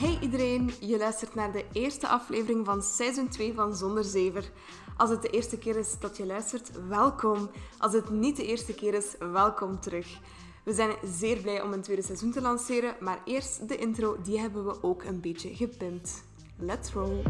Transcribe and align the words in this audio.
Hey 0.00 0.18
iedereen, 0.20 0.70
je 0.80 0.98
luistert 0.98 1.34
naar 1.34 1.52
de 1.52 1.64
eerste 1.72 2.08
aflevering 2.08 2.66
van 2.66 2.82
seizoen 2.82 3.28
2 3.28 3.54
van 3.54 3.76
Zonder 3.76 4.04
Zever. 4.04 4.50
Als 4.96 5.10
het 5.10 5.22
de 5.22 5.28
eerste 5.30 5.58
keer 5.58 5.76
is 5.76 5.98
dat 5.98 6.16
je 6.16 6.26
luistert, 6.26 6.86
welkom. 6.88 7.50
Als 7.78 7.92
het 7.92 8.10
niet 8.10 8.36
de 8.36 8.46
eerste 8.46 8.74
keer 8.74 8.94
is, 8.94 9.14
welkom 9.18 9.80
terug. 9.80 10.18
We 10.64 10.74
zijn 10.74 10.90
zeer 11.04 11.40
blij 11.40 11.62
om 11.62 11.72
een 11.72 11.82
tweede 11.82 12.02
seizoen 12.02 12.32
te 12.32 12.40
lanceren, 12.40 12.96
maar 13.00 13.22
eerst 13.24 13.68
de 13.68 13.76
intro, 13.76 14.16
die 14.22 14.38
hebben 14.38 14.66
we 14.66 14.82
ook 14.82 15.02
een 15.02 15.20
beetje 15.20 15.54
gepimpt. 15.54 16.24
Let's 16.56 16.92
roll! 16.92 17.22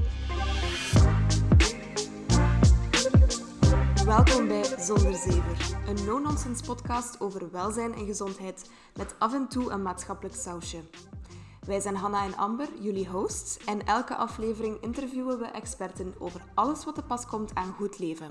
Welkom 4.05 4.49
bij 4.49 4.65
Zonder 4.79 5.15
Zever, 5.15 5.79
een 5.87 6.05
no-nonsense 6.05 6.65
podcast 6.65 7.21
over 7.21 7.51
welzijn 7.51 7.95
en 7.95 8.07
gezondheid 8.07 8.71
met 8.97 9.15
af 9.19 9.35
en 9.35 9.49
toe 9.49 9.71
een 9.71 9.83
maatschappelijk 9.83 10.35
sausje. 10.35 10.81
Wij 11.67 11.81
zijn 11.81 11.97
Hanna 11.97 12.25
en 12.25 12.37
Amber, 12.37 12.69
jullie 12.81 13.09
hosts, 13.09 13.57
en 13.65 13.87
elke 13.87 14.17
aflevering 14.17 14.81
interviewen 14.81 15.39
we 15.39 15.45
experten 15.45 16.15
over 16.19 16.41
alles 16.55 16.85
wat 16.85 16.95
te 16.95 17.03
pas 17.03 17.27
komt 17.27 17.55
aan 17.55 17.73
goed 17.73 17.99
leven. 17.99 18.31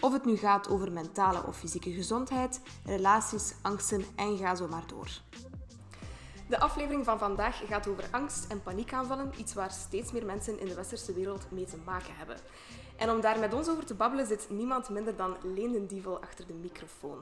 Of 0.00 0.12
het 0.12 0.24
nu 0.24 0.36
gaat 0.36 0.68
over 0.68 0.92
mentale 0.92 1.42
of 1.46 1.56
fysieke 1.56 1.92
gezondheid, 1.92 2.60
relaties, 2.84 3.54
angsten 3.62 4.04
en 4.16 4.36
ga 4.36 4.54
zo 4.54 4.68
maar 4.68 4.86
door. 4.86 5.08
De 6.48 6.60
aflevering 6.60 7.04
van 7.04 7.18
vandaag 7.18 7.62
gaat 7.66 7.88
over 7.88 8.04
angst 8.10 8.50
en 8.50 8.62
paniekaanvallen, 8.62 9.32
iets 9.38 9.54
waar 9.54 9.70
steeds 9.70 10.12
meer 10.12 10.26
mensen 10.26 10.60
in 10.60 10.66
de 10.66 10.74
westerse 10.74 11.12
wereld 11.12 11.50
mee 11.50 11.64
te 11.64 11.78
maken 11.84 12.16
hebben. 12.16 12.36
En 12.96 13.10
om 13.10 13.20
daar 13.20 13.38
met 13.38 13.54
ons 13.54 13.68
over 13.68 13.84
te 13.84 13.94
babbelen 13.94 14.26
zit 14.26 14.46
niemand 14.50 14.88
minder 14.88 15.16
dan 15.16 15.36
Leen 15.42 15.72
den 15.72 15.86
Dievel 15.86 16.20
achter 16.20 16.46
de 16.46 16.54
microfoon. 16.54 17.18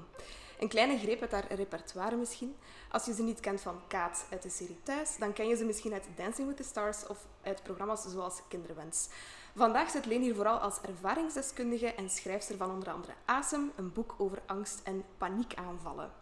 Een 0.64 0.70
kleine 0.70 0.98
greep 0.98 1.20
uit 1.20 1.32
haar 1.32 1.52
repertoire 1.54 2.16
misschien. 2.16 2.56
Als 2.90 3.04
je 3.04 3.14
ze 3.14 3.22
niet 3.22 3.40
kent 3.40 3.60
van 3.60 3.80
Kaat 3.88 4.26
uit 4.30 4.42
de 4.42 4.50
serie 4.50 4.78
Thuis, 4.82 5.16
dan 5.18 5.32
ken 5.32 5.48
je 5.48 5.56
ze 5.56 5.64
misschien 5.64 5.92
uit 5.92 6.06
Dancing 6.16 6.48
with 6.48 6.56
the 6.56 6.62
Stars 6.62 7.06
of 7.06 7.18
uit 7.42 7.62
programma's 7.62 8.02
zoals 8.02 8.40
Kinderwens. 8.48 9.08
Vandaag 9.56 9.90
zit 9.90 10.06
Leen 10.06 10.22
hier 10.22 10.34
vooral 10.34 10.58
als 10.58 10.80
ervaringsdeskundige 10.80 11.86
en 11.94 12.10
schrijfster 12.10 12.56
van 12.56 12.70
onder 12.70 12.90
andere 12.92 13.12
Asem, 13.24 13.72
een 13.76 13.92
boek 13.92 14.14
over 14.18 14.42
angst 14.46 14.80
en 14.84 15.04
paniekaanvallen. 15.18 16.12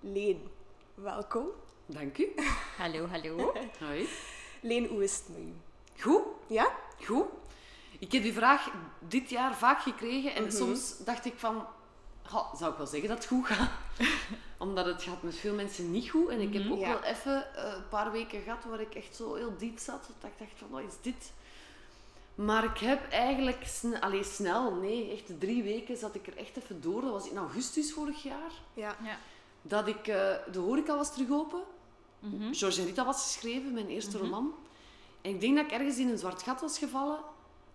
Leen, 0.00 0.48
welkom. 0.94 1.46
Dank 1.86 2.18
u. 2.18 2.32
Hallo, 2.76 3.06
hallo. 3.06 3.52
Hoi. 3.86 4.08
Leen, 4.60 4.86
hoe 4.86 5.02
is 5.02 5.16
het 5.16 5.28
met 5.28 5.38
u? 5.38 5.54
Goed? 6.02 6.22
Ja? 6.46 6.74
Goed. 7.04 7.26
Ik 7.98 8.12
heb 8.12 8.22
die 8.22 8.32
vraag 8.32 8.70
dit 8.98 9.30
jaar 9.30 9.56
vaak 9.56 9.80
gekregen 9.80 10.34
en 10.34 10.42
Mhm. 10.42 10.52
soms 10.52 10.98
dacht 11.04 11.24
ik 11.24 11.34
van, 11.36 11.66
"Ha, 12.30 12.56
zou 12.56 12.70
ik 12.72 12.76
wel 12.76 12.86
zeggen 12.86 13.08
dat 13.08 13.18
het 13.18 13.26
goed 13.26 13.46
gaat? 13.46 13.70
Omdat 14.58 14.86
het 14.86 15.02
gaat 15.02 15.22
met 15.22 15.34
veel 15.36 15.54
mensen 15.54 15.90
niet 15.90 16.10
goed. 16.10 16.28
En 16.28 16.40
ik 16.40 16.52
heb 16.52 16.62
Mhm. 16.64 16.72
ook 16.72 16.78
Ja. 16.80 16.88
wel 16.88 17.02
even 17.02 17.54
eh, 17.56 17.72
een 17.76 17.88
paar 17.88 18.12
weken 18.12 18.40
gehad 18.42 18.64
waar 18.64 18.80
ik 18.80 18.94
echt 18.94 19.16
zo 19.16 19.34
heel 19.34 19.52
diep 19.58 19.78
zat. 19.78 20.02
Dat 20.20 20.30
ik 20.30 20.38
dacht 20.38 20.50
van, 20.56 20.68
wat 20.70 20.80
is 20.82 20.94
dit? 21.02 21.32
Maar 22.34 22.64
ik 22.64 22.78
heb 22.78 23.10
eigenlijk 23.10 23.66
sne 23.66 24.00
allee, 24.00 24.24
snel, 24.24 24.74
nee, 24.74 25.10
echt 25.12 25.40
drie 25.40 25.62
weken 25.62 25.96
zat 25.96 26.14
ik 26.14 26.26
er 26.26 26.36
echt 26.36 26.56
even 26.56 26.80
door. 26.80 27.00
Dat 27.00 27.10
was 27.10 27.28
in 27.30 27.36
augustus 27.36 27.92
vorig 27.92 28.22
jaar. 28.22 28.50
Ja. 28.74 28.96
Ja. 29.04 29.18
Dat 29.62 29.86
ik, 29.86 30.06
eh, 30.06 30.34
de 30.52 30.58
horeca 30.58 30.96
was 30.96 31.12
terug 31.12 31.30
open. 31.30 31.60
Mhm. 32.18 32.52
George 32.52 32.80
en 32.80 32.86
Rita 32.86 33.04
was 33.04 33.22
geschreven, 33.22 33.72
mijn 33.72 33.88
eerste 33.88 34.16
Mhm. 34.16 34.24
roman. 34.24 34.54
En 35.22 35.30
ik 35.30 35.40
denk 35.40 35.56
dat 35.56 35.64
ik 35.64 35.72
ergens 35.72 35.96
in 35.96 36.08
een 36.08 36.18
zwart 36.18 36.42
gat 36.42 36.60
was 36.60 36.78
gevallen. 36.78 37.18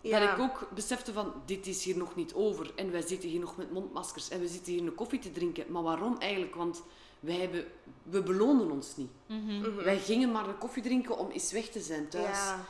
Ja. 0.08 0.18
Dat 0.18 0.28
ik 0.28 0.38
ook 0.38 0.68
besefte 0.74 1.12
van, 1.12 1.32
dit 1.44 1.66
is 1.66 1.84
hier 1.84 1.96
nog 1.96 2.14
niet 2.14 2.34
over. 2.34 2.72
En 2.76 2.90
wij 2.90 3.02
zitten 3.02 3.28
hier 3.28 3.40
nog 3.40 3.56
met 3.56 3.72
mondmaskers. 3.72 4.28
En 4.28 4.40
we 4.40 4.48
zitten 4.48 4.72
hier 4.72 4.82
een 4.82 4.94
koffie 4.94 5.18
te 5.18 5.32
drinken. 5.32 5.64
Maar 5.68 5.82
waarom 5.82 6.16
eigenlijk? 6.18 6.54
Want 6.54 6.82
wij 7.20 7.36
hebben, 7.36 7.64
we 8.02 8.22
belonen 8.22 8.70
ons 8.70 8.96
niet. 8.96 9.10
Mhm. 9.26 9.58
Mhm. 9.58 9.74
Wij 9.74 9.98
gingen 9.98 10.32
maar 10.32 10.48
een 10.48 10.58
koffie 10.58 10.82
drinken 10.82 11.18
om 11.18 11.30
eens 11.30 11.52
weg 11.52 11.68
te 11.68 11.80
zijn 11.80 12.08
thuis. 12.08 12.36
Ja. 12.36 12.64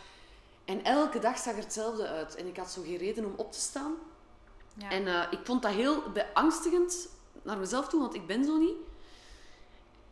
En 0.65 0.85
elke 0.85 1.19
dag 1.19 1.39
zag 1.39 1.55
er 1.55 1.63
hetzelfde 1.63 2.09
uit. 2.09 2.35
En 2.35 2.47
ik 2.47 2.57
had 2.57 2.71
zo 2.71 2.83
geen 2.83 2.97
reden 2.97 3.25
om 3.25 3.35
op 3.37 3.53
te 3.53 3.61
staan. 3.61 3.95
Ja. 4.75 4.91
En 4.91 5.07
eh, 5.07 5.27
ik 5.31 5.41
vond 5.45 5.63
dat 5.63 5.73
heel 5.73 6.03
beangstigend 6.13 7.09
naar 7.43 7.59
mezelf 7.59 7.89
toe, 7.89 8.01
want 8.01 8.15
ik 8.15 8.27
ben 8.27 8.45
zo 8.45 8.57
niet. 8.57 8.77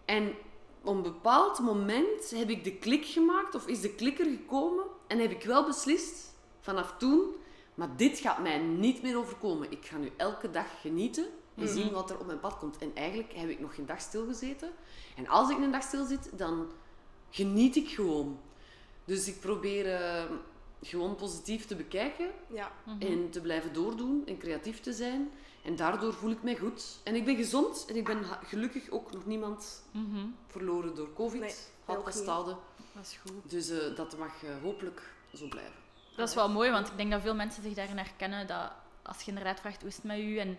En 0.05 0.35
op 0.83 0.95
een 0.95 1.03
bepaald 1.03 1.59
moment 1.59 2.31
heb 2.31 2.51
ik 2.51 2.65
de 2.65 2.75
klik 2.77 3.05
gemaakt, 3.05 3.55
of 3.55 3.67
is 3.67 3.81
de 3.81 3.95
klikker 3.95 4.25
gekomen, 4.25 4.85
en 5.06 5.19
heb 5.19 5.31
ik 5.31 5.43
wel 5.43 5.67
beslist, 5.67 6.34
vanaf 6.65 6.95
toen, 6.99 7.31
maar 7.75 7.97
dit 7.97 8.19
gaat 8.19 8.39
mij 8.43 8.59
niet 8.59 9.03
meer 9.03 9.19
overkomen. 9.19 9.71
Ik 9.73 9.85
ga 9.87 9.97
nu 9.97 10.11
elke 10.17 10.51
dag 10.51 10.67
genieten 10.81 11.25
en 11.55 11.63
Mhm. 11.65 11.73
zien 11.73 11.91
wat 11.93 12.11
er 12.11 12.19
op 12.19 12.27
mijn 12.27 12.41
pad 12.41 12.59
komt. 12.59 12.79
En 12.79 12.91
eigenlijk 12.95 13.33
heb 13.33 13.49
ik 13.49 13.61
nog 13.61 13.75
geen 13.75 13.87
dag 13.87 14.01
stilgezeten. 14.01 14.71
En 15.17 15.29
als 15.29 15.51
ik 15.51 15.57
een 15.59 15.71
dag 15.73 15.83
stil 15.83 16.05
zit, 16.07 16.31
dan 16.39 16.67
geniet 17.31 17.77
ik 17.77 17.89
gewoon. 17.89 18.39
Dus 19.05 19.29
ik 19.29 19.41
probeer 19.41 19.95
eh, 19.95 20.25
gewoon 20.83 21.15
positief 21.17 21.67
te 21.67 21.77
bekijken 21.77 22.31
Ja. 22.47 22.73
Mhm. 22.85 23.01
en 23.03 23.31
te 23.31 23.41
blijven 23.41 23.73
doordoen 23.73 24.23
en 24.27 24.39
creatief 24.39 24.81
te 24.81 24.93
zijn. 24.93 25.31
En 25.63 25.77
daardoor 25.77 26.13
voel 26.13 26.31
ik 26.31 26.43
mij 26.43 26.57
goed. 26.57 27.01
En 27.05 27.15
ik 27.15 27.25
ben 27.25 27.37
gezond 27.37 27.85
en 27.89 27.97
ik 27.97 28.05
ben 28.05 28.25
gelukkig 28.45 28.91
ook 28.91 29.13
nog 29.13 29.27
niemand 29.27 29.85
Mhm. 29.91 30.27
verloren 30.47 30.95
door 30.95 31.13
COVID. 31.15 31.41
Nee, 31.41 31.55
Had. 31.85 32.05
Dat 32.05 33.05
is 33.07 33.17
goed. 33.27 33.51
Dus 33.51 33.69
eh, 33.71 33.97
dat 33.97 34.19
mag 34.19 34.43
eh, 34.45 34.51
hopelijk 34.63 35.03
zo 35.35 35.49
blijven. 35.49 35.83
Dat 36.17 36.29
is 36.29 36.35
wel 36.35 36.49
mooi, 36.49 36.71
want 36.71 36.89
ik 36.89 36.97
denk 36.97 37.11
dat 37.11 37.21
veel 37.23 37.35
mensen 37.35 37.63
zich 37.63 37.75
daarin 37.75 37.97
herkennen. 37.99 38.47
Dat 38.47 38.71
als 39.03 39.21
je 39.21 39.29
inderdaad 39.29 39.61
vraagt 39.61 39.81
hoe 39.81 39.89
is 39.89 39.97
het 39.97 40.05
met 40.05 40.19
u 40.19 40.39
en 40.39 40.59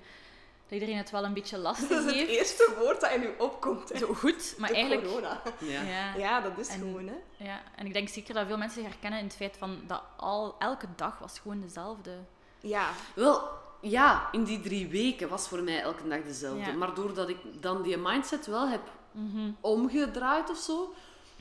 dat 0.64 0.72
iedereen 0.74 0.98
het 0.98 1.12
wel 1.12 1.24
een 1.24 1.34
beetje 1.34 1.58
lastig 1.68 1.90
Dat 1.90 2.00
is 2.00 2.06
het 2.06 2.16
heeft. 2.16 2.30
eerste 2.30 2.74
woord 2.80 3.02
dat 3.02 3.12
in 3.12 3.24
u 3.24 3.30
opkomt. 3.38 3.90
hè. 3.90 3.98
Zo 3.98 4.14
goed, 4.14 4.56
maar 4.58 4.70
De 4.70 4.76
eigenlijk. 4.76 5.08
corona. 5.08 5.42
Ja. 5.60 5.82
Ja, 5.82 6.16
Ja, 6.16 6.42
dat 6.42 6.58
is 6.58 6.68
En- 6.68 6.80
gewoon, 6.80 7.08
hè. 7.08 7.16
ja. 7.46 7.62
En 7.76 7.86
ik 7.86 7.94
denk 7.94 8.10
zeker 8.10 8.34
dat 8.34 8.48
veel 8.48 8.58
mensen 8.58 8.82
zich 8.82 8.90
herkennen 8.92 9.20
in 9.20 9.26
het 9.26 9.36
feit 9.36 9.58
van 9.58 9.82
dat 9.88 10.02
al, 10.18 10.56
elke 10.60 10.88
dag 10.96 11.20
was 11.20 11.40
gewoon 11.40 11.62
dezelfde. 11.62 12.12
Ja. 12.60 12.90
Wel, 13.16 13.50
ja, 13.82 14.28
in 14.32 14.44
die 14.44 14.62
drie 14.62 14.88
weken 14.88 15.30
was 15.30 15.48
voor 15.48 15.62
mij 15.64 15.82
elke 15.82 16.08
dag 16.08 16.24
dezelfde. 16.24 16.60
Ja. 16.72 16.74
Maar 16.78 16.94
doordat 16.94 17.30
ik 17.30 17.38
dan 17.62 17.82
die 17.82 17.98
mindset 17.98 18.46
wel 18.46 18.68
heb 18.68 18.82
Mhm. 19.12 19.52
omgedraaid 19.62 20.50
of 20.50 20.58
zo, 20.58 20.94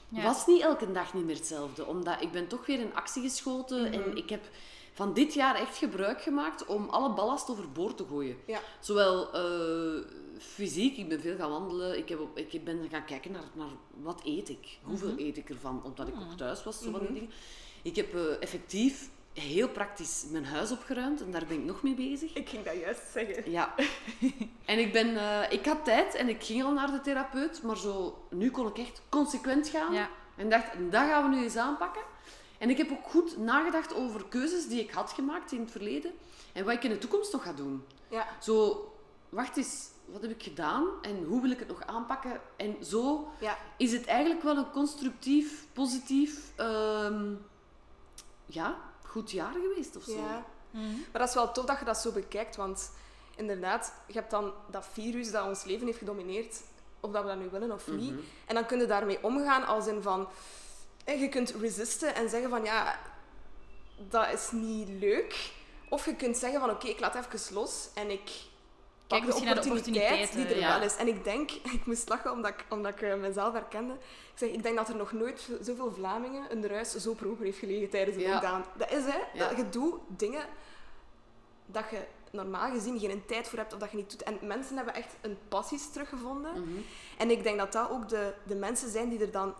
Ja. 0.08 0.22
was 0.22 0.46
niet 0.46 0.60
elke 0.62 0.92
dag 0.92 1.14
niet 1.14 1.24
meer 1.24 1.34
hetzelfde. 1.36 1.86
Omdat 1.86 2.22
ik 2.22 2.32
ben 2.32 2.46
toch 2.48 2.66
weer 2.66 2.80
in 2.80 2.94
actie 2.94 3.22
geschoten 3.22 3.82
Mhm. 3.82 3.92
en 3.92 4.16
ik 4.16 4.30
heb 4.30 4.42
van 4.92 5.12
dit 5.14 5.34
jaar 5.34 5.54
echt 5.54 5.76
gebruik 5.76 6.22
gemaakt 6.22 6.66
om 6.66 6.88
alle 6.88 7.12
ballast 7.14 7.50
overboord 7.50 7.96
te 7.96 8.04
gooien. 8.08 8.36
Ja. 8.46 8.60
Zowel 8.80 9.32
eh, 9.32 10.04
fysiek, 10.38 10.96
ik 10.96 11.08
ben 11.08 11.20
veel 11.20 11.36
gaan 11.36 11.50
wandelen, 11.50 11.98
ik, 11.98 12.08
heb 12.08 12.18
ik 12.34 12.64
ben 12.64 12.88
gaan 12.90 13.04
kijken 13.04 13.32
naar, 13.32 13.44
naar 13.54 13.68
wat 14.02 14.20
eet 14.24 14.48
ik, 14.48 14.78
hoeveel 14.82 15.08
Mhm. 15.12 15.18
eet 15.20 15.36
ik 15.36 15.48
ervan, 15.50 15.80
omdat 15.84 16.08
ik 16.08 16.14
ook 16.14 16.20
Mhm. 16.26 16.36
thuis 16.36 16.64
was, 16.64 16.82
zo 16.82 16.90
van 16.90 17.00
die 17.00 17.08
Mhm. 17.08 17.14
dingen. 17.18 17.30
Ik 17.82 17.96
heb 17.96 18.14
eh, 18.14 18.20
effectief 18.42 19.10
heel 19.34 19.68
praktisch 19.68 20.24
mijn 20.30 20.44
huis 20.44 20.70
opgeruimd 20.70 21.20
en 21.22 21.30
daar 21.30 21.44
ben 21.46 21.58
ik 21.58 21.64
nog 21.64 21.82
mee 21.82 21.94
bezig. 21.94 22.32
Ik 22.34 22.48
ging 22.48 22.64
dat 22.64 22.74
juist 22.80 23.02
zeggen. 23.12 23.50
Ja. 23.50 23.74
en 24.64 24.78
ik 24.78 24.92
ben, 24.92 25.16
eh, 25.16 25.52
ik 25.52 25.66
had 25.66 25.84
tijd 25.84 26.14
en 26.14 26.28
ik 26.28 26.44
ging 26.44 26.62
al 26.64 26.72
naar 26.72 26.90
de 26.90 27.00
therapeut, 27.00 27.62
maar 27.62 27.76
zo, 27.76 28.24
nu 28.30 28.50
kon 28.50 28.66
ik 28.66 28.78
echt 28.78 29.02
consequent 29.08 29.68
gaan. 29.68 29.92
Ja. 29.92 30.08
En 30.36 30.48
dacht, 30.50 30.66
dat 30.90 31.02
gaan 31.02 31.30
we 31.30 31.36
nu 31.36 31.42
eens 31.42 31.56
aanpakken. 31.56 32.02
En 32.58 32.70
ik 32.70 32.76
heb 32.76 32.90
ook 32.90 33.06
goed 33.06 33.38
nagedacht 33.38 33.94
over 33.94 34.24
keuzes 34.28 34.68
die 34.68 34.80
ik 34.80 34.90
had 34.90 35.12
gemaakt 35.12 35.52
in 35.52 35.60
het 35.60 35.70
verleden 35.70 36.12
en 36.52 36.64
wat 36.64 36.74
ik 36.74 36.84
in 36.84 36.90
de 36.90 36.98
toekomst 36.98 37.32
nog 37.32 37.42
ga 37.42 37.52
doen. 37.52 37.84
Ja. 38.10 38.26
Zo, 38.40 38.88
wacht 39.28 39.56
eens, 39.56 39.88
wat 40.04 40.22
heb 40.22 40.30
ik 40.30 40.42
gedaan 40.42 40.86
en 41.02 41.24
hoe 41.24 41.40
wil 41.40 41.50
ik 41.50 41.58
het 41.58 41.68
nog 41.68 41.86
aanpakken? 41.86 42.40
En 42.56 42.76
zo 42.84 43.28
Ja. 43.40 43.58
is 43.76 43.92
het 43.92 44.06
eigenlijk 44.06 44.42
wel 44.42 44.56
een 44.56 44.70
constructief, 44.70 45.66
positief, 45.72 46.52
ehm, 46.56 47.32
ja, 48.46 48.76
goed 49.14 49.30
jaar 49.30 49.52
geweest 49.52 49.96
of 49.96 50.02
zo. 50.02 50.16
ja. 50.16 50.44
Mhm. 50.70 50.84
Maar 51.12 51.20
dat 51.20 51.28
is 51.28 51.34
wel 51.34 51.52
tof 51.52 51.64
dat 51.64 51.78
je 51.78 51.84
dat 51.84 51.98
zo 51.98 52.10
bekijkt, 52.12 52.56
want 52.56 52.90
inderdaad, 53.36 53.92
je 54.06 54.12
hebt 54.12 54.30
dan 54.30 54.52
dat 54.70 54.86
virus 54.92 55.30
dat 55.30 55.46
ons 55.46 55.64
leven 55.64 55.86
heeft 55.86 55.98
gedomineerd, 55.98 56.60
of 57.00 57.10
dat 57.10 57.22
we 57.22 57.28
dat 57.28 57.38
nu 57.38 57.48
willen 57.50 57.72
of 57.72 57.86
niet. 57.86 58.10
Mhm. 58.10 58.20
En 58.46 58.54
dan 58.54 58.66
kun 58.66 58.78
je 58.78 58.86
daarmee 58.86 59.18
omgaan 59.22 59.66
als 59.66 59.86
in 59.86 60.02
van... 60.02 60.28
eh, 61.04 61.20
Je 61.20 61.28
kunt 61.28 61.50
resisten 61.60 62.14
en 62.14 62.28
zeggen 62.28 62.50
van, 62.50 62.64
ja, 62.64 62.98
dat 64.08 64.32
is 64.32 64.50
niet 64.52 64.88
leuk. 64.88 65.52
Of 65.88 66.04
je 66.04 66.14
kunt 66.16 66.36
zeggen 66.36 66.60
van, 66.60 66.70
oké, 66.70 66.86
ik 66.86 67.00
laat 67.00 67.14
even 67.14 67.54
los 67.54 67.88
en 67.94 68.10
ik 68.10 68.30
pak 69.06 69.26
de 69.26 69.44
naar 69.44 69.54
de 69.54 69.60
opportuniteit 69.60 70.32
die 70.32 70.46
er 70.46 70.58
ja. 70.58 70.78
wel 70.78 70.86
is. 70.86 70.96
En 70.96 71.08
ik 71.08 71.24
denk, 71.24 71.50
ik 71.76 71.86
moest 71.86 72.08
lachen 72.08 72.32
omdat 72.32 72.50
ik, 72.50 72.64
omdat 72.68 72.92
ik 72.92 73.02
eh, 73.02 73.14
mezelf 73.14 73.52
herkende. 73.52 73.92
Ik 73.92 74.38
zeg, 74.40 74.48
ik 74.48 74.62
denk 74.62 74.76
dat 74.76 74.88
er 74.88 74.96
nog 74.96 75.12
nooit 75.12 75.48
zoveel 75.60 75.92
Vlamingen 75.92 76.52
een 76.52 76.66
ruis 76.66 76.94
zo 76.94 77.14
proper 77.14 77.44
heeft 77.44 77.58
gelegen 77.58 77.90
tijdens 77.90 78.16
de 78.16 78.22
Ja. 78.22 78.30
lockdown. 78.32 78.64
Dat 78.76 78.92
is, 78.92 79.04
hè. 79.04 79.18
Ja. 79.32 79.48
Dat 79.48 79.56
je 79.56 79.68
doet 79.68 80.00
dingen 80.06 80.46
dat 81.66 81.84
je 81.90 82.00
normaal 82.30 82.70
gezien 82.70 82.98
geen 82.98 83.26
tijd 83.26 83.48
voor 83.48 83.58
hebt 83.58 83.72
of 83.72 83.78
dat 83.78 83.90
je 83.90 83.96
niet 83.96 84.10
doet. 84.10 84.22
En 84.22 84.38
mensen 84.42 84.76
hebben 84.76 84.94
echt 84.94 85.16
een 85.20 85.38
passies 85.48 85.90
teruggevonden. 85.90 86.50
Mhm. 86.52 86.80
En 87.18 87.30
ik 87.30 87.42
denk 87.42 87.58
dat 87.58 87.72
dat 87.72 87.90
ook 87.90 88.08
de, 88.08 88.34
de 88.42 88.54
mensen 88.54 88.90
zijn 88.90 89.08
die 89.08 89.20
er 89.20 89.30
dan 89.30 89.54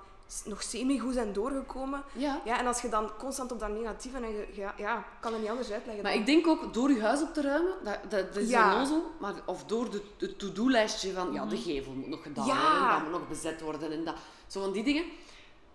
nog 0.45 0.63
semi-goed 0.63 1.15
zijn 1.15 1.33
doorgekomen. 1.33 2.03
Ja. 2.13 2.41
Ja, 2.45 2.59
en 2.59 2.67
als 2.67 2.81
je 2.83 2.89
dan 2.89 3.11
constant 3.19 3.53
op 3.53 3.61
dat 3.61 3.69
negatieve 3.69 4.17
en 4.17 4.29
je, 4.31 4.47
ja, 4.53 4.75
ja, 4.77 5.05
kan 5.21 5.33
het 5.33 5.41
niet 5.41 5.51
anders 5.51 5.71
uitleggen. 5.71 6.03
Maar 6.03 6.13
dan- 6.13 6.21
ik 6.21 6.27
denk 6.27 6.47
ook 6.47 6.75
door 6.75 6.91
je 6.91 7.01
huis 7.03 7.23
op 7.23 7.35
te 7.35 7.41
ruimen, 7.43 7.73
dat, 7.85 7.99
dat, 8.09 8.35
dat 8.35 8.43
is 8.43 8.49
Ja. 8.49 8.81
een 8.81 9.03
maar 9.21 9.35
of 9.47 9.65
door 9.65 9.91
de, 9.91 10.03
de 10.19 10.37
to-do-lijstje 10.37 11.13
van 11.13 11.33
ja, 11.33 11.45
de 11.45 11.55
Mhm. 11.55 11.65
gevel 11.65 11.93
moet 11.93 12.09
nog 12.09 12.23
gedaan 12.23 12.45
worden, 12.47 12.77
en 12.83 12.89
dat 12.89 13.03
moet 13.03 13.11
nog 13.11 13.29
bezet 13.29 13.61
worden 13.61 13.93
en 13.93 14.05
dat. 14.05 14.15
Zo 14.47 14.61
van 14.61 14.73
die 14.73 14.85
dingen. 14.85 15.05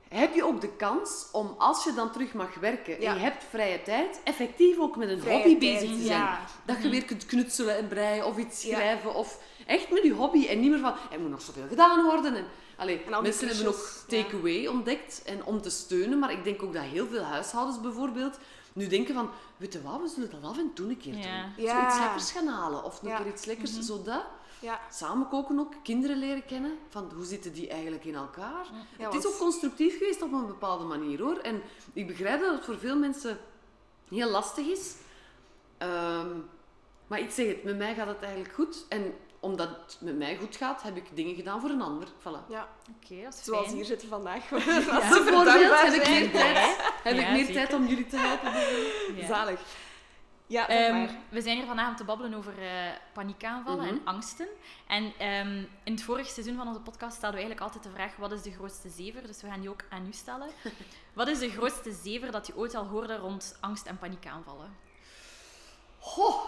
heb 0.09 0.33
je 0.33 0.45
ook 0.45 0.61
de 0.61 0.75
kans 0.75 1.27
om, 1.31 1.55
als 1.57 1.83
je 1.83 1.93
dan 1.93 2.11
terug 2.11 2.33
mag 2.33 2.53
werken 2.55 2.95
en 2.95 3.01
je 3.01 3.07
hebt 3.19 3.43
vrije 3.49 3.81
tijd, 3.81 4.19
effectief 4.23 4.79
ook 4.79 4.95
met 4.95 5.09
een 5.09 5.19
Vrije 5.19 5.35
hobby 5.35 5.59
tijd, 5.59 5.79
bezig 5.79 5.97
te 5.97 6.03
zijn. 6.05 6.27
Dat 6.65 6.83
je 6.83 6.89
weer 6.89 7.05
kunt 7.05 7.25
knutselen 7.25 7.77
en 7.77 7.87
breien 7.87 8.25
of 8.25 8.37
iets 8.37 8.61
schrijven. 8.61 9.13
Of 9.15 9.39
echt 9.65 9.91
met 9.91 10.03
je 10.03 10.13
hobby 10.13 10.47
en 10.47 10.59
niet 10.59 10.69
meer 10.69 10.79
van, 10.79 10.93
er 11.11 11.19
moet 11.19 11.29
nog 11.29 11.41
zoveel 11.41 11.67
gedaan 11.69 12.03
worden. 12.05 12.35
En, 12.35 12.45
allee, 12.79 13.03
En 13.03 13.13
al 13.13 13.21
die 13.21 13.29
mensen 13.29 13.47
hebben 13.47 13.67
ook 13.67 13.89
ja. 14.07 14.23
takeaway 14.23 14.67
ontdekt 14.67 15.21
en 15.25 15.43
om 15.45 15.61
te 15.61 15.69
steunen. 15.69 16.19
Maar 16.19 16.31
ik 16.31 16.43
denk 16.43 16.63
ook 16.63 16.73
dat 16.73 16.83
heel 16.83 17.07
veel 17.07 17.21
huishoudens 17.23 17.81
bijvoorbeeld 17.81 18.37
nu 18.73 18.87
denken 18.87 19.13
van, 19.13 19.29
weet 19.57 19.73
je 19.73 19.81
wat, 19.81 20.01
we 20.01 20.07
zullen 20.07 20.29
dat 20.31 20.43
af 20.51 20.57
en 20.57 20.73
toe 20.73 20.89
een 20.89 20.97
keer 20.97 21.13
Ja. 21.17 21.21
doen. 21.55 21.65
Ja. 21.65 21.79
Zoiets 21.79 21.99
lekkers 21.99 22.31
gaan 22.31 22.47
halen 22.47 22.83
of 22.83 23.01
een 23.01 23.07
Ja. 23.09 23.17
keer 23.17 23.27
iets 23.31 23.45
lekkers, 23.45 23.79
zodat... 23.79 24.23
Ja. 24.61 24.79
Samen 24.91 25.27
koken 25.27 25.59
ook, 25.59 25.73
kinderen 25.83 26.17
leren 26.17 26.45
kennen. 26.45 26.77
Van 26.89 27.11
hoe 27.15 27.25
zitten 27.25 27.53
die 27.53 27.69
eigenlijk 27.69 28.05
in 28.05 28.15
elkaar? 28.15 28.65
Ja, 28.97 29.05
het 29.05 29.13
is 29.13 29.27
ook 29.27 29.37
constructief 29.37 29.97
geweest 29.97 30.21
op 30.21 30.31
een 30.31 30.47
bepaalde 30.47 30.83
manier 30.83 31.21
hoor. 31.21 31.37
En 31.37 31.61
ik 31.93 32.07
begrijp 32.07 32.41
dat 32.41 32.55
het 32.55 32.65
voor 32.65 32.77
veel 32.77 32.97
mensen 32.97 33.37
heel 34.09 34.29
lastig 34.29 34.65
is. 34.67 34.93
Ehm, 35.77 36.27
maar 37.07 37.19
ik 37.19 37.31
zeg 37.31 37.47
het, 37.47 37.63
met 37.63 37.77
mij 37.77 37.95
gaat 37.95 38.07
het 38.07 38.21
eigenlijk 38.21 38.53
goed. 38.53 38.85
En 38.89 39.13
omdat 39.39 39.69
het 39.69 39.97
met 40.01 40.17
mij 40.17 40.37
goed 40.37 40.55
gaat, 40.55 40.81
heb 40.81 40.95
ik 40.97 41.15
dingen 41.15 41.35
gedaan 41.35 41.61
voor 41.61 41.69
een 41.69 41.81
ander. 41.81 42.07
Voilà. 42.07 42.47
ja, 42.49 42.67
Oké, 43.03 43.31
zoals 43.31 43.63
fijn. 43.65 43.75
hier 43.75 43.85
zitten 43.85 44.07
vandaag. 44.07 44.49
Bijvoorbeeld 44.49 45.45
heb 45.45 45.93
ik 45.93 46.03
zijn. 46.03 46.21
meer 46.21 46.31
tijd, 46.31 46.77
heb 47.03 47.17
ik 47.17 47.29
meer 47.29 47.45
zeker. 47.45 47.53
tijd 47.53 47.73
om 47.73 47.85
jullie 47.87 48.07
te 48.07 48.17
helpen. 48.17 48.51
Ja. 49.21 49.25
Zalig. 49.27 49.59
Ja, 50.47 50.67
Ehm, 50.67 50.93
maar. 50.97 51.09
we 51.29 51.41
zijn 51.41 51.57
hier 51.57 51.65
vandaag 51.65 51.89
om 51.89 51.95
te 51.95 52.03
babbelen 52.03 52.33
over 52.33 52.53
eh, 52.61 52.69
paniekaanvallen 53.13 53.87
en 53.87 53.95
Mhm. 53.95 54.07
angsten. 54.07 54.47
En 54.87 55.13
ehm, 55.17 55.63
in 55.83 55.93
het 55.93 56.03
vorige 56.03 56.29
seizoen 56.29 56.55
van 56.55 56.67
onze 56.67 56.79
podcast 56.79 57.15
stelden 57.17 57.39
we 57.39 57.45
eigenlijk 57.45 57.61
altijd 57.73 57.83
de 57.83 57.99
vraag: 57.99 58.15
wat 58.15 58.31
is 58.31 58.41
de 58.41 58.51
grootste 58.51 58.89
zever? 58.89 59.27
Dus 59.27 59.41
we 59.41 59.47
gaan 59.47 59.59
die 59.59 59.69
ook 59.69 59.83
aan 59.89 60.07
u 60.07 60.11
stellen. 60.13 60.47
wat 61.13 61.27
is 61.27 61.39
de 61.39 61.49
grootste 61.49 61.91
zever 61.91 62.31
dat 62.31 62.47
je 62.47 62.55
ooit 62.57 62.75
al 62.75 62.85
hoorde 62.85 63.17
rond 63.17 63.57
angst- 63.59 63.85
en 63.85 63.97
paniekaanvallen? 63.97 64.75
Goh. 65.99 66.43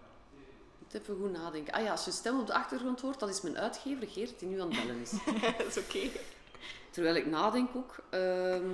Ik 0.00 0.64
moet 0.64 0.76
even 0.94 1.16
goed 1.16 1.32
nadenken. 1.32 1.72
Ah 1.74 1.82
ja, 1.82 1.90
als 1.90 2.04
je 2.04 2.10
stem 2.10 2.40
op 2.40 2.46
de 2.46 2.54
achtergrond 2.54 3.00
hoort, 3.00 3.18
dat 3.20 3.28
is 3.28 3.40
mijn 3.40 3.58
uitgever 3.58 4.08
Geert 4.08 4.38
die 4.38 4.48
nu 4.48 4.60
aan 4.60 4.70
het 4.72 4.80
bellen 4.86 5.00
is. 5.00 5.10
dat 5.58 5.66
is 5.66 5.78
oké. 5.78 6.10
Terwijl 6.90 7.14
ik 7.14 7.26
nadenk 7.26 7.76
ook. 7.76 7.96
ehm, 8.10 8.72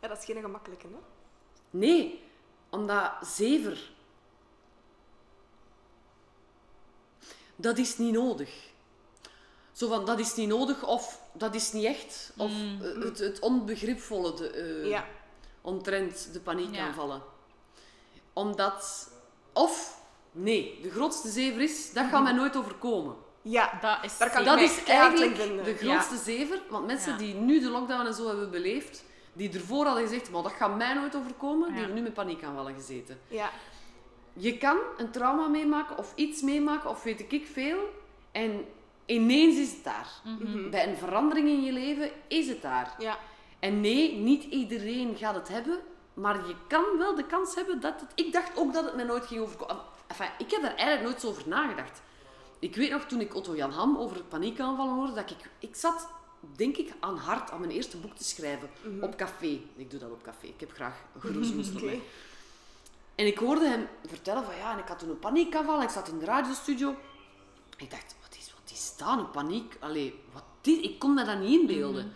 Ja, 0.00 0.08
dat 0.08 0.18
is 0.18 0.24
geen 0.24 0.40
gemakkelijke, 0.40 0.86
hè? 0.86 0.96
nee, 1.70 2.22
omdat 2.70 3.12
zever. 3.22 3.90
Dat 7.56 7.78
is 7.78 7.98
niet 7.98 8.12
nodig. 8.12 8.64
Zo 9.72 9.88
van, 9.88 10.04
dat 10.04 10.18
is 10.18 10.34
niet 10.34 10.48
nodig 10.48 10.86
of 10.86 11.20
dat 11.32 11.54
is 11.54 11.72
niet 11.72 11.84
echt. 11.84 12.32
Of 12.36 12.50
Mm. 12.50 12.82
eh, 12.82 13.02
het, 13.02 13.18
het 13.18 13.38
onbegripvolle 13.38 14.34
de, 14.34 14.50
eh, 14.50 14.86
Ja. 14.88 15.06
omtrent 15.60 16.32
de 16.32 16.40
paniekaanvallen. 16.40 17.16
Ja. 17.16 18.20
Omdat, 18.32 19.10
of, 19.52 20.00
nee, 20.36 20.78
de 20.82 20.90
grootste 20.90 21.28
zever 21.28 21.60
is, 21.60 21.92
dat 21.92 22.06
gaat 22.06 22.22
mij 22.22 22.32
nooit 22.32 22.56
overkomen. 22.56 23.14
Ja, 23.42 23.78
Dat 23.80 23.98
is 24.02 24.18
Daar 24.18 24.30
kan 24.30 24.40
ik 24.40 24.46
Dat 24.46 24.60
is 24.60 24.84
eigenlijk 24.84 25.64
de 25.64 25.76
grootste 25.76 26.16
zever. 26.16 26.62
Want 26.70 26.86
mensen 26.86 27.12
Ja. 27.12 27.18
die 27.18 27.34
nu 27.34 27.60
de 27.60 27.68
lockdown 27.70 28.06
en 28.06 28.14
zo 28.14 28.26
hebben 28.26 28.50
beleefd, 28.50 29.04
die 29.32 29.52
ervoor 29.52 29.84
hadden 29.84 30.02
gezegd, 30.02 30.30
maar 30.30 30.42
dat 30.42 30.52
gaat 30.52 30.76
mij 30.76 30.94
nooit 30.94 31.16
overkomen, 31.16 31.68
die 31.68 31.76
hebben 31.76 31.96
nu 31.96 32.02
met 32.02 32.14
paniekaanvallen 32.14 32.74
gezeten. 32.74 33.18
ja. 33.28 33.50
Je 34.38 34.58
kan 34.58 34.76
een 34.96 35.10
trauma 35.10 35.48
meemaken 35.48 35.98
of 35.98 36.12
iets 36.14 36.40
meemaken 36.42 36.90
of 36.90 37.02
weet 37.02 37.32
ik 37.32 37.46
veel. 37.52 37.78
En 38.32 38.64
ineens 39.06 39.56
is 39.56 39.70
het 39.70 39.84
daar. 39.84 40.08
Mhm. 40.24 40.70
Bij 40.70 40.88
een 40.88 40.96
verandering 40.96 41.48
in 41.48 41.62
je 41.62 41.72
leven 41.72 42.10
is 42.28 42.48
het 42.48 42.62
daar. 42.62 42.94
Ja. 42.98 43.18
En 43.58 43.80
nee, 43.80 44.12
niet 44.16 44.44
iedereen 44.44 45.16
gaat 45.16 45.34
het 45.34 45.48
hebben. 45.48 45.78
Maar 46.14 46.34
je 46.46 46.54
kan 46.68 46.84
wel 46.98 47.14
de 47.14 47.26
kans 47.26 47.54
hebben 47.54 47.80
dat 47.80 48.00
het... 48.00 48.10
Ik 48.14 48.32
dacht 48.32 48.56
ook 48.56 48.72
dat 48.72 48.84
het 48.84 48.94
mij 48.96 49.04
nooit 49.04 49.26
ging 49.26 49.40
overkomen. 49.40 49.82
Enfin, 50.06 50.28
ik 50.38 50.50
heb 50.50 50.62
daar 50.62 50.74
eigenlijk 50.74 51.02
nooit 51.02 51.20
zo 51.20 51.28
over 51.28 51.48
nagedacht. 51.48 52.02
Ik 52.58 52.76
weet 52.76 52.90
nog, 52.90 53.04
toen 53.04 53.20
ik 53.20 53.34
Otto 53.34 53.56
Jan 53.56 53.70
Ham 53.70 53.96
over 53.96 54.22
paniekaanvallen 54.22 54.94
hoorde, 54.94 55.14
dat 55.14 55.30
ik... 55.30 55.50
Ik 55.58 55.76
zat, 55.76 56.08
denk 56.56 56.76
ik, 56.76 56.92
aan 57.00 57.16
hard 57.16 57.50
aan 57.50 57.60
mijn 57.60 57.72
eerste 57.72 57.96
boek 57.96 58.14
te 58.14 58.24
schrijven. 58.24 58.70
Op 59.00 59.16
café. 59.16 59.60
Ik 59.76 59.90
doe 59.90 60.00
dat 60.00 60.10
op 60.10 60.22
café. 60.22 60.46
Ik 60.46 60.60
heb 60.60 60.72
graag 60.72 60.94
voor 61.72 61.84
mij. 61.84 62.00
En 63.14 63.26
ik 63.26 63.38
hoorde 63.38 63.68
hem 63.68 63.88
vertellen 64.06 64.44
van 64.44 64.56
ja, 64.56 64.72
en 64.72 64.78
ik 64.78 64.88
had 64.88 64.98
toen 64.98 65.10
een 65.10 65.18
paniekaanval. 65.18 65.76
en 65.76 65.82
Ik 65.82 65.90
zat 65.90 66.08
in 66.08 66.18
de 66.18 66.24
radiostudio. 66.24 66.94
Ik 67.76 67.90
dacht, 67.90 68.16
wat 68.22 68.36
is, 68.38 68.52
wat 68.60 68.70
is 68.70 68.96
dat, 68.96 69.18
een 69.18 69.30
paniek? 69.30 69.76
Allee, 69.80 70.20
wat 70.32 70.42
is, 70.62 70.78
ik 70.78 70.98
kon 70.98 71.14
me 71.14 71.24
dat 71.24 71.38
niet 71.38 71.60
inbeelden. 71.60 72.12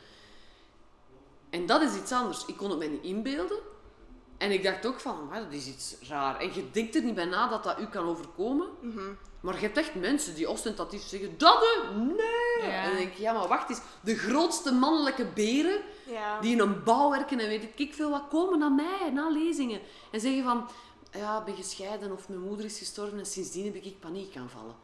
En 1.50 1.66
dat 1.66 1.82
is 1.82 1.96
iets 1.96 2.12
anders. 2.12 2.44
Ik 2.44 2.56
kon 2.56 2.70
het 2.70 2.78
mij 2.78 2.88
niet 2.88 3.02
inbeelden. 3.02 3.58
En 4.40 4.50
ik 4.52 4.62
dacht 4.62 4.86
ook 4.86 5.00
van, 5.00 5.26
maar 5.30 5.40
dat 5.44 5.52
is 5.52 5.66
iets 5.66 5.94
raar. 6.08 6.38
En 6.40 6.54
je 6.54 6.70
denkt 6.70 6.94
er 6.94 7.02
niet 7.02 7.14
bij 7.14 7.24
na 7.24 7.48
dat 7.48 7.64
dat 7.64 7.80
u 7.80 7.86
kan 7.86 8.04
overkomen. 8.04 8.68
Maar 9.40 9.54
je 9.54 9.60
hebt 9.60 9.76
echt 9.76 9.94
mensen 9.94 10.34
die 10.34 10.50
ostentatief 10.50 11.02
zeggen, 11.02 11.38
dat? 11.38 11.64
Nee! 11.94 12.68
Ja. 12.70 12.82
En 12.82 12.88
dan 12.88 12.96
denk 12.96 13.12
ik, 13.12 13.18
ja, 13.18 13.32
maar 13.32 13.48
wacht 13.48 13.70
eens. 13.70 13.80
De 14.00 14.16
grootste 14.16 14.72
mannelijke 14.72 15.24
beren 15.24 15.80
Ja. 16.06 16.40
die 16.40 16.52
in 16.52 16.60
een 16.60 16.82
bouw 16.82 17.10
werken 17.10 17.40
en 17.40 17.48
weet 17.48 17.68
ik 17.74 17.94
veel 17.94 18.10
wat, 18.10 18.22
komen 18.30 18.58
naar 18.58 18.72
mij, 18.72 19.10
na 19.12 19.28
lezingen. 19.28 19.80
En 20.12 20.20
zeggen 20.20 20.44
van, 20.44 20.68
ja, 21.12 21.38
ik 21.38 21.44
ben 21.44 21.56
gescheiden 21.56 22.12
of 22.12 22.28
mijn 22.28 22.40
moeder 22.40 22.64
is 22.66 22.78
gestorven 22.78 23.18
en 23.18 23.26
sindsdien 23.26 23.64
heb 23.64 23.74
ik 23.74 24.00
paniekaanvallen. 24.00 24.74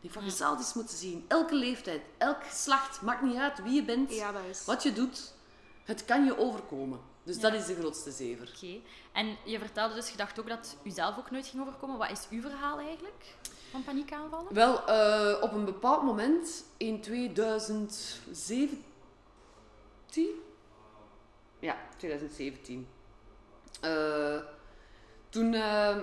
Ik 0.00 0.10
van, 0.12 0.24
je 0.24 0.30
zou 0.30 0.50
het 0.50 0.60
eens 0.60 0.74
moeten 0.74 0.96
zien. 0.96 1.24
Elke 1.28 1.54
leeftijd, 1.54 2.00
elk 2.18 2.44
geslacht, 2.44 3.02
maakt 3.02 3.22
niet 3.22 3.36
uit 3.36 3.62
wie 3.62 3.72
je 3.72 3.84
bent, 3.84 4.14
Ja, 4.14 4.32
wat 4.66 4.82
je 4.82 4.92
doet. 4.92 5.32
Het 5.84 6.04
kan 6.04 6.24
je 6.24 6.38
overkomen. 6.38 7.10
Dus 7.24 7.40
dat 7.40 7.52
is 7.52 7.66
de 7.66 7.74
grootste 7.74 8.10
zever. 8.10 8.52
Oké. 8.56 8.80
En 9.12 9.36
je 9.44 9.58
vertelde 9.58 9.94
dus, 9.94 10.10
je 10.10 10.16
dacht 10.16 10.40
ook 10.40 10.48
dat 10.48 10.76
u 10.82 10.90
zelf 10.90 11.18
ook 11.18 11.30
nooit 11.30 11.46
ging 11.46 11.62
overkomen. 11.62 11.98
Wat 11.98 12.10
is 12.10 12.26
uw 12.30 12.40
verhaal 12.40 12.78
eigenlijk 12.78 13.34
van 13.70 13.84
paniekaanvallen? 13.84 14.54
Wel, 14.54 14.86
eh, 14.86 15.42
op 15.42 15.52
een 15.52 15.64
bepaald 15.64 16.02
moment 16.02 16.64
in 16.76 17.00
2017. 17.00 18.80
Ja, 21.58 21.76
2017. 21.96 22.88
Eh, 23.80 24.40
toen. 25.28 25.54
eh, 25.54 25.96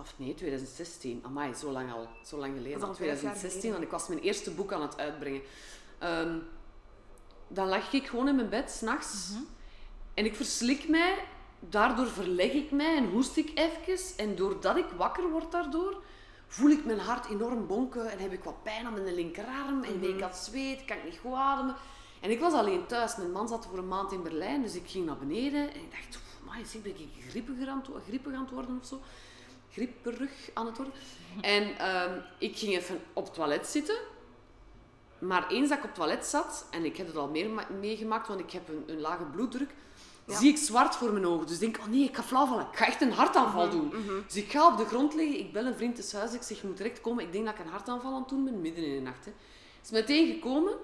of 0.00 0.14
nee, 0.18 0.34
2016. 0.34 1.20
Amai, 1.24 1.54
zo 1.54 1.70
lang 1.70 1.92
al. 1.92 2.08
Zo 2.24 2.36
lang 2.38 2.56
geleden. 2.56 2.82
Al 2.82 2.94
vijf 2.94 2.98
jaar 2.98 3.16
2016, 3.16 3.50
geleden. 3.60 3.70
want 3.70 3.84
ik 3.84 3.90
was 3.90 4.08
mijn 4.08 4.20
eerste 4.20 4.50
boek 4.50 4.72
aan 4.72 4.82
het 4.82 4.98
uitbrengen. 4.98 5.42
Ehm, 5.98 6.38
dan 7.48 7.68
lag 7.68 7.92
ik 7.92 8.06
gewoon 8.06 8.28
in 8.28 8.36
mijn 8.36 8.48
bed, 8.48 8.70
s'nachts. 8.70 9.30
En 10.16 10.24
ik 10.24 10.36
verslik 10.36 10.88
mij. 10.88 11.14
Daardoor 11.60 12.06
verleg 12.06 12.52
ik 12.52 12.70
mij 12.70 12.96
en 12.96 13.10
hoest 13.10 13.36
ik 13.36 13.50
even. 13.54 14.16
En 14.16 14.36
doordat 14.36 14.76
ik 14.76 14.84
wakker 14.96 15.30
word 15.30 15.52
daardoor, 15.52 16.02
voel 16.46 16.70
ik 16.70 16.84
mijn 16.84 16.98
hart 16.98 17.26
enorm 17.30 17.66
bonken. 17.66 18.10
En 18.10 18.18
heb 18.18 18.32
ik 18.32 18.44
wat 18.44 18.62
pijn 18.62 18.86
aan 18.86 18.92
mijn 18.92 19.14
linkerarm. 19.14 19.82
En 19.82 20.00
ben 20.00 20.14
ik 20.16 20.22
aan 20.22 20.28
het 20.28 20.38
zweet, 20.38 20.84
kan 20.84 20.96
ik 20.96 21.04
niet 21.04 21.18
goed 21.22 21.32
ademen. 21.34 21.74
En 22.20 22.30
ik 22.30 22.40
was 22.40 22.52
alleen 22.52 22.86
thuis. 22.86 23.16
Mijn 23.16 23.32
man 23.32 23.48
zat 23.48 23.66
voor 23.66 23.78
een 23.78 23.88
maand 23.88 24.12
in 24.12 24.22
Berlijn. 24.22 24.62
Dus 24.62 24.74
ik 24.74 24.86
ging 24.90 25.06
naar 25.06 25.16
beneden. 25.16 25.60
En 25.74 25.80
ik 25.80 25.90
dacht, 26.12 26.18
maar 26.46 26.58
zeg, 26.66 26.82
ben 26.82 26.92
ik 27.00 27.08
griepiger 27.28 27.68
aan, 27.68 27.78
het 27.78 27.86
wo- 27.88 28.00
griepig 28.08 28.32
aan 28.34 28.40
het 28.44 28.50
worden 28.50 28.78
of 28.80 28.86
zo? 28.86 29.00
Grieperig 29.72 30.50
aan 30.54 30.66
het 30.66 30.76
worden. 30.76 30.94
En 31.40 31.78
ehm, 31.78 32.20
ik 32.38 32.56
ging 32.56 32.74
even 32.76 33.00
op 33.12 33.24
het 33.24 33.34
toilet 33.34 33.66
zitten. 33.66 33.96
Maar 35.18 35.48
eens 35.50 35.68
dat 35.68 35.78
ik 35.78 35.84
op 35.84 35.90
het 35.90 35.98
toilet 35.98 36.26
zat, 36.26 36.66
en 36.70 36.84
ik 36.84 36.96
heb 36.96 37.06
het 37.06 37.16
al 37.16 37.28
meer 37.28 37.50
ma- 37.50 37.66
meegemaakt, 37.80 38.28
want 38.28 38.40
ik 38.40 38.50
heb 38.50 38.68
een, 38.68 38.84
een 38.86 39.00
lage 39.00 39.24
bloeddruk, 39.24 39.74
Ja. 40.26 40.36
zie 40.38 40.50
ik 40.50 40.56
zwart 40.56 40.96
voor 40.96 41.12
mijn 41.12 41.26
ogen. 41.26 41.46
Dus 41.46 41.54
ik 41.54 41.60
denk, 41.60 41.78
oh 41.78 41.86
nee, 41.86 42.02
ik 42.04 42.16
ga 42.16 42.22
flauw 42.22 42.46
vallen. 42.46 42.66
Ik 42.72 42.76
ga 42.78 42.86
echt 42.86 43.00
een 43.00 43.12
hartaanval 43.12 43.70
doen. 43.70 43.92
Dus 44.26 44.36
ik 44.36 44.50
ga 44.50 44.72
op 44.72 44.76
de 44.78 44.84
grond 44.84 45.14
liggen, 45.14 45.38
ik 45.38 45.52
bel 45.52 45.66
een 45.66 45.74
vriend 45.74 45.94
thuis 45.94 46.12
huis, 46.12 46.32
ik 46.32 46.42
zeg, 46.42 46.60
je 46.60 46.66
moet 46.66 46.76
direct 46.76 47.00
komen. 47.00 47.24
Ik 47.24 47.32
denk 47.32 47.44
dat 47.44 47.54
ik 47.54 47.60
een 47.64 47.70
hartaanval 47.70 48.12
aan 48.12 48.20
het 48.20 48.28
doen 48.28 48.44
ben, 48.44 48.60
midden 48.60 48.84
in 48.84 48.94
de 48.94 49.00
nacht. 49.00 49.24
Hè. 49.24 49.32
Is 49.82 49.90
meteen 49.90 50.32
gekomen. 50.32 50.74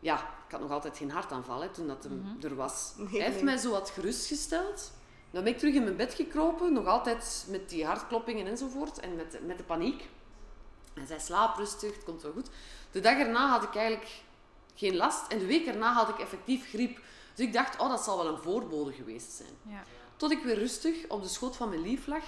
Ja, 0.00 0.16
ik 0.46 0.50
had 0.50 0.60
nog 0.60 0.70
altijd 0.70 0.96
geen 0.96 1.10
hartaanval 1.10 1.60
hè, 1.62 1.68
toen 1.68 1.86
dat 1.86 2.04
hem 2.04 2.36
er 2.42 2.54
was. 2.54 2.92
Nee, 2.96 3.08
Hij 3.08 3.20
heeft 3.20 3.34
nee. 3.34 3.44
mij 3.44 3.56
zo 3.56 3.70
wat 3.70 3.90
gerustgesteld. 3.90 4.92
Dan 5.30 5.44
ben 5.44 5.52
ik 5.52 5.58
terug 5.58 5.74
in 5.74 5.84
mijn 5.84 5.96
bed 5.96 6.14
gekropen, 6.14 6.72
nog 6.72 6.86
altijd 6.86 7.46
met 7.48 7.68
die 7.68 7.86
hartkloppingen 7.86 8.46
enzovoort 8.46 9.00
en 9.00 9.16
met, 9.16 9.38
met 9.46 9.58
de 9.58 9.64
paniek. 9.64 10.08
En 10.94 11.06
zei, 11.06 11.20
slaap 11.20 11.56
rustig, 11.56 11.94
het 11.94 12.04
komt 12.04 12.22
wel 12.22 12.32
goed. 12.32 12.48
De 12.90 13.00
dag 13.00 13.18
erna 13.18 13.48
had 13.48 13.62
ik 13.62 13.74
eigenlijk 13.74 14.10
geen 14.74 14.96
last 14.96 15.32
en 15.32 15.38
de 15.38 15.46
week 15.46 15.66
erna 15.66 15.92
had 15.92 16.08
ik 16.08 16.18
effectief 16.18 16.68
griep. 16.68 16.98
Dus 17.34 17.46
ik 17.46 17.52
dacht, 17.52 17.80
oh, 17.80 17.88
dat 17.88 18.04
zal 18.04 18.16
wel 18.16 18.26
een 18.26 18.42
voorbode 18.42 18.92
geweest 18.92 19.32
zijn. 19.32 19.48
Ja. 19.62 19.84
Tot 20.16 20.30
ik 20.30 20.42
weer 20.42 20.58
rustig 20.58 21.08
op 21.08 21.22
de 21.22 21.28
schoot 21.28 21.56
van 21.56 21.68
mijn 21.68 21.82
lief 21.82 22.06
lag. 22.06 22.24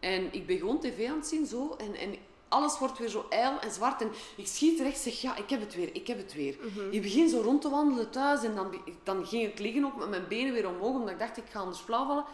En 0.00 0.32
ik 0.32 0.46
ben 0.46 0.58
gewoon 0.58 0.80
tv 0.80 1.08
aan 1.08 1.16
het 1.16 1.26
zien, 1.26 1.46
zo. 1.46 1.74
En, 1.78 1.94
en 1.94 2.16
alles 2.48 2.78
wordt 2.78 2.98
weer 2.98 3.08
zo 3.08 3.26
ijl 3.30 3.60
en 3.60 3.70
zwart. 3.70 4.00
En 4.00 4.10
ik 4.36 4.46
schiet 4.46 4.80
recht, 4.80 4.98
zeg, 4.98 5.20
ja, 5.20 5.36
ik 5.36 5.50
heb 5.50 5.60
het 5.60 5.74
weer, 5.74 5.94
ik 5.94 6.06
heb 6.06 6.18
het 6.18 6.34
weer. 6.34 6.56
Ik 6.90 7.02
begin 7.02 7.28
zo 7.28 7.40
rond 7.40 7.62
te 7.62 7.70
wandelen 7.70 8.10
thuis. 8.10 8.42
En 8.42 8.54
dan, 8.54 8.74
dan 9.02 9.26
ging 9.26 9.46
ik 9.46 9.58
liggen 9.58 9.84
ook 9.84 9.96
met 9.96 10.08
mijn 10.08 10.28
benen 10.28 10.52
weer 10.52 10.68
omhoog. 10.68 10.94
Omdat 10.94 11.10
ik 11.10 11.18
dacht, 11.18 11.36
ik 11.36 11.44
ga 11.50 11.58
anders 11.58 11.78
flauw 11.78 12.06
vallen. 12.06 12.24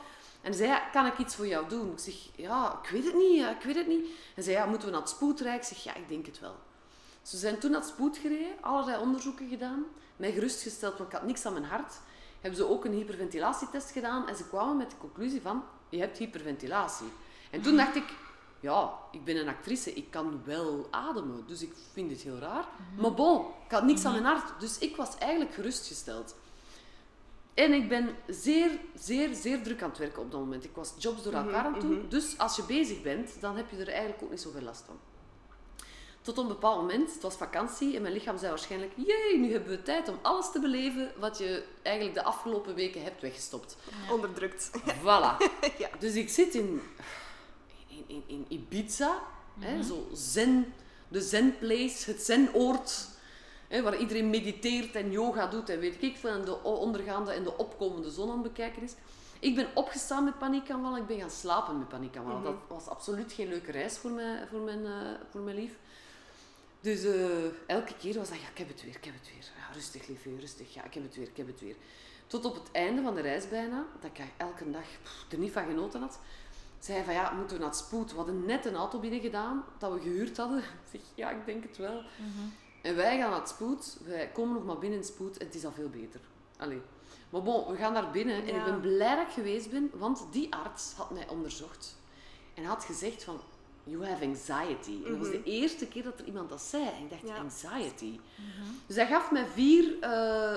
En 0.42 0.54
zei, 0.54 0.68
ja, 0.68 0.78
kan 0.78 1.06
ik 1.06 1.18
iets 1.18 1.34
voor 1.34 1.46
jou 1.46 1.68
doen? 1.68 1.92
Ik 1.92 1.98
zeg, 1.98 2.14
ja, 2.36 2.80
ik 2.82 2.90
weet 2.90 3.04
het 3.04 3.14
niet, 3.14 3.36
ja, 3.36 3.50
ik 3.50 3.62
weet 3.62 3.76
het 3.76 3.86
niet. 3.86 4.06
En 4.34 4.42
zei, 4.42 4.56
ja, 4.56 4.66
moeten 4.66 4.86
we 4.86 4.92
naar 4.92 5.02
het 5.02 5.10
spoedrijk? 5.10 5.60
Ik 5.60 5.68
zeg, 5.68 5.84
ja, 5.84 5.94
ik 5.94 6.08
denk 6.08 6.26
het 6.26 6.40
wel. 6.40 6.54
Ze 7.22 7.36
zijn 7.36 7.58
toen 7.58 7.70
naar 7.70 7.80
het 7.80 7.88
spoed 7.88 8.16
gereden, 8.16 8.54
allerlei 8.60 9.00
onderzoeken 9.00 9.48
gedaan, 9.48 9.84
mij 10.16 10.32
gerustgesteld, 10.32 10.98
want 10.98 11.12
ik 11.12 11.18
had 11.18 11.26
niks 11.26 11.46
aan 11.46 11.52
mijn 11.52 11.64
hart. 11.64 11.94
Hebben 12.42 12.60
ze 12.60 12.68
ook 12.68 12.84
een 12.84 12.92
hyperventilatietest 12.92 13.90
gedaan 13.90 14.28
en 14.28 14.36
ze 14.36 14.48
kwamen 14.48 14.76
met 14.76 14.90
de 14.90 14.96
conclusie 14.98 15.40
van, 15.40 15.64
je 15.88 15.98
hebt 15.98 16.18
hyperventilatie. 16.18 17.06
En 17.50 17.62
toen 17.62 17.76
dacht 17.76 17.96
ik, 17.96 18.14
ja, 18.60 18.92
ik 19.10 19.24
ben 19.24 19.36
een 19.36 19.48
actrice, 19.48 19.92
ik 19.92 20.10
kan 20.10 20.40
wel 20.44 20.88
ademen, 20.90 21.44
dus 21.46 21.62
ik 21.62 21.72
vind 21.92 22.10
het 22.10 22.20
heel 22.20 22.38
raar. 22.38 22.64
Maar 23.00 23.14
bon, 23.14 23.46
ik 23.64 23.70
had 23.70 23.84
niks 23.84 24.04
aan 24.04 24.12
mijn 24.12 24.24
hart, 24.24 24.60
dus 24.60 24.78
ik 24.78 24.96
was 24.96 25.18
eigenlijk 25.18 25.54
gerustgesteld. 25.54 26.34
En 27.54 27.72
ik 27.72 27.88
ben 27.88 28.16
zeer, 28.26 28.70
zeer, 28.94 29.34
zeer 29.34 29.62
druk 29.62 29.82
aan 29.82 29.88
het 29.88 29.98
werken 29.98 30.22
op 30.22 30.30
dat 30.30 30.40
moment. 30.40 30.64
Ik 30.64 30.74
was 30.74 30.94
jobs 30.98 31.22
door 31.22 31.32
elkaar 31.32 31.64
aan 31.64 31.72
het 31.72 31.82
doen. 31.82 32.06
Dus 32.08 32.38
als 32.38 32.56
je 32.56 32.62
bezig 32.62 33.02
bent, 33.02 33.40
dan 33.40 33.56
heb 33.56 33.70
je 33.70 33.76
er 33.76 33.88
eigenlijk 33.88 34.22
ook 34.22 34.30
niet 34.30 34.40
zoveel 34.40 34.62
last 34.62 34.84
van. 34.86 34.98
Tot 36.22 36.38
op 36.38 36.44
een 36.44 36.50
bepaald 36.50 36.80
moment, 36.80 37.12
het 37.12 37.22
was 37.22 37.34
vakantie 37.34 37.96
en 37.96 38.02
mijn 38.02 38.14
lichaam 38.14 38.38
zei 38.38 38.50
waarschijnlijk: 38.50 38.92
Jee, 38.96 39.38
nu 39.38 39.52
hebben 39.52 39.70
we 39.70 39.82
tijd 39.82 40.08
om 40.08 40.18
alles 40.22 40.50
te 40.50 40.60
beleven 40.60 41.12
wat 41.18 41.38
je 41.38 41.64
eigenlijk 41.82 42.16
de 42.16 42.22
afgelopen 42.22 42.74
weken 42.74 43.02
hebt 43.02 43.20
weggestopt. 43.20 43.76
Onderdrukt. 44.10 44.70
Voilà. 45.00 45.36
ja. 45.78 45.88
Dus 45.98 46.14
ik 46.14 46.28
zit 46.28 46.54
in, 46.54 46.82
in, 47.86 48.04
in, 48.06 48.22
in 48.26 48.46
Ibiza, 48.48 49.18
hè, 49.58 49.82
zo 49.82 50.08
zen, 50.12 50.74
de 51.08 51.20
zen-place, 51.20 52.10
het 52.10 52.22
zen-oord, 52.22 53.08
hè, 53.68 53.82
waar 53.82 53.98
iedereen 53.98 54.30
mediteert 54.30 54.94
en 54.94 55.10
yoga 55.10 55.46
doet 55.46 55.68
en 55.68 55.78
weet 55.78 56.02
ik 56.02 56.16
veel, 56.16 56.30
en 56.30 56.44
de 56.44 56.62
ondergaande 56.62 57.32
en 57.32 57.42
de 57.42 57.56
opkomende 57.56 58.10
zon 58.10 58.28
aan 58.28 58.42
het 58.42 58.52
bekijken 58.52 58.82
is. 58.82 58.94
Ik 59.38 59.54
ben 59.54 59.68
opgestaan 59.74 60.24
met 60.24 60.38
paniekaanvallen, 60.38 61.00
ik 61.00 61.06
ben 61.06 61.20
gaan 61.20 61.30
slapen 61.30 61.78
met 61.78 61.88
paniekaanvallen. 61.88 62.42
Dat 62.42 62.54
was 62.68 62.88
absoluut 62.88 63.32
geen 63.32 63.48
leuke 63.48 63.70
reis 63.70 63.98
voor, 63.98 64.10
mij, 64.10 64.46
voor, 64.50 64.60
mijn, 64.60 64.86
eh, 64.86 64.92
voor 65.30 65.40
mijn 65.40 65.56
lief. 65.56 65.72
Dus 66.82 67.04
eh, 67.04 67.44
elke 67.66 67.94
keer 67.98 68.14
was 68.14 68.28
dat, 68.28 68.40
ja, 68.40 68.48
ik 68.48 68.58
heb 68.58 68.68
het 68.68 68.82
weer, 68.82 68.96
ik 68.96 69.04
heb 69.04 69.14
het 69.14 69.28
weer. 69.34 69.44
Ja, 69.56 69.74
rustig, 69.74 70.06
liefje, 70.06 70.36
rustig. 70.40 70.74
Ja, 70.74 70.84
ik 70.84 70.94
heb 70.94 71.02
het 71.02 71.16
weer, 71.16 71.28
ik 71.28 71.36
heb 71.36 71.46
het 71.46 71.60
weer. 71.60 71.76
Tot 72.26 72.44
op 72.44 72.54
het 72.54 72.70
einde 72.72 73.02
van 73.02 73.14
de 73.14 73.20
reis 73.20 73.48
bijna, 73.48 73.86
dat 74.00 74.10
ik 74.14 74.24
elke 74.36 74.70
dag 74.70 74.84
pff, 75.02 75.32
er 75.32 75.38
niet 75.38 75.52
van 75.52 75.64
genoten 75.64 76.00
had, 76.00 76.18
zei 76.78 77.04
van, 77.04 77.14
ja, 77.14 77.30
moeten 77.30 77.56
we 77.56 77.62
naar 77.62 77.72
het 77.72 77.80
spoed? 77.80 78.10
We 78.10 78.16
hadden 78.16 78.44
net 78.44 78.64
een 78.64 78.74
auto 78.74 78.98
binnen 78.98 79.20
gedaan, 79.20 79.64
dat 79.78 79.92
we 79.92 80.00
gehuurd 80.00 80.36
hadden. 80.36 80.58
Ik 80.84 80.90
zeg, 80.90 81.00
ja, 81.14 81.30
ik 81.30 81.46
denk 81.46 81.62
het 81.62 81.76
wel. 81.76 82.02
En 82.82 82.96
wij 82.96 83.18
gaan 83.18 83.30
naar 83.30 83.40
het 83.40 83.48
spoed, 83.48 83.98
wij 84.04 84.30
komen 84.30 84.54
nog 84.54 84.64
maar 84.64 84.78
binnen 84.78 84.98
in 84.98 85.04
het 85.04 85.14
spoed 85.14 85.36
en 85.36 85.46
het 85.46 85.54
is 85.54 85.64
al 85.64 85.72
veel 85.72 85.88
beter. 85.88 86.20
Allee. 86.56 86.80
Maar 87.30 87.42
bon, 87.42 87.70
we 87.70 87.76
gaan 87.76 87.92
naar 87.92 88.10
binnen 88.10 88.46
en 88.46 88.54
ik 88.54 88.64
ben 88.64 88.80
blij 88.80 89.16
dat 89.16 89.26
ik 89.26 89.32
geweest 89.32 89.70
ben, 89.70 89.90
want 89.94 90.26
die 90.30 90.54
arts 90.54 90.92
had 90.92 91.10
mij 91.10 91.28
onderzocht. 91.28 91.96
En 92.54 92.64
had 92.64 92.84
gezegd 92.84 93.24
van, 93.24 93.40
you 93.84 94.04
have 94.06 94.24
anxiety. 94.24 95.04
En 95.04 95.10
dat 95.10 95.18
was 95.18 95.30
de 95.30 95.42
eerste 95.44 95.86
keer 95.86 96.02
dat 96.02 96.18
er 96.18 96.24
iemand 96.26 96.48
dat 96.48 96.60
zei. 96.62 96.82
En 96.84 97.02
ik 97.02 97.10
dacht, 97.10 97.22
Ja. 97.26 97.36
anxiety. 97.36 98.18
Dus 98.86 98.96
hij 98.96 99.06
gaf 99.06 99.30
mij 99.30 99.46
vier 99.46 99.96
eh, 100.00 100.56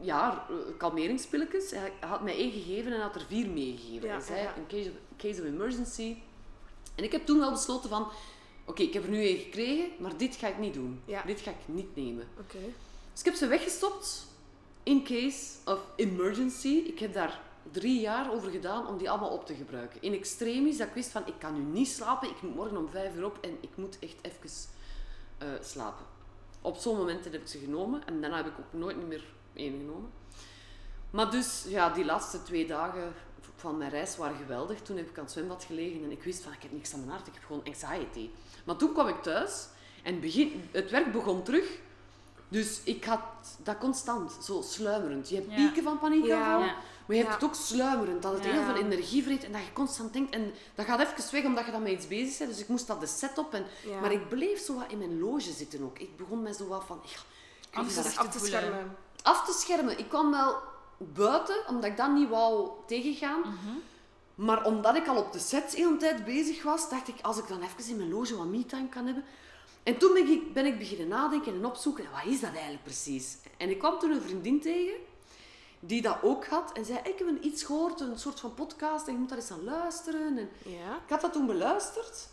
ja, 0.00 0.46
kalmeringspilletjes. 0.78 1.70
Hij 1.70 1.92
had 2.00 2.22
mij 2.22 2.36
één 2.36 2.52
gegeven 2.52 2.92
en 2.92 3.00
had 3.00 3.14
er 3.14 3.24
vier 3.28 3.48
meegegeven. 3.48 4.08
Ja, 4.08 4.14
hij 4.14 4.22
zei, 4.24 4.40
ja, 4.42 4.54
case 4.68 4.90
of, 4.90 4.96
case 5.16 5.40
of 5.40 5.46
emergency. 5.46 6.16
En 6.94 7.04
ik 7.04 7.12
heb 7.12 7.26
toen 7.26 7.38
wel 7.38 7.50
besloten 7.50 7.90
van, 7.90 8.08
oké, 8.66 8.82
ik 8.82 8.92
heb 8.92 9.02
er 9.04 9.10
nu 9.10 9.22
één 9.24 9.38
gekregen, 9.38 9.88
maar 9.98 10.16
dit 10.16 10.36
ga 10.36 10.48
ik 10.48 10.58
niet 10.58 10.74
doen. 10.74 11.00
Ja. 11.04 11.22
Dit 11.22 11.40
ga 11.40 11.50
ik 11.50 11.56
niet 11.66 11.96
nemen. 11.96 12.28
Oké. 12.40 12.58
Dus 13.12 13.20
ik 13.20 13.24
heb 13.24 13.34
ze 13.34 13.46
weggestopt 13.46 14.26
in 14.82 15.04
case 15.04 15.54
of 15.64 15.80
emergency. 15.96 16.82
Ik 16.86 16.98
heb 16.98 17.12
daar 17.12 17.40
drie 17.70 18.00
jaar 18.00 18.32
over 18.32 18.50
gedaan 18.50 18.86
om 18.86 18.96
die 18.98 19.10
allemaal 19.10 19.30
op 19.30 19.46
te 19.46 19.54
gebruiken. 19.54 20.02
In 20.02 20.12
extremis, 20.14 20.76
dat 20.76 20.86
ik 20.86 20.94
wist 20.94 21.10
van 21.10 21.26
ik 21.26 21.34
kan 21.38 21.54
nu 21.54 21.60
niet 21.60 21.88
slapen, 21.88 22.28
ik 22.28 22.42
moet 22.42 22.54
morgen 22.54 22.76
om 22.76 22.88
vijf 22.88 23.14
uur 23.14 23.24
op 23.24 23.38
en 23.40 23.58
ik 23.60 23.70
moet 23.74 23.98
echt 23.98 24.16
even 24.22 24.50
eh, 25.38 25.48
slapen. 25.62 26.04
Op 26.60 26.76
zo'n 26.76 26.96
momenten 26.96 27.32
heb 27.32 27.40
ik 27.40 27.48
ze 27.48 27.58
genomen 27.58 28.06
en 28.06 28.20
daarna 28.20 28.36
heb 28.36 28.46
ik 28.46 28.58
ook 28.58 28.80
nooit 28.80 29.06
meer 29.08 29.24
één 29.54 29.78
genomen. 29.78 30.10
Maar 31.10 31.30
dus, 31.30 31.64
ja, 31.68 31.90
die 31.90 32.04
laatste 32.04 32.42
twee 32.42 32.66
dagen 32.66 33.12
van 33.56 33.76
mijn 33.76 33.90
reis 33.90 34.16
waren 34.16 34.36
geweldig. 34.36 34.80
Toen 34.82 34.96
heb 34.96 35.08
ik 35.10 35.18
aan 35.18 35.24
het 35.24 35.32
zwembad 35.32 35.64
gelegen 35.64 36.02
en 36.04 36.10
ik 36.10 36.22
wist 36.22 36.42
van 36.42 36.52
ik 36.52 36.62
heb 36.62 36.72
niks 36.72 36.92
aan 36.92 36.98
mijn 36.98 37.10
hart, 37.10 37.26
ik 37.26 37.34
heb 37.34 37.44
gewoon 37.44 37.64
anxiety. 37.64 38.30
Maar 38.64 38.76
toen 38.76 38.92
kwam 38.92 39.08
ik 39.08 39.22
thuis 39.22 39.66
en 40.02 40.20
begin, 40.20 40.68
het 40.72 40.90
werk 40.90 41.12
begon 41.12 41.42
terug. 41.42 41.78
Dus 42.48 42.80
ik 42.84 43.04
had 43.04 43.20
dat 43.62 43.78
constant, 43.78 44.32
zo 44.42 44.62
sluimerend. 44.62 45.28
Je 45.28 45.34
hebt 45.34 45.50
Ja. 45.50 45.54
pieken 45.56 45.82
van 45.82 45.98
paniekaanvallen, 45.98 46.66
Ja. 46.66 46.76
Maar 47.06 47.16
je 47.16 47.22
hebt 47.22 47.28
Ja. 47.28 47.34
het 47.34 47.44
ook 47.44 47.54
sluimerend. 47.54 48.22
Dat 48.22 48.32
het 48.32 48.44
Ja. 48.44 48.50
heel 48.50 48.62
veel 48.64 48.74
energie 48.84 49.22
vreet 49.22 49.44
en 49.44 49.52
dat 49.52 49.60
je 49.60 49.72
constant 49.72 50.12
denkt. 50.12 50.34
En 50.34 50.52
dat 50.74 50.86
gaat 50.86 51.00
even 51.00 51.32
weg 51.32 51.44
omdat 51.44 51.64
je 51.64 51.70
dan 51.70 51.82
met 51.82 51.92
iets 51.92 52.08
bezig 52.08 52.38
bent. 52.38 52.50
Dus 52.50 52.60
ik 52.60 52.68
moest 52.68 52.86
dat 52.86 53.00
de 53.00 53.06
set 53.06 53.38
op. 53.38 53.54
En, 53.54 53.66
Ja. 53.86 54.00
Maar 54.00 54.12
ik 54.12 54.28
bleef 54.28 54.64
zo 54.64 54.74
wat 54.74 54.84
in 54.88 54.98
mijn 54.98 55.18
loge 55.20 55.52
zitten 55.52 55.82
ook. 55.82 55.98
Ik 55.98 56.16
begon 56.16 56.42
mij 56.42 56.52
zo 56.52 56.66
wat 56.66 56.84
van... 56.86 57.00
Ik 57.70 57.86
is 57.86 57.96
wat 57.96 58.16
af 58.16 58.28
te 58.28 58.38
schermen. 58.46 58.96
af 59.22 59.44
te 59.44 59.52
schermen. 59.52 59.98
Ik 59.98 60.08
kwam 60.08 60.30
wel 60.30 60.56
buiten, 60.98 61.56
omdat 61.68 61.84
ik 61.90 61.96
dat 61.96 62.12
niet 62.12 62.28
wou 62.28 62.68
tegengaan. 62.86 63.42
Maar 64.34 64.64
omdat 64.64 64.96
ik 64.96 65.06
al 65.08 65.16
op 65.16 65.32
de 65.32 65.38
set 65.38 65.70
de 65.70 65.76
hele 65.76 65.96
tijd 65.96 66.24
bezig 66.24 66.62
was, 66.62 66.88
dacht 66.90 67.08
ik, 67.08 67.14
als 67.22 67.38
ik 67.38 67.48
dan 67.48 67.62
even 67.62 67.90
in 67.90 67.96
mijn 67.96 68.10
loge 68.10 68.36
wat 68.36 68.46
me-time 68.46 68.88
kan 68.88 69.06
hebben. 69.06 69.24
En 69.82 69.98
toen 69.98 70.12
ben 70.12 70.28
ik, 70.28 70.52
ben 70.52 70.66
ik 70.66 70.78
beginnen 70.78 71.08
nadenken 71.08 71.54
en 71.54 71.64
opzoeken, 71.66 72.04
wat 72.12 72.32
is 72.32 72.40
dat 72.40 72.50
eigenlijk 72.52 72.82
precies? 72.84 73.36
En 73.56 73.70
ik 73.70 73.78
kwam 73.78 73.98
toen 73.98 74.10
een 74.10 74.20
vriendin 74.22 74.60
tegen, 74.60 74.94
die 75.86 76.02
dat 76.02 76.16
ook 76.22 76.46
had. 76.46 76.72
En 76.72 76.84
zei, 76.84 76.98
ik 77.04 77.18
heb 77.18 77.28
een 77.28 77.46
iets 77.46 77.62
gehoord, 77.62 78.00
een 78.00 78.18
soort 78.18 78.40
van 78.40 78.54
podcast, 78.54 79.06
en 79.06 79.12
je 79.12 79.18
moet 79.18 79.28
daar 79.28 79.38
eens 79.38 79.50
aan 79.50 79.64
luisteren. 79.64 80.38
En 80.38 80.48
Ja. 80.62 80.94
ik 81.04 81.08
had 81.10 81.20
dat 81.20 81.32
toen 81.32 81.46
beluisterd. 81.46 82.28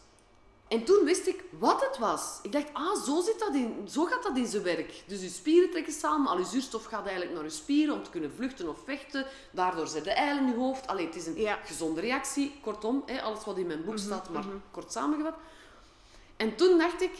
En 0.67 0.83
toen 0.83 1.03
wist 1.05 1.27
ik 1.27 1.43
wat 1.59 1.81
het 1.81 1.97
was. 1.97 2.39
Ik 2.41 2.51
dacht, 2.51 2.67
ah, 2.73 3.03
zo, 3.03 3.21
zit 3.21 3.39
dat 3.39 3.53
in, 3.55 3.87
zo 3.89 4.05
gaat 4.05 4.23
dat 4.23 4.37
in 4.37 4.45
zijn 4.45 4.63
werk. 4.63 5.03
Dus 5.07 5.21
je 5.21 5.29
spieren 5.29 5.69
trekken 5.69 5.93
samen, 5.93 6.27
al 6.31 6.37
je 6.37 6.45
zuurstof 6.45 6.85
gaat 6.85 7.03
eigenlijk 7.05 7.33
naar 7.35 7.43
je 7.43 7.49
spieren 7.49 7.95
om 7.95 8.03
te 8.03 8.09
kunnen 8.09 8.31
vluchten 8.35 8.69
of 8.69 8.77
vechten. 8.85 9.25
Daardoor 9.51 9.87
zit 9.87 10.03
de 10.03 10.11
eil 10.11 10.37
in 10.37 10.47
je 10.47 10.55
hoofd. 10.55 10.87
Allee, 10.87 11.05
het 11.05 11.15
is 11.15 11.25
een 11.25 11.35
Ja. 11.39 11.59
gezonde 11.65 12.01
reactie. 12.01 12.59
Kortom, 12.61 13.03
hè, 13.05 13.21
alles 13.21 13.45
wat 13.45 13.57
in 13.57 13.67
mijn 13.67 13.83
boek 13.85 13.97
staat, 13.97 14.29
maar 14.29 14.43
kort 14.71 14.91
samengevat. 14.91 15.35
En 16.37 16.55
toen 16.55 16.77
dacht 16.77 17.01
ik, 17.01 17.11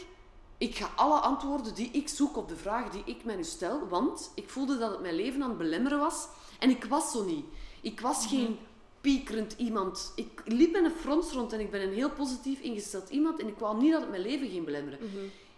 ik 0.64 0.76
ga 0.76 0.90
alle 0.96 1.18
antwoorden 1.18 1.74
die 1.74 1.90
ik 1.92 2.08
zoek 2.08 2.36
op 2.36 2.48
de 2.48 2.56
vraag 2.56 2.90
die 2.90 3.02
ik 3.04 3.24
mij 3.24 3.36
nu 3.36 3.44
stel, 3.44 3.88
want 3.88 4.30
ik 4.34 4.48
voelde 4.48 4.78
dat 4.78 4.90
het 4.90 5.00
mijn 5.00 5.14
leven 5.14 5.42
aan 5.42 5.48
het 5.48 5.58
belemmeren 5.58 5.98
was. 5.98 6.26
En 6.58 6.70
ik 6.70 6.84
was 6.84 7.12
zo 7.12 7.24
niet. 7.24 7.44
Ik 7.80 8.00
was 8.00 8.26
geen 8.26 8.58
piekerend 9.00 9.54
iemand. 9.56 10.12
Ik 10.16 10.42
liep 10.44 10.72
met 10.72 10.84
een 10.84 10.90
frons 10.90 11.32
rond 11.32 11.52
en 11.52 11.60
ik 11.60 11.70
ben 11.70 11.82
een 11.82 11.92
heel 11.92 12.10
positief 12.10 12.60
ingesteld 12.60 13.08
iemand 13.08 13.40
en 13.40 13.48
ik 13.48 13.58
wou 13.58 13.80
niet 13.80 13.92
dat 13.92 14.00
het 14.00 14.10
mijn 14.10 14.22
leven 14.22 14.48
ging 14.48 14.64
belemmeren. 14.64 14.98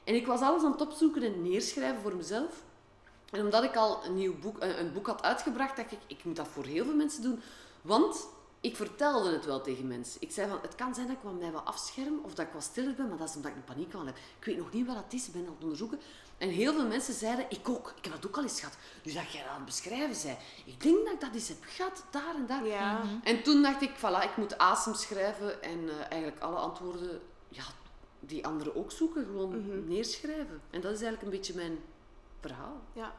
En 0.04 0.14
ik 0.14 0.26
was 0.26 0.40
alles 0.40 0.62
aan 0.62 0.72
het 0.72 0.80
opzoeken 0.80 1.22
en 1.22 1.42
neerschrijven 1.42 2.02
voor 2.02 2.16
mezelf. 2.16 2.62
En 3.30 3.40
omdat 3.40 3.64
ik 3.64 3.76
al 3.76 4.04
een 4.04 4.14
nieuw 4.14 4.34
boek, 4.38 4.56
een 4.60 4.92
boek 4.92 5.06
had 5.06 5.22
uitgebracht, 5.22 5.76
dacht 5.76 5.92
ik, 5.92 5.98
ik 6.06 6.24
moet 6.24 6.36
dat 6.36 6.48
voor 6.48 6.64
heel 6.64 6.84
veel 6.84 6.94
mensen 6.94 7.22
doen. 7.22 7.40
Want 7.82 8.26
ik 8.66 8.76
vertelde 8.76 9.32
het 9.32 9.44
wel 9.44 9.60
tegen 9.60 9.86
mensen. 9.86 10.20
Ik 10.20 10.30
zei 10.30 10.48
van, 10.48 10.58
het 10.62 10.74
kan 10.74 10.94
zijn 10.94 11.06
dat 11.06 11.16
ik 11.16 11.22
wat 11.22 11.38
mij 11.38 11.52
wat 11.52 11.64
afscherm 11.64 12.20
of 12.22 12.34
dat 12.34 12.46
ik 12.46 12.52
wat 12.52 12.62
stiller 12.62 12.94
ben, 12.94 13.08
maar 13.08 13.18
dat 13.18 13.28
is 13.28 13.36
omdat 13.36 13.50
ik 13.50 13.56
een 13.56 13.64
paniekaanval 13.64 14.06
heb. 14.06 14.16
Ik 14.38 14.44
weet 14.44 14.56
nog 14.56 14.72
niet 14.72 14.86
wat 14.86 14.94
dat 14.94 15.12
is, 15.12 15.26
ik 15.26 15.32
ben 15.32 15.46
aan 15.46 15.52
het 15.52 15.62
onderzoeken. 15.62 16.00
En 16.38 16.48
heel 16.48 16.72
veel 16.72 16.86
mensen 16.86 17.14
zeiden, 17.14 17.46
ik 17.48 17.68
ook, 17.68 17.94
ik 17.96 18.04
heb 18.04 18.12
dat 18.12 18.26
ook 18.26 18.36
al 18.36 18.42
eens 18.42 18.60
gehad. 18.60 18.76
Dus 19.02 19.14
dat 19.14 19.32
jij 19.32 19.42
dat 19.42 19.50
aan 19.50 19.56
het 19.56 19.64
beschrijven 19.64 20.14
zei. 20.14 20.36
Ik 20.64 20.82
denk 20.82 21.04
dat 21.04 21.14
ik 21.14 21.20
dat 21.20 21.34
eens 21.34 21.48
heb 21.48 21.56
gehad, 21.60 22.04
daar 22.10 22.34
en 22.34 22.46
daar. 22.46 22.66
Ja. 22.66 23.02
En 23.22 23.42
toen 23.42 23.62
dacht 23.62 23.82
ik, 23.82 23.96
voilà, 23.96 24.22
ik 24.22 24.36
moet 24.36 24.58
asem 24.58 24.94
schrijven 24.94 25.62
en 25.62 25.88
eh, 25.88 26.10
eigenlijk 26.10 26.42
alle 26.42 26.56
antwoorden, 26.56 27.20
ja, 27.48 27.64
die 28.20 28.46
anderen 28.46 28.76
ook 28.76 28.92
zoeken, 28.92 29.24
gewoon 29.24 29.86
neerschrijven. 29.88 30.60
En 30.70 30.80
dat 30.80 30.92
is 30.92 31.00
eigenlijk 31.02 31.22
een 31.22 31.38
beetje 31.38 31.54
mijn 31.54 31.78
verhaal. 32.40 32.80
ja. 32.92 33.14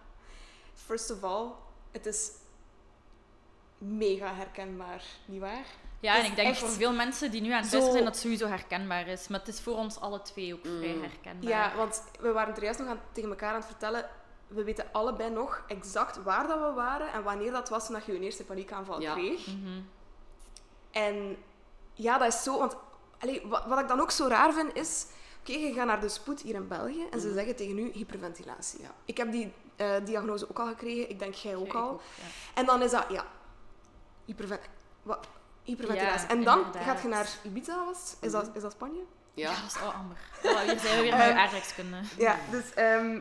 First 0.74 1.12
of 1.12 1.24
all, 1.24 1.48
het 1.92 2.06
is 2.06 2.32
mega 3.77 4.34
herkenbaar, 4.34 5.03
nietwaar? 5.25 5.65
Ja, 6.00 6.17
en 6.19 6.25
ik 6.25 6.36
denk 6.36 6.48
echt 6.50 6.60
voor 6.60 6.69
veel 6.69 6.93
mensen 6.93 7.31
die 7.31 7.41
nu 7.41 7.51
aan 7.51 7.62
het 7.62 7.65
zo- 7.69 7.77
luisteren 7.77 7.91
zijn, 7.91 8.03
dat 8.03 8.13
het 8.13 8.22
sowieso 8.24 8.48
herkenbaar 8.48 9.07
is. 9.07 9.27
Maar 9.27 9.39
het 9.39 9.48
is 9.48 9.60
voor 9.62 9.75
ons 9.75 10.00
alle 10.00 10.22
twee 10.22 10.53
ook 10.53 10.60
vrij 10.65 10.98
herkenbaar. 11.01 11.50
Ja, 11.50 11.75
want 11.75 12.03
we 12.19 12.31
waren 12.31 12.55
er 12.55 12.63
juist 12.63 12.79
nog 12.79 12.88
aan, 12.88 13.00
tegen 13.12 13.29
elkaar 13.29 13.50
aan 13.50 13.55
het 13.55 13.65
vertellen. 13.65 14.10
We 14.48 14.63
weten 14.63 14.86
allebei 14.91 15.29
nog 15.29 15.63
exact 15.67 16.24
waar 16.24 16.48
dat 16.48 16.60
we 16.60 16.72
waren 16.74 17.12
en 17.13 17.24
wanneer 17.24 17.51
dat 17.51 17.69
was 17.69 17.86
toen 17.86 17.96
dat 17.96 18.05
je 18.05 18.13
je 18.13 18.19
eerste 18.19 18.43
paniekaanval 18.43 19.01
Ja. 19.01 19.13
kreeg. 19.13 19.48
Mhm. 19.48 19.81
En 20.91 21.38
ja, 21.93 22.17
dat 22.17 22.27
is 22.34 22.43
zo. 22.43 22.57
Want 22.60 22.75
allee, 23.19 23.41
wat, 23.46 23.65
wat 23.65 23.79
ik 23.79 23.88
dan 23.88 24.00
ook 24.00 24.12
zo 24.12 24.27
raar 24.27 24.53
vind 24.53 24.75
is. 24.75 25.05
Oké, 25.39 25.51
je 25.57 25.74
gaat 25.74 25.86
naar 25.86 26.01
de 26.01 26.10
spoed 26.10 26.41
hier 26.41 26.55
in 26.55 26.67
België 26.67 27.03
en 27.12 27.19
ze 27.19 27.34
zeggen 27.34 27.55
tegen 27.55 27.77
u 27.77 27.91
hyperventilatie. 27.93 28.81
Ja. 28.81 28.91
Ik 29.05 29.17
heb 29.17 29.31
die 29.31 29.53
eh, 29.75 29.91
diagnose 30.05 30.50
ook 30.50 30.60
al 30.60 30.67
gekregen, 30.67 31.10
ik 31.10 31.19
denk 31.19 31.34
jij 31.34 31.55
ook 31.55 31.72
Ja, 31.74 31.79
al. 31.79 31.89
ook, 31.89 32.01
ja. 32.15 32.24
En 32.53 32.65
dan 32.65 32.81
is 32.81 32.91
dat, 32.91 33.05
ja, 33.10 33.25
hyperven 34.27 34.60
wat, 35.03 35.27
hyperventilatie. 35.63 36.27
Ja, 36.27 36.34
en 36.34 36.43
dan 36.43 36.57
inderdaad. 36.57 36.84
gaat 36.84 37.01
je 37.01 37.07
naar 37.07 37.29
Ibiza, 37.43 37.86
was, 37.86 38.15
is, 38.19 38.31
dat, 38.31 38.50
is 38.53 38.62
dat 38.62 38.72
Spanje? 38.72 39.03
Ja. 39.34 39.50
Ja, 39.51 39.62
dat 39.62 39.72
is 39.75 39.81
oh, 39.81 40.00
Amber. 40.00 40.17
Oh, 40.43 40.60
hier 40.60 40.79
zijn 40.79 40.96
we 40.96 41.01
weer 41.01 41.17
met 41.17 41.27
je 41.27 41.34
aardrijkskunde. 41.34 41.98
Ja, 42.17 42.36
dus 42.51 42.74
ehm, 42.74 43.19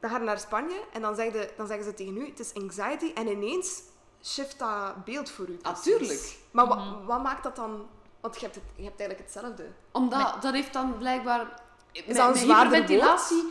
dan 0.00 0.10
ga 0.10 0.18
je 0.18 0.24
naar 0.24 0.38
Spanje 0.38 0.80
en 0.92 1.00
dan, 1.00 1.14
zeg 1.14 1.32
dan 1.56 1.66
zeggen 1.66 1.84
ze 1.84 1.94
tegen 1.94 2.16
u, 2.16 2.26
het 2.26 2.40
is 2.40 2.54
anxiety. 2.54 3.12
En 3.14 3.28
ineens 3.28 3.82
shift 4.22 4.58
dat 4.58 5.04
beeld 5.04 5.30
voor 5.30 5.48
u. 5.48 5.58
Ah, 5.62 5.72
precies. 5.72 5.98
tuurlijk. 5.98 6.38
Maar 6.50 6.66
wat, 6.66 6.78
wat 7.04 7.22
maakt 7.22 7.42
dat 7.42 7.56
dan... 7.56 7.88
Want 8.20 8.34
je 8.34 8.40
hebt, 8.40 8.54
het, 8.54 8.64
je 8.76 8.82
hebt 8.82 9.00
eigenlijk 9.00 9.30
hetzelfde. 9.30 9.70
Omdat, 9.92 10.42
dat 10.42 10.52
heeft 10.52 10.72
dan 10.72 10.98
blijkbaar... 10.98 11.60
Is 11.92 12.16
dat 12.16 12.34
een 12.34 12.40
zwaarder 12.40 12.72
hyperventilatie 12.72 13.44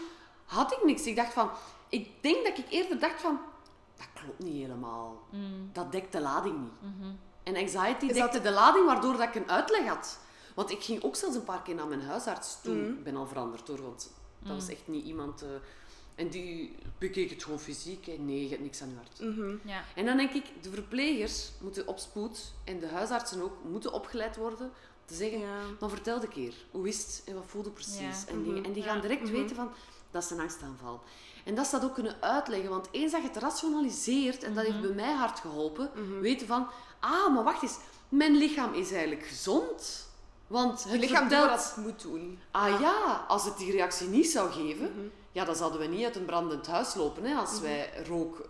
had 0.45 0.71
ik 0.71 0.83
niks. 0.83 1.05
Ik 1.05 1.15
dacht 1.15 1.33
van, 1.33 1.49
ik 1.89 2.09
denk 2.21 2.45
dat 2.45 2.57
ik 2.57 2.65
eerder 2.69 2.99
dacht 2.99 3.21
van, 3.21 3.39
dat 3.97 4.07
klopt 4.13 4.39
niet 4.43 4.53
helemaal. 4.61 5.21
Mm. 5.31 5.69
Dat 5.73 5.91
dekt 5.91 6.11
de 6.11 6.21
lading 6.21 6.59
niet. 6.61 6.95
Mhm. 6.95 7.11
En 7.43 7.55
anxiety 7.55 8.05
Is 8.05 8.13
dekte 8.13 8.31
dat- 8.33 8.43
de 8.43 8.51
lading 8.51 8.85
waardoor 8.85 9.17
dat 9.17 9.27
ik 9.27 9.35
een 9.35 9.49
uitleg 9.49 9.87
had. 9.87 10.19
Want 10.55 10.71
ik 10.71 10.83
ging 10.83 11.03
ook 11.03 11.15
zelfs 11.15 11.35
een 11.35 11.43
paar 11.43 11.61
keer 11.61 11.75
naar 11.75 11.87
mijn 11.87 12.01
huisarts 12.01 12.61
toen. 12.61 12.81
Mhm. 12.81 12.91
Ik 12.91 13.03
ben 13.03 13.15
al 13.15 13.27
veranderd 13.27 13.67
hoor, 13.67 13.81
want 13.81 14.11
dat 14.39 14.49
Mm. 14.51 14.55
was 14.59 14.67
echt 14.69 14.87
niet 14.87 15.05
iemand... 15.05 15.41
eh, 15.41 15.49
en 16.15 16.29
die 16.29 16.75
bekeek 16.97 17.29
het 17.29 17.43
gewoon 17.43 17.59
fysiek. 17.59 18.05
Hè. 18.05 18.13
Nee, 18.13 18.41
je 18.43 18.49
hebt 18.49 18.61
niks 18.61 18.81
aan 18.81 18.89
je 18.89 18.95
hart. 18.95 19.19
Mhm. 19.19 19.55
Ja. 19.67 19.83
En 19.95 20.05
dan 20.05 20.17
denk 20.17 20.31
ik, 20.31 20.45
de 20.63 20.69
verplegers 20.69 21.51
moeten 21.61 21.87
op 21.87 21.99
spoed, 21.99 22.53
en 22.63 22.79
de 22.79 22.87
huisartsen 22.87 23.41
ook, 23.41 23.53
moeten 23.63 23.93
opgeleid 23.93 24.35
worden 24.37 24.71
te 25.05 25.13
zeggen, 25.13 25.39
Ja. 25.39 25.59
maar 25.79 25.89
vertel 25.89 26.19
de 26.19 26.27
keer, 26.27 26.53
hoe 26.71 26.87
is 26.87 26.97
het 26.97 27.21
en 27.25 27.33
wat 27.35 27.43
voelde 27.47 27.69
precies? 27.69 27.99
Ja. 28.25 28.31
En, 28.33 28.43
dingen. 28.43 28.63
en 28.63 28.71
die 28.73 28.83
gaan 28.83 28.95
Ja. 28.95 29.01
direct 29.01 29.21
Mhm. 29.23 29.31
weten 29.31 29.55
van, 29.55 29.71
dat 30.11 30.23
is 30.23 30.29
een 30.29 30.39
angstaanval. 30.39 31.01
En 31.45 31.55
dat 31.55 31.65
ze 31.65 31.71
dat 31.79 31.83
ook 31.89 31.93
kunnen 31.93 32.15
uitleggen, 32.19 32.69
want 32.69 32.87
eens 32.91 33.11
dat 33.11 33.21
je 33.21 33.27
het 33.27 33.37
rationaliseert, 33.37 34.43
en 34.43 34.53
dat 34.53 34.65
heeft 34.65 34.81
bij 34.81 34.89
mij 34.93 35.13
hard 35.13 35.39
geholpen, 35.39 35.89
Mhm. 35.95 36.19
weten 36.19 36.47
van, 36.47 36.67
ah, 36.99 37.33
maar 37.33 37.43
wacht 37.43 37.63
eens, 37.63 37.77
mijn 38.09 38.35
lichaam 38.35 38.73
is 38.73 38.91
eigenlijk 38.91 39.25
gezond. 39.25 40.03
Want 40.47 40.83
het 40.83 40.99
lichaam 40.99 41.27
doet 41.29 41.37
vertelt... 41.37 41.49
wat 41.49 41.73
het 41.75 41.85
moet 41.85 42.01
doen. 42.01 42.39
Ah 42.51 42.79
ja, 42.79 43.25
als 43.27 43.45
het 43.45 43.57
die 43.57 43.71
reactie 43.71 44.07
niet 44.07 44.29
zou 44.29 44.51
geven, 44.51 44.91
Mhm. 44.91 45.05
ja, 45.31 45.45
dan 45.45 45.55
zouden 45.55 45.79
we 45.79 45.85
niet 45.85 46.03
uit 46.05 46.15
een 46.15 46.25
brandend 46.25 46.67
huis 46.67 46.93
lopen 46.95 47.23
hè, 47.23 47.35
als 47.35 47.59
wij 47.59 47.89
rook 48.07 48.49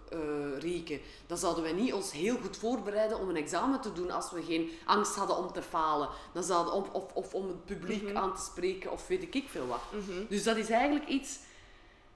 rieken. 0.60 1.00
Dan 1.28 1.38
zouden 1.38 1.64
wij 1.64 1.74
niet 1.74 1.94
ons 1.94 2.12
heel 2.12 2.38
goed 2.42 2.58
voorbereiden 2.58 3.20
om 3.20 3.30
een 3.30 3.36
examen 3.36 3.82
te 3.82 3.94
doen 3.94 4.12
als 4.12 4.32
we 4.32 4.44
geen 4.44 4.72
angst 4.86 5.16
hadden 5.16 5.38
om 5.38 5.52
te 5.52 5.62
falen. 5.62 6.10
Dan 6.34 6.44
zouden, 6.44 6.74
of, 6.74 6.90
of, 6.92 7.14
of 7.14 7.34
om 7.34 7.48
het 7.48 7.66
publiek 7.66 8.16
aan 8.16 8.36
te 8.36 8.42
spreken 8.44 8.92
of 8.92 9.08
weet 9.08 9.36
ik 9.36 9.50
veel 9.50 9.68
wat. 9.68 9.82
Mhm. 9.92 10.26
Dus 10.30 10.44
dat 10.44 10.56
is 10.58 10.70
eigenlijk 10.70 11.08
iets... 11.08 11.40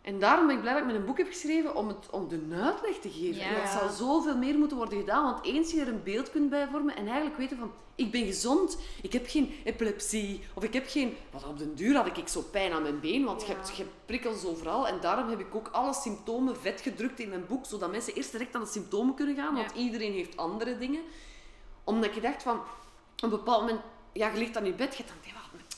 En 0.02 0.20
daarom 0.20 0.48
ben 0.48 0.56
ik 0.56 0.62
blij 0.62 0.74
dat 0.74 0.82
ik 0.82 0.88
met 0.88 0.96
een 0.98 1.06
boek 1.06 1.18
heb 1.18 1.28
geschreven 1.28 1.76
om, 1.76 1.88
het, 1.88 2.10
om 2.10 2.28
de 2.28 2.48
uitleg 2.64 2.98
te 3.00 3.10
geven. 3.10 3.42
En 3.42 3.54
Ja. 3.54 3.60
dat 3.62 3.70
zou 3.70 3.90
zoveel 3.92 4.38
meer 4.38 4.58
moeten 4.58 4.78
worden 4.78 5.00
gedaan, 5.00 5.24
want 5.24 5.46
eens 5.46 5.72
je 5.72 5.82
er 5.82 5.88
een 5.88 6.04
beeld 6.04 6.32
kunt 6.32 6.50
bij 6.50 6.68
vormen 6.72 6.96
en 6.96 7.06
eigenlijk 7.08 7.38
weten 7.38 7.58
van, 7.58 7.72
ik 7.96 8.12
ben 8.12 8.26
gezond, 8.26 8.78
ik 9.02 9.14
heb 9.14 9.28
geen 9.28 9.54
epilepsie, 9.64 10.42
of 10.54 10.64
ik 10.64 10.74
heb 10.74 10.86
geen... 10.88 11.16
Want 11.32 11.46
op 11.46 11.58
den 11.58 11.76
duur 11.76 11.96
had 11.96 12.18
ik 12.18 12.28
zo 12.28 12.42
pijn 12.52 12.72
aan 12.72 12.82
mijn 12.82 13.00
been, 13.00 13.24
want 13.24 13.42
je, 13.42 13.48
hebt, 13.48 13.70
je 13.70 13.76
hebt 13.84 13.96
prikkels 14.06 14.46
overal. 14.46 14.88
En 14.88 15.00
daarom 15.02 15.30
heb 15.30 15.40
ik 15.40 15.56
ook 15.56 15.68
alle 15.68 15.94
symptomen 15.94 16.58
vet 16.58 16.82
gedrukt 16.82 17.20
in 17.20 17.30
mijn 17.30 17.46
boek, 17.48 17.66
zodat 17.66 17.92
mensen 17.92 18.14
eerst 18.14 18.32
direct 18.32 18.56
aan 18.56 18.62
de 18.62 18.68
symptomen 18.68 19.16
kunnen 19.16 19.36
gaan, 19.36 19.54
want 19.56 19.72
Ja. 19.74 19.82
iedereen 19.82 20.14
heeft 20.14 20.38
andere 20.38 20.78
dingen. 20.78 21.02
Omdat 21.84 22.16
je 22.16 22.22
dacht 22.22 22.44
van, 22.44 22.58
op 22.58 22.64
een 23.24 23.30
bepaald 23.30 23.62
moment, 23.62 23.82
ja, 24.14 24.30
je 24.30 24.38
ligt 24.38 24.54
dan 24.54 24.66
in 24.66 24.76
bed, 24.76 24.98
je 24.98 25.04
denkt, 25.04 25.26
ja, 25.26 25.32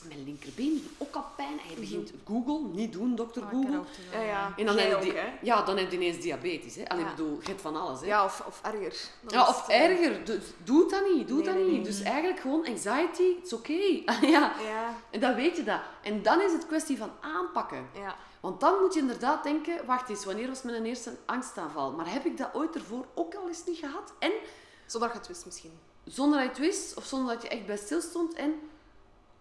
mijn 0.08 0.24
linkerbeen 0.24 0.86
ook 0.98 1.14
al 1.14 1.24
pijn. 1.36 1.58
En 1.60 1.70
je 1.74 1.80
begint 1.80 2.12
Google, 2.26 2.60
niet 2.72 2.92
doen, 2.92 3.14
dokter 3.14 3.42
Oh, 3.42 3.48
Google. 3.50 3.80
Ja, 4.12 4.20
ja. 4.22 4.52
En 4.56 4.66
dan 4.66 4.74
Jij 4.74 4.84
heb 4.88 4.96
ook, 4.96 5.02
je, 5.04 5.12
hè? 5.12 5.32
ja, 5.42 5.62
dan 5.62 5.76
heb 5.76 5.90
je 5.90 5.96
ineens 5.96 6.18
diabetes. 6.20 6.74
Hè? 6.74 6.88
Allee, 6.88 7.04
Ja. 7.04 7.10
bedoel, 7.10 7.38
je 7.42 7.48
hebt 7.48 7.60
van 7.60 7.76
alles. 7.76 8.00
Hè? 8.00 8.06
Ja, 8.06 8.24
of, 8.24 8.42
of 8.46 8.60
erger. 8.62 8.94
Ja, 9.28 9.48
of 9.48 9.60
het, 9.60 9.70
eh, 9.70 9.80
erger. 9.82 10.24
Dus 10.24 10.44
doe 10.64 10.88
dat 10.90 11.02
niet. 11.14 11.28
Doe 11.28 11.36
Nee, 11.36 11.46
dat 11.46 11.54
nee, 11.54 11.64
niet. 11.64 11.72
nee. 11.72 11.82
Dus 11.82 12.00
eigenlijk 12.02 12.40
gewoon 12.40 12.66
anxiety, 12.66 13.22
it's 13.22 13.52
oké. 13.52 13.72
ja. 14.34 14.52
Ja, 14.66 14.94
En 15.10 15.20
dan 15.20 15.34
weet 15.34 15.56
je 15.56 15.62
dat. 15.64 15.80
En 16.02 16.22
dan 16.22 16.40
is 16.40 16.52
het 16.52 16.66
kwestie 16.66 16.96
van 16.98 17.10
aanpakken. 17.20 17.86
ja. 17.94 18.16
Want 18.40 18.60
dan 18.60 18.80
moet 18.80 18.94
je 18.94 19.00
inderdaad 19.00 19.42
denken, 19.42 19.86
wacht 19.86 20.08
eens, 20.08 20.24
wanneer 20.24 20.48
was 20.48 20.62
mijn 20.62 20.84
eerste 20.84 21.16
angstaanval? 21.26 21.92
Maar 21.92 22.12
heb 22.12 22.24
ik 22.24 22.36
dat 22.36 22.48
ooit 22.54 22.74
ervoor 22.74 23.06
ook 23.14 23.34
al 23.34 23.48
eens 23.48 23.64
niet 23.66 23.78
gehad? 23.78 24.12
En 24.18 24.32
Zonder 24.86 25.08
dat 25.08 25.16
je 25.18 25.18
het 25.24 25.28
wist 25.28 25.44
misschien. 25.46 25.78
zonder 26.04 26.38
dat 26.38 26.56
je 26.56 26.62
het 26.62 26.72
wist, 26.72 26.96
of 26.96 27.04
zonder 27.04 27.34
dat 27.34 27.42
je 27.42 27.48
echt 27.48 27.66
bij 27.66 27.76
stilstond. 27.76 28.34
En 28.34 28.54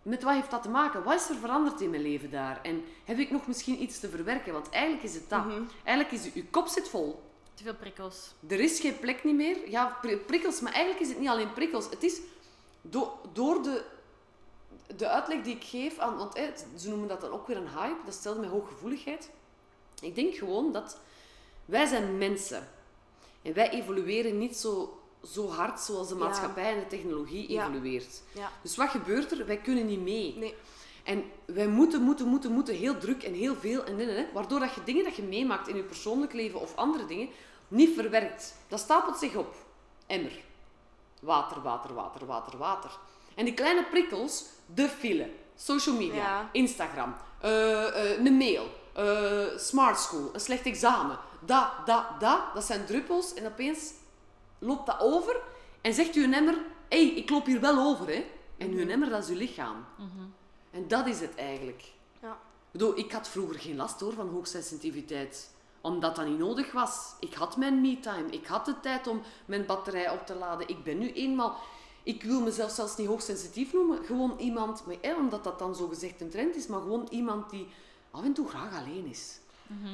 met 0.01 0.23
wat 0.23 0.33
heeft 0.33 0.51
dat 0.51 0.61
te 0.63 0.69
maken? 0.69 1.03
Wat 1.03 1.19
is 1.21 1.29
er 1.29 1.35
veranderd 1.35 1.81
in 1.81 1.89
mijn 1.89 2.01
leven 2.01 2.31
daar? 2.31 2.59
En 2.61 2.83
heb 3.05 3.17
ik 3.17 3.31
nog 3.31 3.47
misschien 3.47 3.81
iets 3.81 3.99
te 3.99 4.09
verwerken? 4.09 4.53
Want 4.53 4.69
eigenlijk 4.69 5.03
is 5.03 5.13
het 5.13 5.29
dat. 5.29 5.45
Mhm. 5.45 5.61
Eigenlijk 5.83 6.11
is 6.25 6.33
je 6.33 6.45
kop 6.45 6.67
zit 6.67 6.89
vol. 6.89 7.21
Te 7.53 7.63
veel 7.63 7.75
prikkels. 7.75 8.33
Er 8.47 8.59
is 8.59 8.79
geen 8.79 8.99
plek 8.99 9.23
niet 9.23 9.35
meer. 9.35 9.69
Ja, 9.69 9.97
pri- 10.01 10.17
prikkels, 10.17 10.59
maar 10.59 10.71
eigenlijk 10.71 11.03
is 11.03 11.09
het 11.09 11.19
niet 11.19 11.29
alleen 11.29 11.53
prikkels. 11.53 11.89
Het 11.89 12.03
is 12.03 12.19
do- 12.81 13.19
door 13.33 13.63
de, 13.63 13.83
de 14.95 15.07
uitleg 15.07 15.41
die 15.41 15.55
ik 15.55 15.63
geef 15.63 15.97
aan... 15.99 16.17
Want 16.17 16.39
ze 16.77 16.89
noemen 16.89 17.07
dat 17.07 17.21
dan 17.21 17.31
ook 17.31 17.47
weer 17.47 17.57
een 17.57 17.69
hype. 17.69 18.05
Dat 18.05 18.13
stelt 18.13 18.39
met 18.39 18.49
hooggevoeligheid. 18.49 19.29
Ik 20.01 20.15
denk 20.15 20.35
gewoon 20.35 20.71
dat 20.71 20.97
wij 21.65 21.85
zijn 21.85 22.17
mensen. 22.17 22.67
En 23.41 23.53
wij 23.53 23.69
evolueren 23.69 24.37
niet 24.37 24.57
zo, 24.57 25.00
zo 25.23 25.49
hard 25.49 25.79
zoals 25.79 26.07
de 26.07 26.15
maatschappij 26.15 26.73
en 26.73 26.79
de 26.79 26.87
technologie 26.87 27.47
evolueert. 27.47 28.21
Dus 28.61 28.75
wat 28.75 28.89
gebeurt 28.89 29.31
er? 29.31 29.45
Wij 29.45 29.57
kunnen 29.57 29.85
niet 29.85 30.01
mee. 30.01 30.35
Nee. 30.37 30.55
En 31.03 31.23
wij 31.45 31.67
moeten, 31.67 32.01
moeten, 32.01 32.27
moeten, 32.27 32.51
moeten 32.51 32.75
heel 32.75 32.97
druk 32.97 33.23
en 33.23 33.33
heel 33.33 33.55
veel 33.55 33.83
en 33.83 34.27
waardoor 34.33 34.59
dat 34.59 34.73
je 34.73 34.83
dingen 34.83 35.03
dat 35.03 35.15
je 35.15 35.23
meemaakt 35.23 35.67
in 35.67 35.75
je 35.75 35.83
persoonlijk 35.83 36.33
leven 36.33 36.59
of 36.59 36.75
andere 36.75 37.05
dingen 37.05 37.29
niet 37.67 37.95
verwerkt. 37.95 38.55
Dat 38.67 38.79
stapelt 38.79 39.17
zich 39.17 39.35
op. 39.35 39.55
Emmer. 40.07 40.39
Water, 41.19 41.61
water, 41.61 41.93
water, 41.93 42.25
water, 42.25 42.57
water. 42.57 42.91
En 43.35 43.45
die 43.45 43.53
kleine 43.53 43.83
prikkels, 43.83 44.45
de 44.65 44.89
file, 44.89 45.29
social 45.55 45.95
media, 45.95 46.15
Ja. 46.15 46.49
Instagram, 46.51 47.15
eh, 47.39 48.11
eh, 48.11 48.25
een 48.25 48.37
mail, 48.37 48.67
eh, 48.93 49.57
smart 49.57 49.99
school, 49.99 50.29
een 50.33 50.39
slecht 50.39 50.65
examen, 50.65 51.19
dat, 51.39 51.67
dat, 51.85 52.03
dat, 52.19 52.39
dat 52.53 52.63
zijn 52.63 52.85
druppels 52.85 53.33
en 53.33 53.45
opeens 53.45 53.91
loopt 54.61 54.85
dat 54.85 54.99
over 54.99 55.41
en 55.81 55.93
zegt 55.93 56.15
uw 56.15 56.31
emmer, 56.31 56.53
hé, 56.89 57.07
hey, 57.07 57.15
ik 57.15 57.29
loop 57.29 57.45
hier 57.45 57.59
wel 57.59 57.77
over, 57.77 58.07
hè. 58.07 58.25
En 58.57 58.71
uw 58.71 58.87
emmer, 58.87 59.09
dat 59.09 59.23
is 59.23 59.29
uw 59.29 59.35
lichaam. 59.35 59.85
En 60.71 60.87
dat 60.87 61.07
is 61.07 61.19
het 61.19 61.35
eigenlijk. 61.35 61.91
Ja. 62.21 62.31
Ik 62.31 62.71
bedoel, 62.71 62.97
ik 62.97 63.11
had 63.11 63.29
vroeger 63.29 63.59
geen 63.59 63.75
last 63.75 63.99
hoor 63.99 64.13
van 64.13 64.29
hoogsensitiviteit. 64.29 65.49
Omdat 65.81 66.15
dat 66.15 66.25
niet 66.25 66.37
nodig 66.37 66.71
was. 66.71 67.15
Ik 67.19 67.33
had 67.33 67.57
mijn 67.57 67.81
me-time. 67.81 68.29
Ik 68.29 68.45
had 68.45 68.65
de 68.65 68.79
tijd 68.79 69.07
om 69.07 69.21
mijn 69.45 69.65
batterij 69.65 70.09
op 70.09 70.25
te 70.25 70.35
laden. 70.35 70.67
Ik 70.67 70.83
ben 70.83 70.97
nu 70.97 71.11
eenmaal... 71.11 71.57
Ik 72.03 72.23
wil 72.23 72.41
mezelf 72.41 72.71
zelfs 72.71 72.97
niet 72.97 73.07
hoogsensitief 73.07 73.73
noemen. 73.73 74.05
Gewoon 74.05 74.35
iemand, 74.37 74.85
maar, 74.85 75.15
omdat 75.17 75.43
dat 75.43 75.59
dan 75.59 75.75
zo 75.75 75.87
gezegd 75.87 76.21
een 76.21 76.29
trend 76.29 76.55
is, 76.55 76.67
maar 76.67 76.81
gewoon 76.81 77.07
iemand 77.09 77.49
die 77.49 77.67
af 78.11 78.23
en 78.23 78.33
toe 78.33 78.49
graag 78.49 78.79
alleen 78.79 79.05
is. 79.05 79.39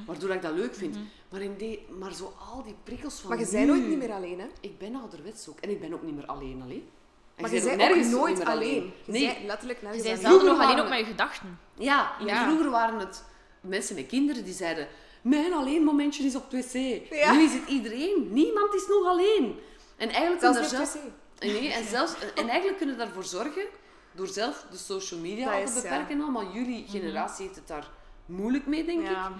Waardoor 0.05 0.29
ik 0.29 0.41
dat 0.41 0.53
leuk 0.53 0.75
vind. 0.75 0.97
maar, 1.29 1.41
in 1.41 1.57
de, 1.57 1.79
maar 1.99 2.13
zo 2.13 2.33
al 2.51 2.63
die 2.63 2.75
prikkels 2.83 3.19
van 3.19 3.29
Maar 3.29 3.39
je 3.39 3.47
bent 3.51 3.67
nooit 3.67 3.87
niet 3.87 3.97
meer 3.97 4.11
alleen, 4.11 4.39
hè? 4.39 4.47
Ik 4.59 4.77
ben 4.77 4.95
ouderwets 4.95 5.49
ook. 5.49 5.59
En 5.59 5.69
ik 5.69 5.79
ben 5.79 5.93
ook 5.93 6.03
niet 6.03 6.15
meer 6.15 6.25
alleen 6.25 6.61
alleen. 6.61 6.89
En 7.35 7.41
Maar 7.41 7.53
je 7.53 7.63
bent 7.63 7.77
nergens 7.77 8.07
nooit 8.07 8.45
alleen. 8.45 8.93
Je 9.05 9.11
Nee, 9.11 9.37
letterlijk 9.45 9.79
Je 9.79 9.87
nergens 9.87 10.23
alleen. 10.23 10.45
nog 10.45 10.59
alleen 10.59 10.89
met 10.89 10.99
je 10.99 11.05
gedachten. 11.05 11.59
Ja, 11.73 12.11
vroeger 12.19 12.69
waren 12.69 12.99
het 12.99 13.23
mensen 13.61 13.95
met 13.95 14.07
kinderen 14.07 14.43
die 14.43 14.53
zeiden... 14.53 14.87
Mijn 15.21 15.53
alleen 15.53 15.83
momentje 15.83 16.23
is 16.23 16.35
op 16.35 16.51
het 16.51 16.65
wc. 16.65 16.73
Ja. 17.09 17.33
Nu 17.33 17.43
is 17.43 17.53
het 17.53 17.67
iedereen. 17.67 18.27
Niemand 18.31 18.73
is 18.73 18.87
nog 18.87 19.05
alleen. 19.07 19.59
En 19.97 20.09
eigenlijk 20.09 20.39
Zelfs 20.39 20.57
kunnen 20.57 20.81
op 20.81 20.87
zelf... 20.87 21.03
wc. 21.03 21.11
Nee, 21.39 21.73
en, 21.73 21.85
zelfs, 21.85 22.13
en 22.35 22.47
eigenlijk 22.47 22.77
kunnen 22.77 22.97
we 22.97 23.03
daarvoor 23.03 23.23
zorgen, 23.23 23.63
door 24.11 24.27
zelf 24.27 24.65
de 24.71 24.77
social 24.77 25.19
media 25.19 25.45
Dat 25.45 25.53
al 25.53 25.61
is, 25.61 25.73
te 25.73 25.75
ja. 25.75 25.81
beperken. 25.81 26.21
al, 26.21 26.31
Maar 26.31 26.45
jullie 26.53 26.85
generatie 26.87 27.45
heeft 27.45 27.57
het 27.57 27.67
daar 27.67 27.87
moeilijk 28.27 28.65
mee, 28.65 28.85
denk 28.85 29.01
ik. 29.01 29.09
Ja. 29.09 29.31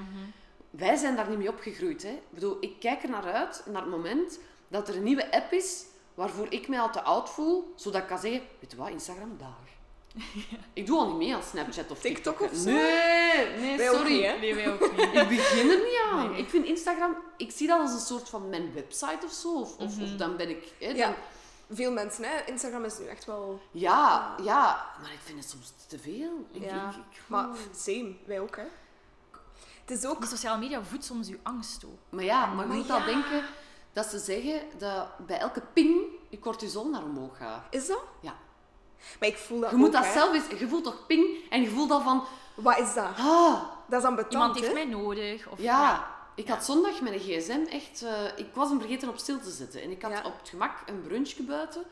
Wij 0.70 0.96
zijn 0.96 1.16
daar 1.16 1.30
niet 1.30 1.38
mee 1.38 1.50
opgegroeid. 1.50 2.04
Hè. 2.04 2.10
Ik 2.10 2.22
bedoel, 2.34 2.58
ik 2.60 2.80
kijk 2.80 3.04
er 3.04 3.10
naar 3.10 3.24
uit, 3.34 3.64
naar 3.72 3.82
het 3.82 3.92
moment 3.92 4.40
dat 4.68 4.88
er 4.88 4.96
een 4.96 5.04
nieuwe 5.04 5.32
app 5.32 5.52
is 5.52 5.84
waarvoor 6.14 6.48
ik 6.50 6.68
mij 6.68 6.80
al 6.80 6.92
te 6.92 7.02
oud 7.02 7.30
voel, 7.30 7.74
zodat 7.76 8.02
ik 8.02 8.08
kan 8.08 8.20
zeggen, 8.20 8.42
weet 8.60 8.72
je 8.72 8.78
wat, 8.78 8.90
Instagram, 8.90 9.36
daar. 9.38 9.66
Ik 10.74 10.86
doe 10.86 10.98
al 11.00 11.08
niet 11.08 11.18
mee 11.18 11.36
aan 11.36 11.44
Snapchat 11.44 11.92
of 11.92 12.00
TikTok. 12.00 12.38
TikTok 12.38 12.52
of 12.52 12.58
zo? 12.58 12.70
Nee, 12.72 13.48
nee, 13.60 13.78
Wij 13.78 13.90
ook 13.90 13.96
sorry. 13.96 14.14
niet, 14.14 14.26
hè? 14.26 14.38
Nee, 14.38 14.56
wij 14.56 14.74
ook 14.74 14.80
niet. 14.92 15.00
Ik 15.00 15.28
begin 15.28 15.70
er 15.70 15.78
niet 15.78 16.00
aan. 16.12 16.30
Nee. 16.32 16.40
Ik 16.40 16.50
vind 16.50 16.66
Instagram, 16.66 17.16
ik 17.38 17.52
zie 17.52 17.68
dat 17.68 17.80
als 17.80 17.92
een 17.94 18.00
soort 18.00 18.30
van 18.30 18.50
mijn 18.50 18.74
website 18.74 19.26
of 19.26 19.32
zo. 19.32 19.60
Of, 19.60 19.78
of, 19.78 20.02
of 20.02 20.10
dan 20.18 20.38
ben 20.38 20.50
ik... 20.50 20.64
Hè, 20.80 20.88
dan- 20.88 20.96
Ja. 20.96 21.16
Veel 21.70 21.92
mensen, 21.92 22.24
hè? 22.24 22.44
Instagram 22.46 22.84
is 22.84 22.98
nu 23.00 23.06
echt 23.06 23.26
wel... 23.26 23.62
ja, 23.72 24.36
ja, 24.44 24.86
maar 25.02 25.12
ik 25.12 25.20
vind 25.24 25.40
het 25.40 25.50
soms 25.50 25.74
te 25.88 26.00
veel. 26.00 26.48
Ik, 26.52 26.64
Ja. 26.64 26.90
ik- 26.90 26.96
ik- 26.96 27.22
Maar 27.28 27.48
same, 27.76 28.16
wij 28.26 28.40
ook, 28.40 28.56
hè? 28.56 28.64
Het 29.86 29.98
is 29.98 30.06
ook... 30.06 30.20
Die 30.20 30.30
sociale 30.30 30.58
media 30.60 30.84
voedt 30.84 31.06
soms 31.06 31.28
je 31.28 31.40
angst 31.44 31.86
ook. 31.86 31.98
Maar 32.10 32.24
ja, 32.24 32.40
maar 32.46 32.50
je 32.50 32.56
Maar 32.68 32.78
moet 32.78 32.88
ja. 32.88 32.94
al 33.00 33.06
denken 33.06 33.44
dat 33.94 34.06
ze 34.06 34.20
zeggen 34.20 34.62
dat 34.78 35.08
bij 35.26 35.38
elke 35.40 35.62
ping 35.74 36.02
je 36.30 36.40
cortisol 36.40 36.90
naar 36.90 37.04
omhoog 37.04 37.38
gaat. 37.38 37.64
Is 37.70 37.88
dat? 37.88 38.02
Ja. 38.22 38.34
Maar 39.20 39.30
ik 39.30 39.38
voel 39.38 39.60
dat 39.60 39.70
Je 39.70 39.76
moet 39.76 39.88
ook, 39.88 39.94
dat 39.94 40.06
hè. 40.06 40.12
zelf 40.12 40.34
eens... 40.34 40.60
Je 40.60 40.68
voelt 40.68 40.84
toch 40.84 41.06
ping 41.06 41.50
en 41.50 41.62
je 41.62 41.70
voelt 41.70 41.90
dan 41.90 42.04
van... 42.04 42.24
Wat 42.56 42.78
is 42.78 42.94
dat? 42.94 43.06
Ah, 43.18 43.62
Dat 43.88 43.98
is 43.98 44.02
dan 44.02 44.16
betant, 44.16 44.34
Iemand 44.34 44.56
heeft 44.56 44.68
hè? 44.68 44.74
mij 44.74 44.86
nodig. 44.86 45.48
Of, 45.48 45.60
ja. 45.60 46.16
Ik 46.38 46.48
had 46.48 46.66
zondag 46.66 47.02
mijn 47.02 47.20
gsm 47.20 47.66
echt... 47.70 48.02
eh, 48.04 48.24
ik 48.36 48.48
was 48.54 48.70
hem 48.70 48.80
vergeten 48.80 49.10
op 49.10 49.18
stil 49.18 49.40
te 49.40 49.52
zetten. 49.52 49.82
En 49.82 49.92
ik 49.92 50.02
had 50.02 50.12
Ja. 50.12 50.22
op 50.26 50.38
het 50.40 50.50
gemak 50.50 50.78
een 50.86 51.02
brunchje 51.02 51.44
buiten. 51.44 51.84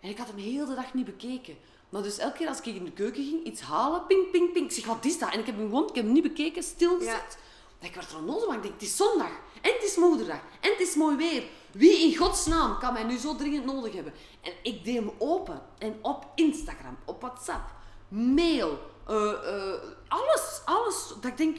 En 0.00 0.08
ik 0.10 0.18
had 0.18 0.26
hem 0.26 0.36
heel 0.36 0.66
de 0.66 0.74
dag 0.74 0.94
niet 0.94 1.04
bekeken. 1.04 1.56
Maar 1.88 2.02
dus 2.02 2.18
elke 2.18 2.36
keer 2.36 2.48
als 2.48 2.58
ik 2.58 2.66
in 2.66 2.84
de 2.84 2.92
keuken 2.92 3.24
ging, 3.24 3.44
iets 3.44 3.60
halen, 3.60 4.06
ping, 4.06 4.30
ping, 4.30 4.52
ping. 4.52 4.66
Ik 4.66 4.72
zeg, 4.72 4.84
wat 4.86 5.04
is 5.04 5.18
dat? 5.18 5.30
En 5.32 5.38
ik 5.38 5.46
heb 5.46 5.56
hem 5.56 5.68
gewoon, 5.68 5.88
ik 5.88 5.94
heb 5.94 6.04
hem 6.04 6.12
niet 6.12 6.22
bekeken, 6.22 6.62
stilgezet. 6.62 7.38
En 7.78 7.88
ik 7.88 7.94
werd 7.94 8.10
er 8.10 8.16
onnozel 8.16 8.46
van. 8.46 8.54
Ik 8.56 8.62
denk, 8.62 8.74
het 8.74 8.82
is 8.82 8.96
zondag. 8.96 9.30
En 9.60 9.72
het 9.72 9.82
is 9.82 9.96
moederdag. 9.96 10.40
En 10.60 10.70
het 10.70 10.80
is 10.80 10.94
mooi 10.94 11.16
weer. 11.16 11.42
Wie 11.72 11.98
in 12.10 12.16
godsnaam 12.16 12.78
kan 12.78 12.92
mij 12.92 13.02
nu 13.04 13.16
zo 13.16 13.36
dringend 13.36 13.64
nodig 13.64 13.92
hebben? 13.94 14.12
En 14.40 14.52
ik 14.62 14.84
deed 14.84 14.94
hem 14.94 15.10
open. 15.18 15.62
En 15.78 15.98
op 16.02 16.26
Instagram, 16.34 16.96
op 17.04 17.20
WhatsApp, 17.20 17.70
mail, 18.08 18.78
eh, 19.06 19.32
eh, 19.32 19.80
alles, 20.08 20.60
alles. 20.64 21.08
Dat 21.08 21.24
ik 21.30 21.36
denk, 21.36 21.58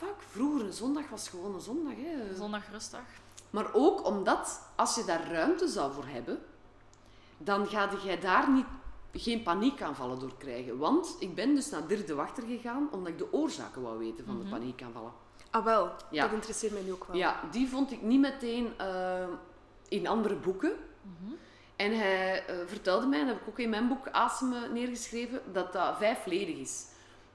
fuck, 0.00 0.22
vroeger 0.30 0.66
een 0.66 0.72
zondag 0.72 1.08
was 1.08 1.28
gewoon 1.28 1.54
een 1.54 1.60
zondag. 1.60 1.94
Hè. 1.96 2.34
Zondag 2.34 2.70
rustig. 2.70 3.00
Maar 3.50 3.66
ook 3.72 4.06
omdat, 4.06 4.60
als 4.76 4.94
je 4.94 5.04
daar 5.04 5.30
ruimte 5.32 5.68
zou 5.68 5.92
voor 5.92 6.06
hebben, 6.06 6.38
dan 7.38 7.66
ga 7.66 7.88
jij 8.04 8.20
daar 8.20 8.50
niet, 8.50 8.66
geen 9.12 9.42
paniekaanvallen 9.42 10.18
door 10.18 10.36
krijgen. 10.38 10.78
Want 10.78 11.16
ik 11.18 11.34
ben 11.34 11.54
dus 11.54 11.70
naar 11.70 11.86
Dirk 11.86 12.06
de 12.06 12.14
Wachter 12.14 12.42
gegaan, 12.42 12.88
omdat 12.90 13.12
ik 13.12 13.18
de 13.18 13.32
oorzaken 13.32 13.82
wou 13.82 13.98
weten 13.98 14.24
van 14.24 14.38
de 14.42 14.48
paniekaanvallen. 14.48 15.12
Ah 15.50 15.64
wel, 15.64 15.90
Ja. 16.10 16.22
dat 16.22 16.32
interesseert 16.32 16.72
mij 16.72 16.82
nu 16.82 16.92
ook 16.92 17.04
wel. 17.04 17.16
Ja, 17.16 17.40
die 17.50 17.68
vond 17.68 17.92
ik 17.92 18.02
niet 18.02 18.20
meteen 18.20 18.78
eh, 18.78 19.24
in 19.88 20.06
andere 20.06 20.34
boeken. 20.36 20.72
En 21.76 21.98
hij 21.98 22.46
eh, 22.46 22.56
vertelde 22.66 23.06
mij, 23.06 23.20
en 23.20 23.26
dat 23.26 23.34
heb 23.34 23.44
ik 23.44 23.50
ook 23.50 23.58
in 23.58 23.70
mijn 23.70 23.88
boek 23.88 24.08
Asemen 24.08 24.72
neergeschreven, 24.72 25.40
dat 25.52 25.72
dat 25.72 25.96
vijfledig 25.96 26.56
is. 26.56 26.86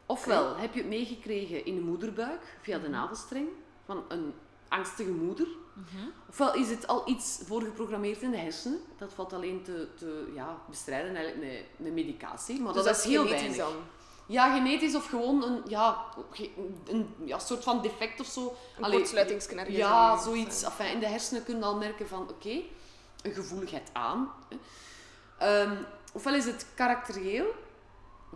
Ofwel 0.06 0.56
heb 0.56 0.74
je 0.74 0.80
het 0.80 0.90
meegekregen 0.90 1.66
in 1.66 1.76
de 1.76 1.82
moederbuik, 1.82 2.58
via 2.62 2.78
de 2.80 2.90
navelstreng, 2.90 3.48
van 3.86 4.04
een 4.08 4.34
angstige 4.68 5.12
moeder. 5.12 5.48
Ofwel 6.30 6.54
is 6.56 6.70
het 6.70 6.88
al 6.88 7.10
iets 7.10 7.40
voorgeprogrammeerd 7.46 8.22
in 8.22 8.32
de 8.32 8.38
hersenen. 8.38 8.80
Dat 8.98 9.14
valt 9.14 9.34
alleen 9.34 9.64
te, 9.64 9.88
te 9.98 10.32
ja, 10.36 10.58
bestrijden 10.70 11.16
eigenlijk 11.16 11.52
met, 11.54 11.64
met 11.78 11.94
medicatie. 11.94 12.62
Maar 12.62 12.74
Dus 12.74 12.84
dat, 12.84 12.98
is 12.98 13.04
heel 13.04 13.24
genetisch 13.24 13.58
weinig. 13.58 13.76
dan. 13.76 13.76
Ja, 14.28 14.56
genetisch 14.56 14.96
of 14.96 15.10
gewoon 15.10 15.44
een, 15.44 15.62
ja, 15.68 16.06
een 16.88 17.16
ja, 17.24 17.40
soort 17.40 17.64
van 17.64 17.82
defect 17.82 18.20
of 18.20 18.26
zo. 18.28 18.56
Een 18.78 18.84
ergens 18.94 19.48
Ja, 19.78 20.18
zoiets. 20.18 20.64
Enfin, 20.64 20.92
in 20.92 21.00
de 21.00 21.08
hersenen 21.08 21.44
kun 21.44 21.58
je 21.58 21.64
al 21.64 21.78
merken 21.78 22.08
van, 22.08 22.30
oké, 22.30 22.62
een 23.22 23.34
gevoeligheid 23.34 23.90
aan. 23.94 24.32
Ehm, 25.38 25.76
ofwel 26.14 26.34
is 26.34 26.46
het 26.46 26.66
karakterieel, 26.76 27.46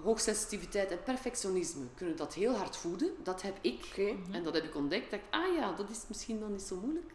hoogsensitiviteit 0.03 0.91
en 0.91 1.03
perfectionisme 1.03 1.85
kunnen 1.95 2.15
dat 2.15 2.33
heel 2.33 2.55
hard 2.55 2.77
voeden. 2.77 3.11
Dat 3.23 3.41
heb 3.41 3.57
ik. 3.61 3.85
Oké. 3.89 4.15
En 4.31 4.43
dat 4.43 4.53
heb 4.53 4.63
ik 4.63 4.75
ontdekt. 4.75 5.11
Dat 5.11 5.19
ik, 5.19 5.25
ah 5.29 5.55
ja, 5.55 5.71
dat 5.71 5.89
is 5.89 6.03
misschien 6.07 6.39
dan 6.39 6.51
niet 6.51 6.61
zo 6.61 6.75
moeilijk. 6.75 7.11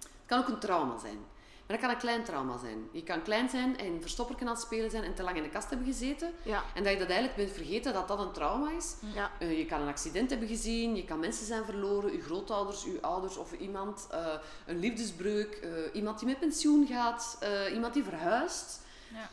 Het 0.00 0.26
kan 0.26 0.38
ook 0.38 0.48
een 0.48 0.58
trauma 0.58 0.98
zijn. 0.98 1.18
Maar 1.66 1.76
dat 1.76 1.86
kan 1.86 1.94
een 1.94 2.02
klein 2.02 2.24
trauma 2.24 2.58
zijn. 2.58 2.88
Je 2.92 3.02
kan 3.02 3.22
klein 3.22 3.48
zijn 3.48 3.78
en 3.78 4.00
verstopperken 4.00 4.46
aan 4.46 4.52
het 4.52 4.62
spelen 4.62 4.90
zijn 4.90 5.04
en 5.04 5.14
te 5.14 5.22
lang 5.22 5.36
in 5.36 5.42
de 5.42 5.48
kast 5.48 5.68
hebben 5.68 5.86
gezeten. 5.86 6.32
Ja. 6.42 6.64
En 6.74 6.82
dat 6.82 6.92
je 6.92 6.98
dat 6.98 7.08
eigenlijk 7.08 7.36
bent 7.36 7.50
vergeten 7.50 7.92
dat 7.92 8.08
dat 8.08 8.18
een 8.18 8.32
trauma 8.32 8.70
is. 8.70 8.94
Ja. 9.14 9.30
Eh, 9.38 9.58
je 9.58 9.66
kan 9.66 9.80
een 9.80 9.88
accident 9.88 10.30
hebben 10.30 10.48
gezien, 10.48 10.96
je 10.96 11.04
kan 11.04 11.18
mensen 11.18 11.46
zijn 11.46 11.64
verloren, 11.64 12.12
je 12.12 12.22
grootouders, 12.22 12.84
je 12.84 12.98
ouders 13.00 13.36
of 13.36 13.52
iemand, 13.52 14.06
eh, 14.10 14.34
een 14.66 14.78
liefdesbreuk, 14.78 15.54
eh, 15.54 15.70
iemand 15.92 16.18
die 16.18 16.28
met 16.28 16.38
pensioen 16.38 16.86
gaat, 16.86 17.36
eh, 17.40 17.74
iemand 17.74 17.94
die 17.94 18.04
verhuist. 18.04 18.80
Ja. 19.12 19.28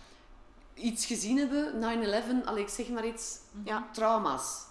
Iets 0.73 1.05
gezien 1.05 1.37
hebben, 1.37 1.79
9-11, 2.43 2.45
allee, 2.45 2.63
ik 2.63 2.69
zeg 2.69 2.89
maar 2.89 3.05
iets, 3.05 3.37
Ja. 3.63 3.87
trauma's. 3.91 4.61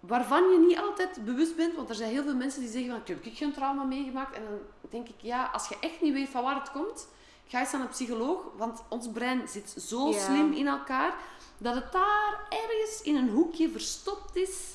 Waarvan 0.00 0.50
je 0.50 0.58
niet 0.58 0.78
altijd 0.78 1.24
bewust 1.24 1.56
bent, 1.56 1.74
want 1.76 1.88
er 1.88 1.94
zijn 1.94 2.10
heel 2.10 2.22
veel 2.22 2.34
mensen 2.34 2.60
die 2.60 2.70
zeggen 2.70 2.90
van, 2.90 3.00
ik 3.00 3.08
heb 3.08 3.24
ik 3.24 3.36
geen 3.36 3.52
trauma 3.52 3.82
meegemaakt. 3.84 4.36
En 4.36 4.42
dan 4.44 4.58
denk 4.90 5.08
ik, 5.08 5.14
ja, 5.20 5.50
als 5.52 5.68
je 5.68 5.76
echt 5.80 6.00
niet 6.00 6.12
weet 6.12 6.28
van 6.28 6.42
waar 6.42 6.54
het 6.60 6.70
komt, 6.70 7.08
ga 7.46 7.60
eens 7.60 7.74
aan 7.74 7.80
een 7.80 7.88
psycholoog, 7.88 8.40
want 8.56 8.82
ons 8.88 9.08
brein 9.12 9.48
zit 9.48 9.74
zo 9.86 10.08
Ja. 10.08 10.18
slim 10.24 10.52
in 10.52 10.66
elkaar, 10.66 11.14
dat 11.58 11.74
het 11.74 11.92
daar 11.92 12.46
ergens 12.48 13.02
in 13.02 13.16
een 13.16 13.28
hoekje 13.28 13.70
verstopt 13.70 14.36
is. 14.36 14.74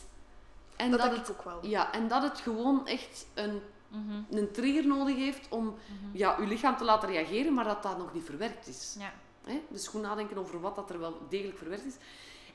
En 0.76 0.92
Dat 0.92 1.00
dat, 1.00 1.16
het, 1.16 1.32
ook 1.32 1.44
wel. 1.44 1.66
Ja, 1.66 1.92
en 1.94 2.08
dat 2.08 2.22
het 2.24 2.40
gewoon 2.40 2.88
echt 2.88 3.26
een, 3.34 3.62
Mhm. 3.88 4.22
een 4.38 4.52
trigger 4.52 4.88
nodig 4.88 5.16
heeft 5.16 5.48
om 5.50 5.76
ja, 6.14 6.36
je 6.40 6.48
lichaam 6.48 6.78
te 6.78 6.84
laten 6.84 7.10
reageren, 7.10 7.54
maar 7.54 7.64
dat 7.66 7.84
dat 7.84 7.98
nog 7.98 8.14
niet 8.14 8.26
verwerkt 8.26 8.68
is. 8.68 8.96
Ja. 9.00 9.12
Hè? 9.44 9.62
Dus 9.70 9.88
goed 9.88 10.02
nadenken 10.02 10.38
over 10.38 10.60
wat 10.62 10.76
dat 10.76 10.90
er 10.90 11.00
wel 11.00 11.18
degelijk 11.30 11.58
verwerkt 11.58 11.86
is. 11.86 11.96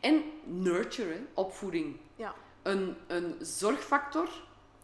En 0.01 0.22
nurture, 0.44 1.09
hè? 1.11 1.20
opvoeding. 1.35 1.96
Ja. 2.16 2.35
Een, 2.62 2.96
een 3.07 3.35
zorgfactor. 3.40 4.29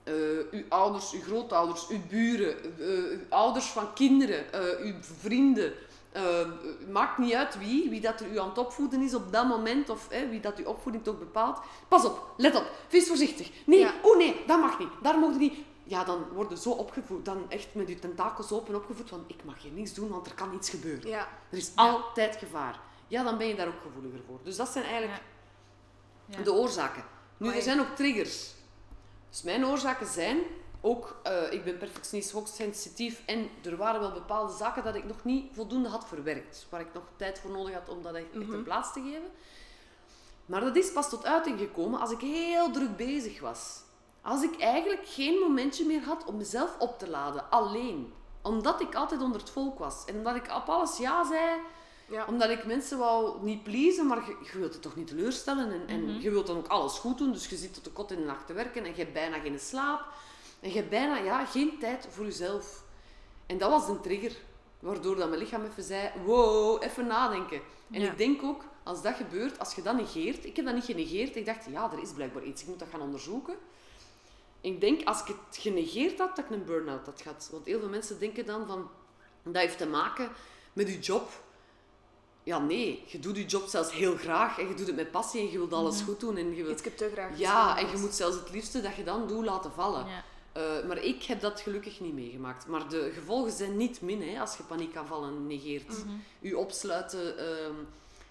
eh, 0.04 0.14
uw 0.50 0.62
ouders, 0.68 1.12
uw 1.12 1.20
grootouders, 1.20 1.88
uw 1.88 2.00
buren, 2.08 2.56
eh, 2.78 2.86
uw 2.88 3.18
ouders 3.28 3.66
van 3.66 3.92
kinderen, 3.92 4.52
eh, 4.52 4.84
uw 4.86 4.94
vrienden. 5.18 5.72
eh, 6.12 6.46
maakt 6.90 7.18
niet 7.18 7.32
uit 7.32 7.58
wie, 7.58 7.90
wie 7.90 8.00
dat 8.00 8.20
er 8.20 8.26
u 8.32 8.38
aan 8.38 8.48
het 8.48 8.58
opvoeden 8.58 9.02
is 9.02 9.14
op 9.14 9.32
dat 9.32 9.46
moment 9.48 9.88
of 9.90 10.08
wie 10.30 10.40
dat 10.40 10.58
uw 10.58 10.64
opvoeding 10.64 11.04
toch 11.04 11.18
bepaalt. 11.18 11.58
Pas 11.88 12.04
op, 12.04 12.34
let 12.36 12.54
op, 12.56 12.70
wees 12.90 13.06
voorzichtig. 13.08 13.50
Nee, 13.66 13.78
Ja. 13.78 13.94
oh 14.02 14.16
nee, 14.16 14.36
dat 14.46 14.60
mag 14.60 14.78
niet, 14.78 14.88
daar 15.02 15.18
mogen 15.18 15.38
niet. 15.38 15.54
Ja, 15.92 16.04
dan 16.04 16.28
worden 16.28 16.58
zo 16.58 16.70
opgevoed, 16.70 17.24
dan 17.24 17.50
echt 17.50 17.74
met 17.74 17.88
je 17.88 17.98
tentakels 17.98 18.52
open 18.52 18.74
opgevoed 18.74 19.08
van 19.08 19.24
ik 19.26 19.44
mag 19.44 19.62
hier 19.62 19.72
niets 19.72 19.94
doen, 19.94 20.08
want 20.08 20.26
er 20.26 20.34
kan 20.34 20.54
iets 20.54 20.70
gebeuren. 20.70 21.08
Ja. 21.08 21.28
Er 21.50 21.58
is 21.58 21.72
altijd 21.74 22.36
gevaar. 22.36 22.80
Ja, 23.08 23.22
dan 23.22 23.38
ben 23.38 23.46
je 23.46 23.54
daar 23.54 23.66
ook 23.66 23.80
gevoeliger 23.82 24.20
voor. 24.26 24.38
Dus 24.42 24.56
dat 24.56 24.68
zijn 24.68 24.84
eigenlijk 24.84 25.22
Ja. 26.26 26.42
de 26.42 26.52
oorzaken. 26.52 27.04
Nu, 27.36 27.54
er 27.54 27.62
zijn 27.62 27.80
ook 27.80 27.96
triggers. 27.96 28.54
Dus 29.30 29.42
mijn 29.42 29.66
oorzaken 29.66 30.06
zijn 30.06 30.38
ook, 30.80 31.16
eh, 31.22 31.52
ik 31.52 31.64
ben 31.64 31.78
perfectionist, 31.78 32.30
hoogsensitief 32.30 33.22
en 33.26 33.48
er 33.64 33.76
waren 33.76 34.00
wel 34.00 34.12
bepaalde 34.12 34.52
zaken 34.56 34.84
dat 34.84 34.94
ik 34.94 35.04
nog 35.04 35.24
niet 35.24 35.54
voldoende 35.54 35.88
had 35.88 36.06
verwerkt. 36.08 36.66
Waar 36.70 36.80
ik 36.80 36.94
nog 36.94 37.04
tijd 37.16 37.38
voor 37.38 37.50
nodig 37.50 37.74
had 37.74 37.88
om 37.88 38.02
dat 38.02 38.14
echt, 38.14 38.34
een 38.34 38.62
plaats 38.62 38.92
te 38.92 39.00
geven. 39.00 39.30
Maar 40.46 40.60
dat 40.60 40.76
is 40.76 40.92
pas 40.92 41.08
tot 41.08 41.24
uiting 41.24 41.58
gekomen 41.58 42.00
als 42.00 42.10
ik 42.10 42.20
heel 42.20 42.70
druk 42.70 42.96
bezig 42.96 43.40
was. 43.40 43.80
Als 44.22 44.42
ik 44.42 44.60
eigenlijk 44.60 45.02
geen 45.06 45.38
momentje 45.38 45.86
meer 45.86 46.02
had 46.02 46.24
om 46.24 46.36
mezelf 46.36 46.76
op 46.78 46.98
te 46.98 47.10
laden, 47.10 47.50
alleen. 47.50 48.12
Omdat 48.42 48.80
ik 48.80 48.94
altijd 48.94 49.20
onder 49.22 49.40
het 49.40 49.50
volk 49.50 49.78
was. 49.78 50.04
En 50.06 50.14
omdat 50.16 50.36
ik 50.36 50.52
op 50.56 50.68
alles 50.68 50.96
ja 50.98 51.24
zei, 51.24 51.60
Ja. 52.08 52.24
omdat 52.26 52.50
ik 52.50 52.64
mensen 52.66 52.98
wou 52.98 53.42
niet 53.42 53.62
pleasen, 53.62 54.06
maar 54.06 54.18
je, 54.26 54.36
je 54.52 54.58
wilt 54.58 54.72
het 54.72 54.82
toch 54.82 54.96
niet 54.96 55.06
teleurstellen. 55.06 55.72
En, 55.72 55.86
en 55.86 56.20
je 56.20 56.30
wilt 56.30 56.46
dan 56.46 56.56
ook 56.56 56.66
alles 56.66 56.98
goed 56.98 57.18
doen. 57.18 57.32
Dus 57.32 57.48
je 57.48 57.56
zit 57.56 57.74
tot 57.74 57.84
de 57.84 57.90
kot 57.90 58.10
in 58.10 58.16
de 58.18 58.24
nacht 58.24 58.46
te 58.46 58.52
werken 58.52 58.84
en 58.84 58.90
je 58.90 58.96
hebt 58.96 59.12
bijna 59.12 59.38
geen 59.38 59.58
slaap. 59.60 60.04
En 60.60 60.68
je 60.68 60.76
hebt 60.76 60.90
bijna 60.90 61.16
ja, 61.18 61.44
geen 61.44 61.78
tijd 61.78 62.06
voor 62.10 62.24
jezelf. 62.24 62.84
En 63.46 63.58
dat 63.58 63.70
was 63.70 63.88
een 63.88 64.00
trigger. 64.00 64.36
Waardoor 64.80 65.16
dat 65.16 65.28
mijn 65.28 65.40
lichaam 65.40 65.64
even 65.64 65.82
zei, 65.82 66.10
wow, 66.24 66.82
even 66.82 67.06
nadenken. 67.06 67.60
En 67.90 68.00
Ja. 68.00 68.10
ik 68.10 68.18
denk 68.18 68.42
ook, 68.42 68.64
als 68.82 69.02
dat 69.02 69.14
gebeurt, 69.14 69.58
als 69.58 69.74
je 69.74 69.82
dat 69.82 69.96
negeert... 69.96 70.44
Ik 70.44 70.56
heb 70.56 70.64
dat 70.64 70.74
niet 70.74 70.84
genegeerd. 70.84 71.36
Ik 71.36 71.46
dacht, 71.46 71.64
ja, 71.70 71.90
er 71.92 72.02
is 72.02 72.10
blijkbaar 72.12 72.42
iets. 72.42 72.62
Ik 72.62 72.68
moet 72.68 72.78
dat 72.78 72.88
gaan 72.88 73.00
onderzoeken. 73.00 73.54
Ik 74.62 74.80
denk, 74.80 75.04
als 75.04 75.20
ik 75.20 75.26
het 75.26 75.56
genegeerd 75.56 76.18
had, 76.18 76.36
dat 76.36 76.44
ik 76.44 76.50
een 76.50 76.64
burn-out 76.64 77.06
had 77.06 77.20
gehad. 77.20 77.48
Want 77.52 77.66
heel 77.66 77.80
veel 77.80 77.88
mensen 77.88 78.18
denken 78.18 78.46
dan 78.46 78.66
van... 78.66 78.90
Dat 79.42 79.62
heeft 79.62 79.78
te 79.78 79.86
maken 79.86 80.30
met 80.72 80.88
je 80.88 80.98
job. 80.98 81.30
Ja, 82.42 82.58
nee. 82.58 83.04
Je 83.06 83.18
doet 83.18 83.36
je 83.36 83.44
job 83.44 83.68
zelfs 83.68 83.92
heel 83.92 84.16
graag. 84.16 84.58
En 84.58 84.68
je 84.68 84.74
doet 84.74 84.86
het 84.86 84.96
met 84.96 85.10
passie 85.10 85.40
en 85.40 85.50
je 85.50 85.58
wilt 85.58 85.72
alles 85.72 86.00
goed 86.00 86.20
doen. 86.20 86.36
En 86.36 86.54
je 86.54 86.62
wilt... 86.64 86.86
Iets 86.86 86.96
te 86.96 87.10
graag. 87.12 87.38
Ja, 87.38 87.78
en 87.78 87.90
je 87.90 87.96
moet 87.96 88.14
zelfs 88.14 88.36
het 88.36 88.50
liefste 88.50 88.80
dat 88.80 88.94
je 88.94 89.04
dan 89.04 89.28
doet 89.28 89.44
laten 89.44 89.72
vallen. 89.72 90.06
Ja. 90.06 90.24
Eh, 90.52 90.86
maar 90.86 90.98
ik 90.98 91.22
heb 91.22 91.40
dat 91.40 91.60
gelukkig 91.60 92.00
niet 92.00 92.14
meegemaakt. 92.14 92.66
Maar 92.66 92.88
de 92.88 93.10
gevolgen 93.14 93.52
zijn 93.52 93.76
niet 93.76 94.00
min 94.00 94.22
hè, 94.22 94.40
als 94.40 94.56
je 94.56 94.62
paniekaanvallen 94.62 95.46
negeert. 95.46 95.94
Je 96.40 96.58
opsluiten, 96.58 97.38
ehm, 97.38 97.74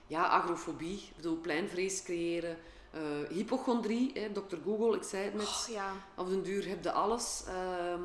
ja, 0.07 0.27
agrofobie, 0.27 0.97
ik 0.97 1.15
bedoel, 1.15 1.37
pleinvrees 1.37 2.03
creëren, 2.03 2.57
eh, 2.91 3.01
hypochondrie, 3.29 4.11
hè, 4.13 4.31
dokter 4.31 4.57
Google, 4.63 4.95
ik 4.95 5.03
zei 5.03 5.23
het 5.23 5.33
net. 5.33 5.45
Oh, 5.47 5.67
ja. 5.69 5.91
Op 6.15 6.29
den 6.29 6.43
duur 6.43 6.67
heb 6.67 6.83
je 6.83 6.91
alles. 6.91 7.43
Ehm, 7.47 8.01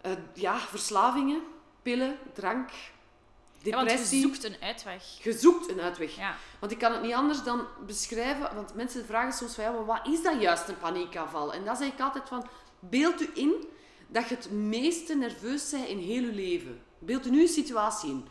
eh, 0.00 0.12
ja, 0.34 0.58
verslavingen, 0.58 1.42
pillen, 1.82 2.18
drank, 2.32 2.70
Ja, 3.58 3.70
want 3.70 3.90
je 3.90 3.96
depressie. 3.96 4.20
zoekt 4.20 4.44
een 4.44 4.56
uitweg. 4.60 5.04
Je 5.22 5.32
zoekt 5.32 5.70
een 5.70 5.80
uitweg. 5.80 6.16
Ja. 6.16 6.36
Want 6.58 6.72
ik 6.72 6.78
kan 6.78 6.92
het 6.92 7.02
niet 7.02 7.14
anders 7.14 7.42
dan 7.42 7.66
beschrijven, 7.86 8.54
want 8.54 8.74
mensen 8.74 9.06
vragen 9.06 9.32
soms 9.32 9.54
van 9.54 9.64
ja, 9.64 9.70
maar 9.70 9.84
wat 9.84 10.06
is 10.06 10.22
dat 10.22 10.40
juist 10.40 10.68
een 10.68 10.78
paniekaanval? 10.78 11.52
En 11.52 11.64
dan 11.64 11.76
zeg 11.76 11.88
ik 11.92 12.00
altijd 12.00 12.28
van, 12.28 12.46
beeld 12.78 13.20
u 13.20 13.30
in 13.34 13.66
dat 14.08 14.28
je 14.28 14.34
het 14.34 14.50
meeste 14.50 15.14
nerveus 15.14 15.70
bent 15.70 15.88
in 15.88 15.98
heel 15.98 16.22
je 16.22 16.32
leven. 16.32 16.82
Beeld 16.98 17.26
u 17.26 17.30
nu 17.30 17.40
een 17.40 17.48
situatie 17.48 18.10
in. 18.10 18.26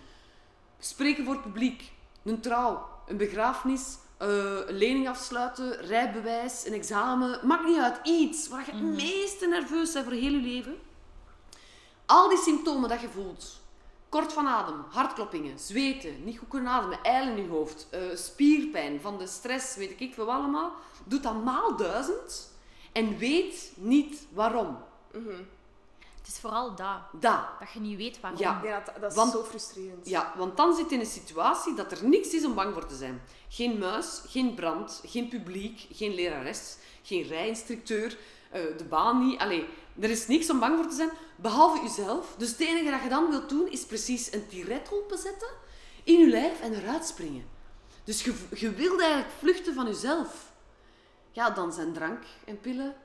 Spreken 0.80 1.26
voor 1.26 1.34
het 1.34 1.44
publiek, 1.44 1.92
een 2.24 2.42
trouw, 2.42 2.88
een 3.08 3.18
begrafenis, 3.18 3.98
eh, 4.24 4.60
lening 4.68 5.08
afsluiten, 5.08 5.72
rijbewijs, 5.72 6.66
een 6.66 6.74
examen, 6.74 7.40
maakt 7.48 7.66
niet 7.66 7.78
uit, 7.78 8.00
iets 8.04 8.48
waar 8.48 8.66
je 8.66 8.72
het 8.72 8.82
meeste 8.82 9.48
nerveus 9.48 9.94
bent 9.94 10.06
voor 10.06 10.14
heel 10.14 10.32
je 10.32 10.38
leven. 10.38 10.76
Al 12.06 12.30
die 12.30 12.38
symptomen 12.38 12.90
dat 12.90 13.02
je 13.02 13.10
voelt, 13.10 13.62
kort 14.10 14.34
van 14.34 14.48
adem, 14.48 14.86
hartkloppingen, 14.90 15.60
zweten, 15.60 16.24
niet 16.24 16.38
goed 16.38 16.48
kunnen 16.48 16.72
ademen, 16.72 17.02
eilen 17.02 17.38
in 17.38 17.44
je 17.44 17.50
hoofd, 17.50 17.88
eh, 17.90 18.02
spierpijn 18.14 19.02
van 19.02 19.18
de 19.18 19.28
stress, 19.28 19.76
weet 19.76 20.02
ik 20.02 20.14
veel 20.14 20.32
allemaal, 20.32 20.72
doe 21.06 21.20
dat 21.20 21.44
maal 21.44 21.76
duizend 21.76 22.52
en 22.92 23.18
weet 23.18 23.72
niet 23.76 24.28
waarom. 24.34 24.78
Het 26.24 26.32
is 26.32 26.40
vooral 26.40 26.76
dat. 26.76 26.98
Dat. 27.12 27.40
Dat 27.60 27.72
je 27.74 27.80
niet 27.80 27.98
weet 27.98 28.20
waarom. 28.20 28.40
Ja. 28.40 28.62
Ja, 28.64 28.82
dat, 28.86 29.02
dat 29.02 29.12
is 29.12 29.18
Want- 29.18 29.32
zo 29.32 29.44
frustrerend. 29.44 30.10
Ja, 30.10 30.34
want 30.38 30.58
dan 30.58 30.76
zit 30.76 30.90
je 30.90 30.96
in 30.96 31.02
een 31.02 31.06
situatie 31.08 31.74
dat 31.76 31.92
er 31.92 32.06
niks 32.08 32.34
is 32.34 32.46
om 32.46 32.54
bang 32.56 32.74
voor 32.74 32.86
te 32.86 32.96
zijn. 32.96 33.22
Geen 33.50 33.78
muis, 33.78 34.22
geen 34.28 34.54
brand, 34.54 35.02
geen 35.06 35.28
publiek, 35.28 35.88
geen 35.92 36.14
lerares, 36.14 36.78
geen 37.04 37.24
rijinstructeur, 37.24 38.18
eh, 38.52 38.62
de 38.78 38.84
baan 38.84 39.28
niet. 39.28 39.40
Allee, 39.40 39.66
er 40.00 40.10
is 40.10 40.28
niks 40.28 40.50
om 40.50 40.60
bang 40.60 40.76
voor 40.78 40.88
te 40.88 40.96
zijn, 40.96 41.10
behalve 41.36 41.82
jezelf. 41.84 42.36
Dus 42.38 42.50
het 42.50 42.60
enige 42.60 42.92
dat 42.92 43.02
je 43.04 43.10
dan 43.10 43.30
wilt 43.30 43.50
doen, 43.50 43.72
is 43.72 43.86
precies 43.86 44.34
een 44.34 44.48
tiret 44.48 44.90
openzetten 44.92 45.50
in 46.04 46.20
je 46.20 46.28
lijf 46.28 46.62
en 46.62 46.74
eruit 46.74 47.06
springen. 47.06 47.46
Dus 48.04 48.24
je, 48.24 48.34
je 48.56 48.72
wilt 48.72 49.00
eigenlijk 49.02 49.32
vluchten 49.40 49.74
van 49.74 49.86
jezelf. 49.86 50.52
Ja, 51.32 51.50
dan 51.50 51.74
zijn 51.74 51.94
drank 51.94 52.24
en 52.46 52.60
pillen 52.60 52.96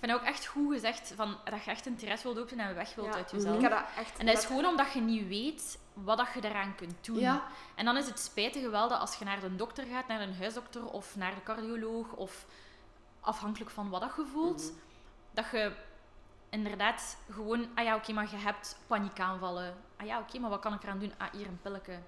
vind 0.00 0.12
het 0.12 0.20
ook 0.20 0.26
echt 0.26 0.46
goed 0.46 0.72
gezegd 0.72 1.12
van, 1.16 1.36
dat 1.44 1.64
je 1.64 1.70
echt 1.70 1.86
een 1.86 1.96
terras 1.96 2.22
wilt 2.22 2.38
openen 2.38 2.66
en 2.68 2.74
weg 2.74 2.94
wilt 2.94 3.06
Ja. 3.06 3.14
uit 3.14 3.30
jezelf. 3.30 3.54
Ik 3.56 3.60
heb 3.60 3.70
dat 3.70 3.84
echt... 3.98 4.18
En 4.18 4.26
dat 4.26 4.38
is 4.38 4.44
gewoon 4.44 4.64
omdat 4.66 4.92
je 4.92 5.00
niet 5.00 5.28
weet 5.28 5.78
wat 5.92 6.18
dat 6.18 6.28
je 6.34 6.40
daaraan 6.40 6.74
kunt 6.74 7.04
doen. 7.04 7.18
Ja. 7.18 7.42
En 7.74 7.84
dan 7.84 7.96
is 7.96 8.06
het 8.06 8.18
spijtige 8.20 8.68
wel 8.70 8.88
dat 8.88 9.00
als 9.00 9.14
je 9.16 9.24
naar 9.24 9.40
de 9.40 9.56
dokter 9.56 9.84
gaat, 9.84 10.06
naar 10.08 10.20
een 10.20 10.36
huisdokter 10.36 10.84
of 10.86 11.16
naar 11.16 11.34
de 11.34 11.42
cardioloog, 11.42 12.12
of 12.12 12.46
afhankelijk 13.20 13.70
van 13.70 13.88
wat 13.90 14.00
dat 14.00 14.12
je 14.16 14.26
voelt, 14.32 14.62
Mhm. 14.62 14.72
dat 15.32 15.46
je 15.52 15.72
inderdaad 16.50 17.16
gewoon, 17.30 17.68
ah 17.74 17.84
ja, 17.84 17.94
oké, 17.96 18.12
maar 18.12 18.28
je 18.30 18.36
hebt 18.36 18.78
paniekaanvallen. 18.86 19.76
Ah 19.96 20.06
ja, 20.06 20.18
oké, 20.18 20.38
maar 20.38 20.50
wat 20.50 20.60
kan 20.60 20.74
ik 20.74 20.82
eraan 20.82 20.98
doen? 20.98 21.12
Ah, 21.18 21.32
hier 21.32 21.46
een 21.46 21.58
pilletje. 21.62 21.98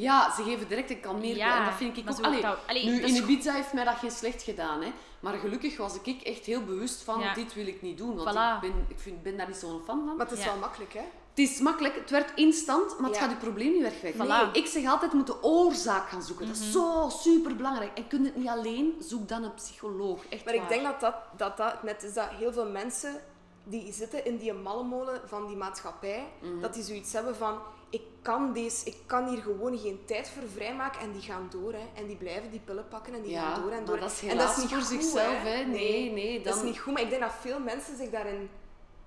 Ja, 0.00 0.34
ze 0.34 0.42
geven 0.42 0.68
direct 0.68 0.90
een 0.90 1.00
kalmeerpil. 1.00 1.36
Ja, 1.36 1.58
en 1.58 1.64
dat 1.64 1.74
vind 1.74 1.96
ik 1.96 2.08
ook... 2.08 2.16
zo 2.16 2.22
Allee, 2.22 2.40
dat- 2.40 2.58
allee, 2.66 2.84
nu, 2.84 3.00
in 3.02 3.14
Ibiza 3.16 3.52
heeft 3.52 3.72
mij 3.72 3.84
dat 3.84 3.94
geen 3.96 4.10
slecht 4.10 4.42
gedaan. 4.42 4.82
Hè. 4.82 4.92
Maar 5.20 5.34
gelukkig 5.34 5.76
was 5.76 5.94
ik 6.02 6.22
echt 6.22 6.44
heel 6.44 6.64
bewust 6.64 7.02
van, 7.02 7.20
Ja. 7.20 7.34
dit 7.34 7.54
wil 7.54 7.66
ik 7.66 7.82
niet 7.82 7.98
doen. 7.98 8.16
Want 8.16 8.28
Voilà. 8.36 8.64
ik, 8.64 8.70
ben, 8.70 8.84
ik 8.88 8.98
vind, 8.98 9.22
ben 9.22 9.36
daar 9.36 9.46
niet 9.46 9.56
zo'n 9.56 9.80
fan 9.84 10.04
van. 10.06 10.16
Maar 10.16 10.26
het 10.26 10.38
is 10.38 10.44
Ja. 10.44 10.50
wel 10.50 10.60
makkelijk, 10.60 10.92
hè? 10.92 11.00
Het 11.34 11.48
is 11.50 11.60
makkelijk, 11.60 11.94
het 11.94 12.10
werd 12.10 12.32
instant, 12.34 12.98
maar 12.98 13.08
het 13.10 13.18
Ja. 13.18 13.22
gaat 13.24 13.30
je 13.30 13.36
probleem 13.36 13.72
niet 13.72 13.82
wegwerken. 13.82 14.24
Voilà. 14.26 14.52
Nee, 14.52 14.62
ik 14.62 14.66
zeg 14.66 14.86
altijd, 14.86 15.10
je 15.10 15.16
moet 15.16 15.26
de 15.26 15.42
oorzaak 15.42 16.08
gaan 16.08 16.22
zoeken. 16.22 16.46
Dat 16.46 16.56
Mhm. 16.56 16.64
is 16.66 16.72
zo 16.72 17.08
super 17.10 17.56
belangrijk. 17.56 17.90
En 17.98 18.06
kun 18.08 18.18
je 18.20 18.24
het 18.26 18.36
niet 18.36 18.48
alleen, 18.48 18.94
zoek 19.00 19.28
dan 19.28 19.42
een 19.42 19.54
psycholoog. 19.54 20.20
Echt 20.28 20.44
Maar 20.44 20.54
ik 20.54 20.68
denk 20.68 20.82
dat 20.82 21.00
dat, 21.00 21.14
dat 21.36 21.56
dat 21.56 21.82
net 21.82 22.02
is 22.02 22.14
dat 22.14 22.28
heel 22.28 22.52
veel 22.52 22.68
mensen 22.68 23.20
die 23.64 23.92
zitten 23.92 24.24
in 24.24 24.36
die 24.36 24.52
mallenmolen 24.52 25.20
van 25.26 25.46
die 25.46 25.56
maatschappij, 25.56 26.26
Mhm. 26.42 26.60
dat 26.60 26.74
die 26.74 26.82
zoiets 26.82 27.12
hebben 27.12 27.36
van 27.36 27.58
ik 27.90 28.02
kan, 28.22 28.52
deze, 28.52 28.84
ik 28.86 28.96
kan 29.06 29.28
hier 29.28 29.42
gewoon 29.42 29.78
geen 29.78 30.00
tijd 30.06 30.28
voor 30.30 30.42
vrijmaken 30.54 31.00
en 31.00 31.12
die 31.12 31.22
gaan 31.22 31.46
door. 31.50 31.72
Hè. 31.72 31.86
En 31.94 32.06
die 32.06 32.16
blijven 32.16 32.50
die 32.50 32.60
pillen 32.60 32.88
pakken 32.88 33.14
en 33.14 33.22
die 33.22 33.30
Ja, 33.30 33.40
gaan 33.52 33.62
door 33.62 33.70
en 33.70 33.84
door. 33.84 33.94
maar 33.94 34.04
dat 34.04 34.12
is 34.12 34.22
en 34.22 34.28
helaas 34.28 34.56
niet 34.56 34.68
voor 34.68 34.78
goed, 34.78 34.86
zichzelf. 34.86 35.42
Hè. 35.42 35.64
Nee, 35.64 35.66
Nee, 35.66 36.12
nee. 36.12 36.40
Dat 36.40 36.56
is 36.56 36.62
niet 36.62 36.78
goed, 36.78 36.92
maar 36.92 37.02
ik 37.02 37.10
denk 37.10 37.22
dat 37.22 37.32
veel 37.40 37.60
mensen 37.60 37.96
zich 37.96 38.10
daarin... 38.10 38.50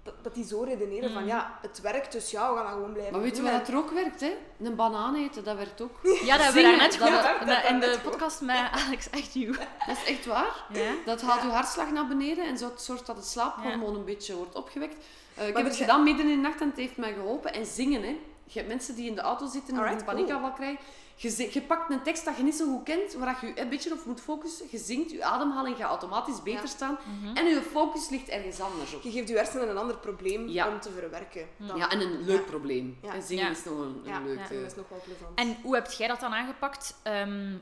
Dat, 0.03 0.13
dat 0.21 0.33
die 0.33 0.45
zo 0.45 0.61
redeneren 0.63 1.11
van 1.11 1.21
Mhm. 1.21 1.31
ja, 1.31 1.57
het 1.61 1.81
werkt, 1.81 2.11
dus 2.11 2.31
ja, 2.31 2.49
we 2.49 2.55
gaan 2.55 2.63
dat 2.65 2.73
gewoon 2.73 2.91
blijven 2.91 3.13
Maar 3.13 3.21
weet 3.21 3.35
je 3.35 3.41
wat 3.43 3.51
dat 3.51 3.67
er 3.67 3.75
ook 3.77 3.91
werkt? 3.91 4.19
Hè? 4.21 4.31
Een 4.59 4.75
banaan 4.75 5.15
eten, 5.15 5.43
dat 5.43 5.55
werkt 5.57 5.81
ook. 5.81 5.99
Ja, 6.25 6.37
dat 6.37 6.45
hebben 6.45 6.71
we 6.71 6.77
dat- 6.77 6.95
gehoord 6.95 7.39
dat- 7.39 7.47
dat- 7.47 7.63
in 7.69 7.79
de 7.79 7.85
dat- 7.85 8.01
podcast 8.01 8.41
met 8.41 8.69
Alex 8.85 9.09
Echtnieuw. 9.09 9.51
Dat 9.87 9.97
is 9.97 10.03
echt 10.05 10.25
waar. 10.25 10.65
Ja? 10.73 10.91
Dat 11.05 11.21
haalt 11.21 11.41
Ja. 11.41 11.47
je 11.47 11.53
hartslag 11.53 11.91
naar 11.91 12.07
beneden 12.07 12.45
en 12.45 12.57
zo 12.57 12.71
zorgt 12.77 13.05
dat 13.05 13.15
het 13.15 13.25
slaaphormoon 13.25 13.95
een 13.95 14.05
beetje 14.05 14.35
wordt 14.35 14.55
opgewekt. 14.55 14.95
Eh, 15.35 15.47
ik 15.47 15.55
heb 15.57 15.65
het 15.65 15.75
gedaan 15.75 16.03
midden 16.03 16.25
in 16.29 16.35
de 16.41 16.47
nacht 16.47 16.61
en 16.61 16.67
het 16.67 16.77
heeft 16.77 16.97
mij 16.97 17.13
geholpen. 17.13 17.53
En 17.53 17.65
zingen, 17.65 18.03
hè. 18.03 18.19
Je 18.53 18.59
hebt 18.59 18.67
mensen 18.71 18.95
die 18.95 19.07
in 19.09 19.15
de 19.15 19.21
auto 19.21 19.47
zitten 19.47 19.77
en 19.77 19.97
een 19.97 20.03
paniekaanval 20.03 20.51
krijgen. 20.51 20.79
Je, 21.15 21.61
pakt 21.67 21.91
een 21.91 22.01
tekst 22.03 22.25
dat 22.25 22.37
je 22.37 22.43
niet 22.43 22.55
zo 22.55 22.65
goed 22.65 22.83
kent, 22.83 23.13
waar 23.13 23.37
je 23.41 23.47
je 23.47 23.61
een 23.61 23.69
beetje 23.69 23.91
op 23.93 24.05
moet 24.05 24.21
focussen. 24.21 24.65
Je 24.71 24.77
zingt, 24.77 25.11
je 25.11 25.23
ademhaling 25.23 25.77
gaat 25.77 25.87
automatisch 25.89 26.43
beter 26.43 26.61
Ja. 26.61 26.67
staan. 26.67 26.97
Mhm. 27.21 27.35
En 27.37 27.45
je 27.45 27.61
focus 27.61 28.09
ligt 28.09 28.29
ergens 28.29 28.59
anders 28.59 28.93
op. 28.95 29.01
Je 29.01 29.11
geeft 29.11 29.27
je 29.29 29.35
hersenen 29.35 29.69
een 29.69 29.77
ander 29.77 29.97
probleem 29.97 30.47
Ja. 30.47 30.67
om 30.67 30.79
te 30.79 30.91
verwerken. 30.91 31.47
dan- 31.57 31.77
Ja, 31.77 31.89
en 31.89 32.01
een 32.01 32.21
leuk 32.25 32.39
Ja. 32.39 32.45
probleem. 32.45 32.97
Ja. 33.01 33.13
En 33.13 33.21
zingen 33.23 33.43
Ja. 33.45 33.51
is 33.51 33.63
nog 33.63 33.79
een, 33.79 34.01
een 34.03 34.11
Ja, 34.11 34.19
leuk... 34.19 34.37
ja, 34.37 34.43
eh, 34.43 34.49
dat 34.61 34.71
is 34.71 34.75
nog 34.75 34.89
wel 34.89 35.01
plezant. 35.05 35.39
En 35.39 35.57
hoe 35.63 35.75
heb 35.75 35.91
jij 35.91 36.07
dat 36.07 36.19
dan 36.19 36.33
aangepakt? 36.33 36.95
Ehm, 37.03 37.53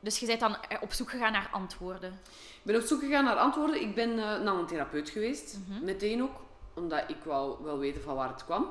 dus 0.00 0.18
je 0.18 0.26
bent 0.26 0.40
dan 0.40 0.56
eh, 0.68 0.78
op 0.80 0.92
zoek 0.92 1.10
gegaan 1.10 1.32
naar 1.32 1.48
antwoorden. 1.52 2.12
Ik 2.32 2.60
ben 2.62 2.76
op 2.76 2.82
zoek 2.86 3.00
gegaan 3.00 3.24
naar 3.24 3.36
antwoorden. 3.36 3.80
Ik 3.80 3.94
ben 3.94 4.10
eh, 4.10 4.40
naar 4.40 4.54
een 4.54 4.66
therapeut 4.66 5.10
geweest. 5.10 5.58
Mhm. 5.68 5.84
Meteen 5.84 6.22
ook. 6.22 6.34
Omdat 6.74 7.04
ik 7.08 7.24
wou 7.24 7.56
wel 7.64 7.78
weten 7.78 8.02
van 8.02 8.14
waar 8.14 8.28
het 8.28 8.44
kwam. 8.44 8.66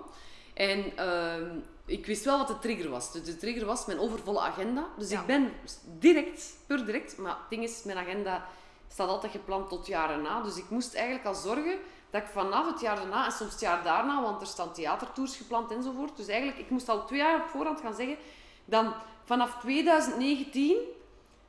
En 0.53 0.97
ehm, 0.97 1.45
ik 1.85 2.05
wist 2.05 2.25
wel 2.25 2.37
wat 2.37 2.47
de 2.47 2.59
trigger 2.59 2.89
was. 2.89 3.11
Dus 3.11 3.23
de 3.23 3.37
trigger 3.37 3.65
was 3.65 3.85
mijn 3.85 3.99
overvolle 3.99 4.39
agenda. 4.39 4.87
Dus 4.97 5.09
Ja. 5.09 5.19
ik 5.19 5.25
ben 5.25 5.51
direct, 5.99 6.55
puur 6.67 6.85
direct. 6.85 7.17
Maar 7.17 7.31
het 7.31 7.49
ding 7.49 7.63
is, 7.63 7.83
mijn 7.83 7.97
agenda 7.97 8.45
staat 8.87 9.07
altijd 9.09 9.31
gepland 9.31 9.69
tot 9.69 9.87
jaren 9.87 10.21
na. 10.21 10.41
Dus 10.41 10.57
ik 10.57 10.69
moest 10.69 10.93
eigenlijk 10.95 11.25
al 11.25 11.33
zorgen 11.35 11.77
dat 12.09 12.21
ik 12.21 12.27
vanaf 12.27 12.71
het 12.71 12.81
jaar 12.81 12.95
daarna 12.95 13.25
en 13.25 13.31
soms 13.31 13.51
het 13.51 13.59
jaar 13.59 13.83
daarna, 13.83 14.21
want 14.21 14.41
er 14.41 14.47
staan 14.47 14.73
theatertours 14.73 15.35
gepland 15.35 15.71
enzovoort. 15.71 16.17
Dus 16.17 16.27
eigenlijk, 16.27 16.59
ik 16.59 16.69
moest 16.69 16.89
al 16.89 17.05
twee 17.05 17.19
jaar 17.19 17.39
op 17.41 17.47
voorhand 17.49 17.81
gaan 17.81 17.93
zeggen, 17.95 18.17
dan 18.65 18.93
vanaf 19.23 19.59
2019 19.59 20.77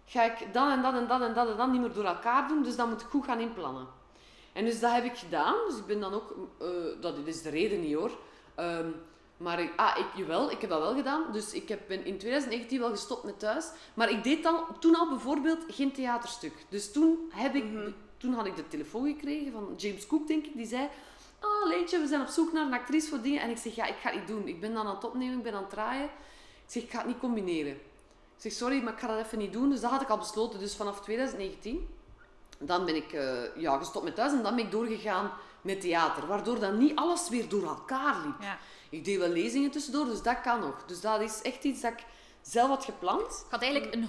ga 0.06 0.22
ik 0.22 0.52
dan 0.52 0.70
en 0.70 0.82
dat 0.82 0.94
en 0.94 1.06
dat 1.06 1.20
en 1.20 1.34
dat 1.34 1.48
en 1.48 1.56
dat 1.56 1.70
niet 1.72 1.80
meer 1.80 1.92
door 1.92 2.04
elkaar 2.04 2.48
doen. 2.48 2.62
Dus 2.62 2.76
dan 2.76 2.88
moet 2.88 3.00
ik 3.00 3.06
goed 3.06 3.24
gaan 3.24 3.40
inplannen. 3.40 3.86
En 4.52 4.64
dus 4.64 4.80
dat 4.80 4.92
heb 4.92 5.04
ik 5.04 5.16
gedaan. 5.16 5.54
Dus 5.68 5.78
ik 5.78 5.86
ben 5.86 6.00
dan 6.00 6.14
ook... 6.14 6.34
eh, 6.60 6.66
dat 7.00 7.14
is 7.24 7.42
de 7.42 7.50
reden 7.50 7.80
niet 7.80 7.94
hoor. 7.94 8.10
Ehm, 8.62 8.90
maar 9.36 9.60
ik, 9.60 9.72
ah, 9.76 9.98
ik, 9.98 10.06
jawel, 10.16 10.50
ik 10.50 10.60
heb 10.60 10.70
dat 10.70 10.80
wel 10.80 10.94
gedaan. 10.94 11.22
Dus 11.32 11.52
ik 11.52 11.68
heb, 11.68 11.80
ben 11.88 12.04
in 12.04 12.18
2019 12.18 12.78
wel 12.80 12.90
gestopt 12.90 13.24
met 13.24 13.38
thuis. 13.38 13.66
Maar 13.94 14.10
ik 14.10 14.24
deed 14.24 14.42
dan, 14.42 14.64
toen 14.80 14.94
al 14.96 15.08
bijvoorbeeld 15.08 15.64
geen 15.68 15.92
theaterstuk. 15.92 16.52
Dus 16.68 16.92
toen, 16.92 17.18
heb 17.30 17.54
ik, 17.54 17.64
Mhm. 17.64 17.90
toen 18.16 18.32
had 18.32 18.46
ik 18.46 18.56
de 18.56 18.68
telefoon 18.68 19.06
gekregen 19.06 19.52
van 19.52 19.74
James 19.76 20.06
Cook, 20.06 20.26
denk 20.26 20.46
ik. 20.46 20.56
Die 20.56 20.66
zei... 20.66 20.88
Oh, 21.42 21.68
Leentje, 21.68 21.98
we 22.00 22.06
zijn 22.06 22.20
op 22.20 22.26
zoek 22.26 22.52
naar 22.52 22.66
een 22.66 22.72
actrice 22.72 23.08
voor 23.08 23.20
dingen. 23.20 23.40
En 23.40 23.50
ik 23.50 23.56
zeg, 23.56 23.74
ja, 23.74 23.86
ik 23.86 23.96
ga 24.02 24.10
het 24.10 24.18
niet 24.18 24.28
doen. 24.28 24.48
Ik 24.48 24.60
ben 24.60 24.74
dan 24.74 24.86
aan 24.86 24.94
het 24.94 25.04
opnemen, 25.04 25.36
ik 25.36 25.42
ben 25.42 25.54
aan 25.54 25.62
het 25.62 25.70
draaien. 25.70 26.04
Ik 26.04 26.10
zeg, 26.66 26.82
ik 26.82 26.90
ga 26.90 26.98
het 26.98 27.06
niet 27.06 27.18
combineren. 27.18 27.72
Ik 27.72 27.80
zeg, 28.36 28.52
sorry, 28.52 28.82
maar 28.82 28.92
ik 28.92 28.98
ga 28.98 29.06
dat 29.06 29.24
even 29.26 29.38
niet 29.38 29.52
doen. 29.52 29.70
Dus 29.70 29.80
dat 29.80 29.90
had 29.90 30.02
ik 30.02 30.08
al 30.08 30.18
besloten. 30.18 30.58
Dus 30.58 30.76
vanaf 30.76 31.00
2019, 31.00 31.88
dan 32.58 32.84
ben 32.84 32.96
ik 32.96 33.12
eh, 33.12 33.56
ja, 33.56 33.78
gestopt 33.78 34.04
met 34.04 34.14
thuis. 34.14 34.32
En 34.32 34.42
dan 34.42 34.56
ben 34.56 34.64
ik 34.64 34.70
doorgegaan 34.70 35.30
met 35.62 35.80
theater. 35.80 36.26
Waardoor 36.26 36.58
dan 36.58 36.78
niet 36.78 36.96
alles 36.96 37.28
weer 37.28 37.48
door 37.48 37.66
elkaar 37.66 38.16
liep. 38.24 38.40
Ja. 38.40 38.58
Ik 38.90 39.04
deed 39.04 39.18
wel 39.18 39.28
lezingen 39.28 39.70
tussendoor, 39.70 40.04
dus 40.04 40.22
dat 40.22 40.40
kan 40.40 40.60
nog. 40.60 40.84
Dus 40.86 41.00
dat 41.00 41.20
is 41.20 41.42
echt 41.42 41.64
iets 41.64 41.80
dat 41.80 41.92
ik 41.92 42.04
zelf 42.42 42.68
had 42.68 42.84
gepland. 42.84 43.44
Ik 43.46 43.50
had 43.50 43.62
eigenlijk 43.62 43.94
een 43.94 44.08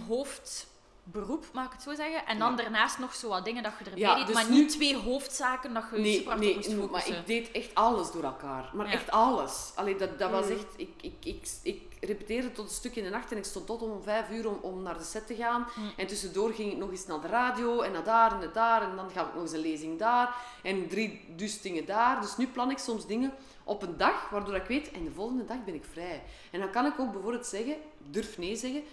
hoofdberoep, 1.04 1.46
mag 1.54 1.66
ik 1.66 1.72
het 1.72 1.82
zo 1.82 1.96
zeggen. 1.96 2.26
En 2.26 2.39
dan 2.39 2.50
Ja. 2.52 2.56
daarnaast 2.58 3.00
nog 3.00 3.13
zo 3.16 3.28
wat 3.30 3.46
dingen 3.46 3.63
dat 3.63 3.72
je 3.80 3.86
erbij 3.86 4.00
Ja, 4.00 4.16
deed. 4.16 4.26
dus 4.26 4.36
maar 4.36 4.50
nu- 4.50 4.56
niet 4.58 4.70
twee 4.70 4.98
hoofdzaken 4.98 5.74
dat 5.74 5.84
je 5.92 6.00
Nee, 6.00 6.13
super 6.18 6.38
nee, 6.39 6.56
moest 6.56 6.92
maar 6.92 7.08
ik 7.08 7.26
deed 7.28 7.52
echt 7.52 7.76
alles 7.76 8.12
door 8.12 8.24
elkaar. 8.24 8.70
Maar 8.74 8.86
Ja. 8.86 8.92
echt 8.92 9.12
alles. 9.12 9.72
Allee, 9.76 9.96
dat, 9.96 10.20
dat 10.20 10.32
was 10.32 10.46
Mm. 10.46 10.52
echt... 10.52 10.66
Ik, 10.76 10.89
ik, 11.02 11.13
ik, 11.24 11.48
ik 11.63 11.82
repeteerde 12.02 12.52
tot 12.52 12.66
een 12.66 12.74
stuk 12.76 12.96
in 12.96 13.04
de 13.04 13.10
nacht 13.10 13.32
en 13.32 13.38
ik 13.38 13.44
stond 13.46 13.66
tot 13.66 13.82
om 13.82 14.04
vijf 14.04 14.30
uur 14.32 14.48
om, 14.48 14.60
om 14.62 14.82
naar 14.84 14.98
de 14.98 15.04
set 15.04 15.28
te 15.28 15.36
gaan. 15.36 15.68
Mm. 15.76 15.92
En 15.98 16.08
tussendoor 16.08 16.54
ging 16.54 16.72
ik 16.72 16.78
nog 16.78 16.89
eens 16.92 17.06
naar 17.08 17.22
de 17.22 17.28
radio 17.28 17.82
en 17.82 17.92
naar 17.92 18.04
daar 18.04 18.32
en 18.32 18.39
naar 18.39 18.54
daar. 18.54 18.82
En 18.89 18.96
dan 18.96 19.10
gaf 19.10 19.28
ik 19.28 19.34
nog 19.34 19.42
eens 19.44 19.52
een 19.52 19.60
lezing 19.60 20.00
daar. 20.00 20.36
En 20.63 20.88
drie 20.88 21.26
dus 21.36 21.62
dingen 21.62 21.86
daar. 21.86 22.22
Dus 22.22 22.38
nu 22.38 22.48
plan 22.48 22.72
ik 22.72 22.78
soms 22.78 23.06
dingen 23.06 23.34
op 23.63 23.82
een 23.82 23.98
dag, 23.98 24.30
waardoor 24.30 24.56
ik 24.56 24.66
weet, 24.66 24.92
en 24.92 25.04
de 25.04 25.12
volgende 25.12 25.46
dag 25.46 25.63
ben 25.66 25.74
ik 25.74 25.84
vrij. 25.92 26.24
En 26.52 26.60
dan 26.60 26.70
kan 26.72 26.86
ik 26.86 27.00
ook 27.00 27.12
bijvoorbeeld 27.12 27.46
zeggen, 27.46 27.76
durf 27.98 28.38
nee 28.38 28.56
zeggen. 28.56 28.84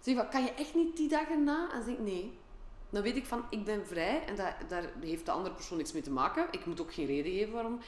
Zeg 0.00 0.14
van, 0.16 0.28
kan 0.28 0.42
je 0.42 0.50
echt 0.52 0.74
niet 0.74 0.96
die 0.96 1.08
dagen 1.08 1.44
na? 1.44 1.68
En 1.72 1.82
zeg 1.84 1.92
ik, 1.94 2.00
nee. 2.00 2.38
Dan 2.90 3.02
weet 3.02 3.16
ik 3.16 3.26
van, 3.26 3.44
ik 3.50 3.64
ben 3.64 3.86
vrij 3.86 4.24
en 4.26 4.36
dat, 4.36 4.52
daar 4.68 4.90
heeft 5.00 5.24
de 5.26 5.30
andere 5.32 5.54
persoon 5.54 5.76
niks 5.78 5.92
mee 5.92 6.02
te 6.02 6.10
maken. 6.10 6.46
Ik 6.50 6.66
moet 6.66 6.80
ook 6.80 6.92
geen 6.94 7.06
reden 7.06 7.32
geven 7.32 7.52
waarom. 7.52 7.80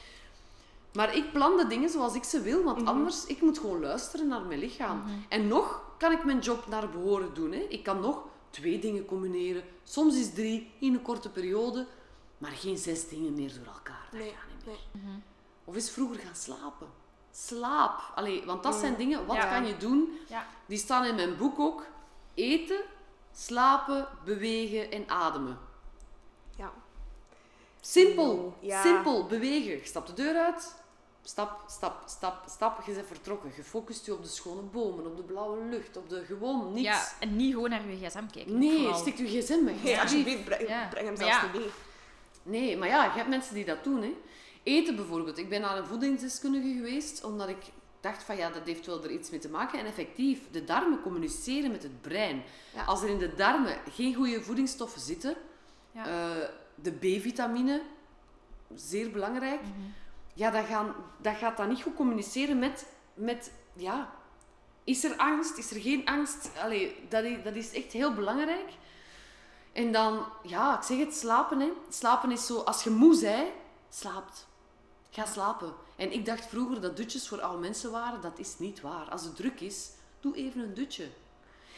Maar 0.93 1.15
ik 1.15 1.31
plan 1.31 1.57
de 1.57 1.67
dingen 1.67 1.89
zoals 1.89 2.15
ik 2.15 2.23
ze 2.23 2.41
wil, 2.41 2.63
want 2.63 2.77
Mhm. 2.77 2.87
anders, 2.87 3.25
ik 3.25 3.41
moet 3.41 3.59
gewoon 3.59 3.79
luisteren 3.81 4.27
naar 4.27 4.41
mijn 4.41 4.59
lichaam. 4.59 4.97
Mhm. 4.97 5.09
En 5.29 5.47
nog 5.47 5.83
kan 5.97 6.11
ik 6.11 6.23
mijn 6.23 6.39
job 6.39 6.67
naar 6.67 6.89
behoren 6.89 7.33
doen. 7.33 7.51
Hè. 7.51 7.59
Ik 7.59 7.83
kan 7.83 7.99
nog 7.99 8.23
twee 8.49 8.79
dingen 8.79 9.05
combineren. 9.05 9.63
Soms 9.83 10.15
is 10.19 10.33
drie 10.33 10.71
in 10.79 10.93
een 10.93 11.01
korte 11.01 11.29
periode, 11.29 11.87
maar 12.37 12.51
geen 12.51 12.77
zes 12.77 13.07
dingen 13.09 13.33
meer 13.33 13.53
door 13.53 13.73
elkaar. 13.73 14.07
Dat 14.11 14.19
Nee, 14.19 14.29
gaat 14.29 14.55
niet 14.57 14.65
meer. 14.65 14.75
nee. 14.93 15.01
Mhm. 15.03 15.19
Of 15.65 15.75
eens 15.75 15.91
vroeger 15.91 16.19
gaan 16.19 16.35
slapen. 16.35 16.87
Slaap. 17.31 18.11
Allee, 18.15 18.43
want 18.45 18.63
dat 18.63 18.75
zijn 18.75 18.91
Mm. 18.91 18.97
dingen, 18.97 19.25
wat 19.25 19.35
Ja. 19.35 19.49
kan 19.49 19.65
je 19.65 19.77
doen? 19.77 20.09
Ja. 20.29 20.45
Die 20.65 20.77
staan 20.77 21.05
in 21.05 21.15
mijn 21.15 21.37
boek 21.37 21.59
ook. 21.59 21.85
Eten, 22.33 22.81
slapen, 23.31 24.07
bewegen 24.25 24.91
en 24.91 25.09
ademen. 25.09 25.57
Ja. 26.57 26.71
Simpel. 27.81 28.57
Ja. 28.59 28.81
Simpel. 28.81 29.25
Bewegen. 29.25 29.71
Je 29.71 29.81
stapt 29.83 30.07
de 30.07 30.13
deur 30.13 30.35
uit. 30.35 30.75
Stap, 31.23 31.63
stap, 31.67 32.03
stap, 32.05 32.43
stap. 32.49 32.85
Je 32.85 32.93
bent 32.93 33.07
vertrokken. 33.07 33.51
Je 33.55 33.63
focust 33.63 34.05
je 34.05 34.13
op 34.13 34.23
de 34.23 34.29
schone 34.29 34.61
bomen, 34.61 35.05
op 35.05 35.17
de 35.17 35.23
blauwe 35.23 35.63
lucht, 35.69 35.97
op 35.97 36.09
de 36.09 36.25
gewoon 36.25 36.73
niets. 36.73 36.87
Ja, 36.87 37.07
en 37.19 37.35
niet 37.35 37.53
gewoon 37.53 37.69
naar 37.69 37.89
je 37.89 38.07
gsm 38.07 38.25
kijken. 38.31 38.57
Nee, 38.57 38.77
vooral. 38.77 38.99
stik 38.99 39.17
je 39.17 39.41
gsm 39.41 39.63
weg. 39.65 39.83
Nee, 39.83 39.99
alsjeblieft. 39.99 40.43
breng, 40.43 40.67
Ja. 40.67 40.87
breng 40.87 41.05
hem 41.05 41.15
zelfs 41.17 41.35
ja. 41.35 41.43
niet 41.43 41.53
mee. 41.53 41.69
Nee, 42.43 42.77
maar 42.77 42.87
ja, 42.87 43.03
je 43.03 43.11
hebt 43.11 43.29
mensen 43.29 43.53
die 43.53 43.65
dat 43.65 43.83
doen. 43.83 44.01
Hè. 44.01 44.13
Eten 44.63 44.95
bijvoorbeeld. 44.95 45.37
Ik 45.37 45.49
ben 45.49 45.61
naar 45.61 45.77
een 45.77 45.85
voedingsdeskundige 45.85 46.73
geweest, 46.73 47.23
omdat 47.23 47.49
ik 47.49 47.63
dacht 48.01 48.23
van 48.23 48.35
ja, 48.37 48.49
dat 48.49 48.65
heeft 48.65 48.85
wel 48.85 49.03
er 49.03 49.11
iets 49.11 49.29
mee 49.29 49.39
te 49.39 49.49
maken. 49.49 49.79
En 49.79 49.85
effectief, 49.85 50.39
de 50.51 50.63
darmen 50.63 51.01
communiceren 51.01 51.71
met 51.71 51.83
het 51.83 52.01
brein. 52.01 52.43
Ja. 52.73 52.83
Als 52.83 53.01
er 53.01 53.09
in 53.09 53.17
de 53.17 53.35
darmen 53.35 53.77
geen 53.91 54.15
goede 54.15 54.43
voedingsstoffen 54.43 55.01
zitten, 55.01 55.35
Ja. 55.91 56.05
eh, 56.05 56.47
de 56.75 56.91
B-vitamine, 56.91 57.81
zeer 58.75 59.11
belangrijk, 59.11 59.61
Mhm. 59.61 59.71
ja, 60.33 60.49
dat, 60.51 60.65
gaan, 60.65 60.95
dat 61.17 61.35
gaat 61.35 61.57
dan 61.57 61.67
niet 61.69 61.81
goed 61.81 61.95
communiceren 61.95 62.59
met, 62.59 62.85
met 63.13 63.51
ja, 63.73 64.09
is 64.83 65.03
er 65.03 65.15
angst, 65.17 65.57
is 65.57 65.71
er 65.71 65.81
geen 65.81 66.05
angst? 66.05 66.49
Allee, 66.63 66.95
dat, 67.09 67.23
is, 67.23 67.43
dat 67.43 67.55
is 67.55 67.71
echt 67.73 67.91
heel 67.91 68.13
belangrijk. 68.13 68.69
En 69.71 69.91
dan, 69.91 70.25
ja, 70.43 70.77
ik 70.77 70.83
zeg 70.83 70.97
het, 70.97 71.15
slapen. 71.15 71.59
Hè. 71.59 71.71
Slapen 71.89 72.31
is 72.31 72.45
zo, 72.45 72.59
als 72.59 72.83
je 72.83 72.89
moe 72.89 73.19
bent, 73.19 73.47
slaapt. 73.89 74.47
Ga 75.09 75.25
slapen. 75.25 75.73
En 76.01 76.11
ik 76.11 76.25
dacht 76.25 76.45
vroeger 76.45 76.81
dat 76.81 76.97
dutjes 76.97 77.27
voor 77.27 77.41
oude 77.41 77.59
mensen 77.61 77.91
waren. 77.91 78.21
Dat 78.21 78.39
is 78.39 78.59
niet 78.59 78.81
waar. 78.81 79.09
Als 79.09 79.23
het 79.23 79.35
druk 79.35 79.59
is, 79.59 79.89
doe 80.19 80.35
even 80.35 80.61
een 80.61 80.73
dutje. 80.73 81.07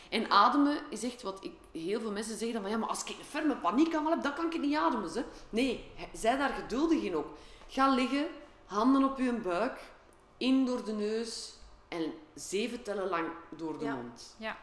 En 0.10 0.30
ademen 0.30 0.78
is 0.90 1.04
echt 1.04 1.22
wat 1.22 1.44
ik, 1.44 1.52
heel 1.72 2.00
veel 2.00 2.12
mensen 2.12 2.38
zeggen 2.38 2.62
van 2.62 2.70
ja, 2.72 2.78
maar 2.78 2.90
als 2.90 3.04
ik 3.04 3.10
een 3.10 3.26
ferme 3.30 3.56
paniekaanval 3.56 4.12
heb, 4.12 4.24
dan 4.24 4.34
kan 4.34 4.52
ik 4.52 4.60
niet 4.60 4.76
ademen. 4.76 5.10
Ze. 5.10 5.24
Nee, 5.50 5.92
zij 6.14 6.38
daar 6.38 6.50
geduldig 6.50 7.02
in 7.02 7.16
ook. 7.16 7.28
Ga 7.68 7.88
liggen, 7.94 8.28
handen 8.66 9.04
op 9.04 9.18
je 9.18 9.34
buik, 9.34 9.80
in 10.38 10.66
door 10.66 10.84
de 10.86 10.92
neus 10.94 11.54
en 11.88 12.14
zeven 12.36 12.84
tellen 12.84 13.10
lang 13.10 13.28
door 13.50 13.78
de 13.80 13.86
Ja. 13.86 13.96
mond. 13.96 14.36
Ja. 14.38 14.58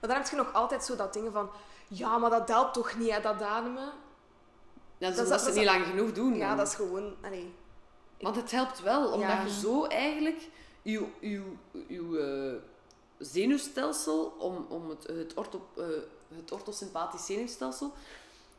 Maar 0.00 0.10
dan 0.10 0.18
heb 0.22 0.26
je 0.28 0.36
nog 0.36 0.52
altijd 0.52 0.84
zo 0.84 0.96
dat 0.96 1.12
dingen 1.12 1.32
van... 1.32 1.50
Ja, 1.88 2.18
maar 2.18 2.30
dat 2.30 2.48
helpt 2.48 2.74
toch 2.74 2.96
niet, 2.96 3.10
hè, 3.10 3.20
dat 3.20 3.42
ademen? 3.42 3.92
Dat 4.98 5.10
is 5.10 5.16
Dat 5.16 5.26
is- 5.26 5.32
omdat 5.32 5.40
ze 5.52 5.58
niet 5.58 5.64
lang 5.68 5.84
genoeg 5.86 6.12
doen. 6.12 6.34
Ja, 6.34 6.48
dan. 6.48 6.56
dat 6.56 6.68
is 6.68 6.74
gewoon... 6.74 7.14
Allee. 7.22 7.54
Want 8.20 8.36
het 8.36 8.50
helpt 8.50 8.82
wel, 8.82 9.04
omdat 9.12 9.20
Ja. 9.28 9.42
je 9.42 9.50
zo 9.50 9.84
eigenlijk 9.84 10.48
je, 10.82 11.06
je, 11.20 11.42
je 11.88 12.18
eh, 12.58 13.26
zenuwstelsel, 13.26 14.34
om, 14.38 14.66
om 14.68 14.88
het, 14.88 15.06
het, 15.06 15.34
ortho, 15.34 15.68
eh, 15.76 15.84
het 16.36 16.52
orthosympathisch 16.52 17.26
zenuwstelsel, 17.26 17.92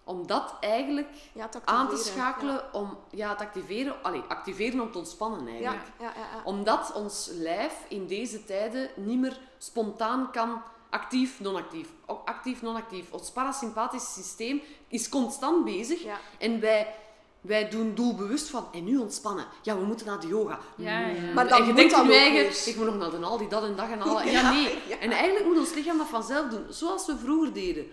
om 0.04 0.28
dat 0.28 0.54
eigenlijk 0.60 1.10
Ja, 1.34 1.48
te 1.48 1.60
aan 1.66 1.90
te 1.90 1.98
schakelen, 1.98 2.74
om 2.74 2.98
ja, 3.10 3.36
te 3.36 3.44
activeren, 3.44 4.04
allee, 4.04 4.22
activeren 4.28 4.80
om 4.80 4.92
te 4.92 4.98
ontspannen 4.98 5.48
eigenlijk. 5.48 5.84
ja. 6.00 6.14
Omdat 6.44 6.92
ons 6.94 7.30
lijf 7.34 7.86
in 7.88 8.08
deze 8.08 8.46
tijden 8.46 8.90
niet 8.96 9.20
meer 9.20 9.40
spontaan 9.58 10.32
kan 10.32 10.62
actief, 10.90 11.40
non-actief, 11.40 11.90
actief, 12.26 12.62
non-actief. 12.62 13.12
Ons 13.12 13.32
parasympathisch 13.32 14.14
systeem 14.14 14.62
is 14.88 15.10
constant 15.10 15.64
bezig 15.66 16.06
en 16.38 16.60
wij, 16.60 16.96
wij 17.46 17.70
doen 17.70 17.96
doelbewust 17.96 18.50
van, 18.50 18.68
en 18.74 18.84
nu 18.84 18.98
ontspannen. 18.98 19.46
Ja, 19.62 19.78
we 19.78 19.86
moeten 19.86 20.06
naar 20.06 20.20
de 20.20 20.28
yoga. 20.28 20.60
Ja, 20.76 21.00
ja. 21.00 21.34
Maar 21.34 21.48
dan 21.48 21.58
en 21.60 21.66
je 21.66 21.74
moet 21.74 21.78
denkt 21.92 21.94
eigen, 21.94 22.34
weer. 22.34 22.64
ik 22.68 22.76
moet 22.76 22.86
nog 22.86 22.98
naar 22.98 23.10
de 23.12 23.18
Aldi, 23.26 23.48
dat 23.48 23.64
en 23.64 23.76
dat 23.76 23.90
en 23.90 24.02
al. 24.02 24.22
Ja, 24.24 24.32
Ja, 24.32 24.52
nee. 24.52 24.78
ja. 24.88 24.98
En 25.00 25.12
eigenlijk 25.12 25.46
moet 25.46 25.58
ons 25.58 25.74
lichaam 25.74 25.98
dat 25.98 26.08
vanzelf 26.08 26.50
doen, 26.50 26.66
zoals 26.70 27.06
we 27.06 27.18
vroeger 27.18 27.54
deden. 27.54 27.86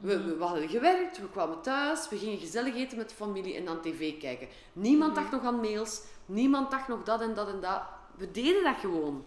We, 0.00 0.22
we, 0.24 0.36
we 0.36 0.44
hadden 0.44 0.68
gewerkt, 0.68 1.18
we 1.20 1.28
kwamen 1.30 1.60
thuis, 1.60 2.08
we 2.08 2.16
gingen 2.18 2.38
gezellig 2.38 2.74
eten 2.74 2.96
met 2.98 3.08
de 3.08 3.14
familie 3.14 3.54
en 3.54 3.64
dan 3.64 3.80
tv 3.80 4.18
kijken. 4.18 4.48
Niemand 4.72 5.12
Mhm. 5.12 5.20
dacht 5.20 5.32
nog 5.32 5.44
aan 5.44 5.60
mails, 5.60 6.00
niemand 6.26 6.70
dacht 6.70 6.88
nog 6.88 7.02
dat 7.02 7.20
en 7.20 7.34
dat 7.34 7.48
en 7.48 7.60
dat. 7.60 7.80
We 8.16 8.30
deden 8.30 8.64
dat 8.64 8.74
gewoon. 8.80 9.24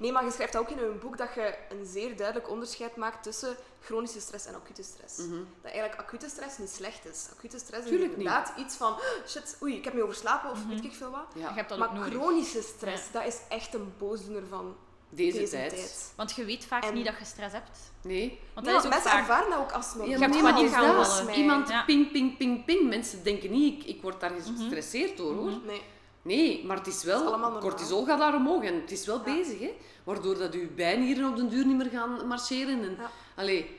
Nee, 0.00 0.12
maar 0.12 0.24
je 0.24 0.30
schrijft 0.30 0.56
ook 0.56 0.68
in 0.70 0.76
je 0.78 0.96
boek 1.00 1.18
dat 1.18 1.34
je 1.34 1.54
een 1.70 1.86
zeer 1.86 2.16
duidelijk 2.16 2.50
onderscheid 2.50 2.96
maakt 2.96 3.22
tussen 3.22 3.56
chronische 3.82 4.20
stress 4.20 4.46
en 4.46 4.54
acute 4.54 4.82
stress. 4.82 5.16
Dat 5.16 5.72
eigenlijk 5.72 6.00
acute 6.00 6.28
stress 6.28 6.58
niet 6.58 6.70
slecht 6.70 7.04
is. 7.06 7.28
Acute 7.36 7.58
stress 7.58 7.78
is 7.84 7.84
Mhm. 7.84 7.88
Tuurlijk 7.90 8.16
niet. 8.16 8.26
inderdaad 8.26 8.52
iets 8.58 8.74
van, 8.76 8.96
shit, 9.28 9.56
oei, 9.62 9.76
ik 9.76 9.84
heb 9.84 9.94
me 9.94 10.02
overslapen 10.02 10.50
of 10.50 10.58
weet 10.68 10.84
ik 10.84 10.92
veel 10.94 11.10
wat. 11.10 11.26
Ja, 11.34 11.48
Je 11.48 11.54
hebt 11.54 11.68
dat 11.68 11.78
Maar 11.78 11.88
chronische 12.10 12.62
stress, 12.62 13.10
dat 13.12 13.24
is 13.26 13.36
echt 13.48 13.74
een 13.74 13.92
boosdoener 13.98 14.46
van 14.48 14.76
deze, 15.08 15.38
deze, 15.38 15.50
tijd. 15.50 15.70
tijd. 15.70 16.12
Want 16.16 16.32
je 16.36 16.44
weet 16.44 16.64
vaak 16.64 16.84
En- 16.84 16.94
niet 16.94 17.04
dat 17.04 17.18
je 17.18 17.24
stress 17.24 17.52
hebt. 17.54 17.78
Nee. 18.02 18.40
Want 18.54 18.66
dat 18.66 18.78
is 18.78 18.84
ook 18.84 18.90
mensen 18.92 19.10
vaak... 19.10 19.20
ervaren 19.20 19.50
dat 19.50 19.58
ook 19.58 19.72
als 19.72 19.86
normaal. 19.94 20.06
Ja, 20.06 20.18
hebt 20.18 20.42
maar 20.42 20.52
niemand 20.52 20.72
gaan. 20.72 21.28
Iemand 21.34 21.68
Ja. 21.68 21.82
ping, 21.84 22.12
ping, 22.12 22.36
ping, 22.36 22.64
ping. 22.64 22.88
Mensen 22.88 23.22
denken 23.24 23.50
niet, 23.50 23.82
ik, 23.82 23.88
ik 23.96 24.02
word 24.02 24.20
daar 24.20 24.30
gestresseerd 24.56 25.16
door 25.16 25.34
hoor. 25.34 25.52
Nee. 25.66 25.82
Nee, 26.22 26.64
maar 26.64 26.76
het 26.76 26.86
is 26.86 27.04
wel, 27.04 27.32
Het 27.42 27.54
is 27.54 27.60
cortisol 27.60 28.04
gaat 28.04 28.18
daar 28.18 28.34
omhoog 28.34 28.64
en 28.64 28.74
het 28.74 28.90
is 28.90 29.06
wel 29.06 29.20
bezig, 29.20 29.60
hè? 29.60 29.76
Waardoor 30.04 30.38
dat 30.38 30.54
uw 30.54 30.74
bijnieren 30.74 31.28
op 31.30 31.36
den 31.36 31.48
duur 31.48 31.66
niet 31.66 31.76
meer 31.76 31.90
gaan 31.90 32.26
marcheren. 32.26 32.82
En, 32.82 32.96
Ja. 32.98 33.10
allee, 33.36 33.76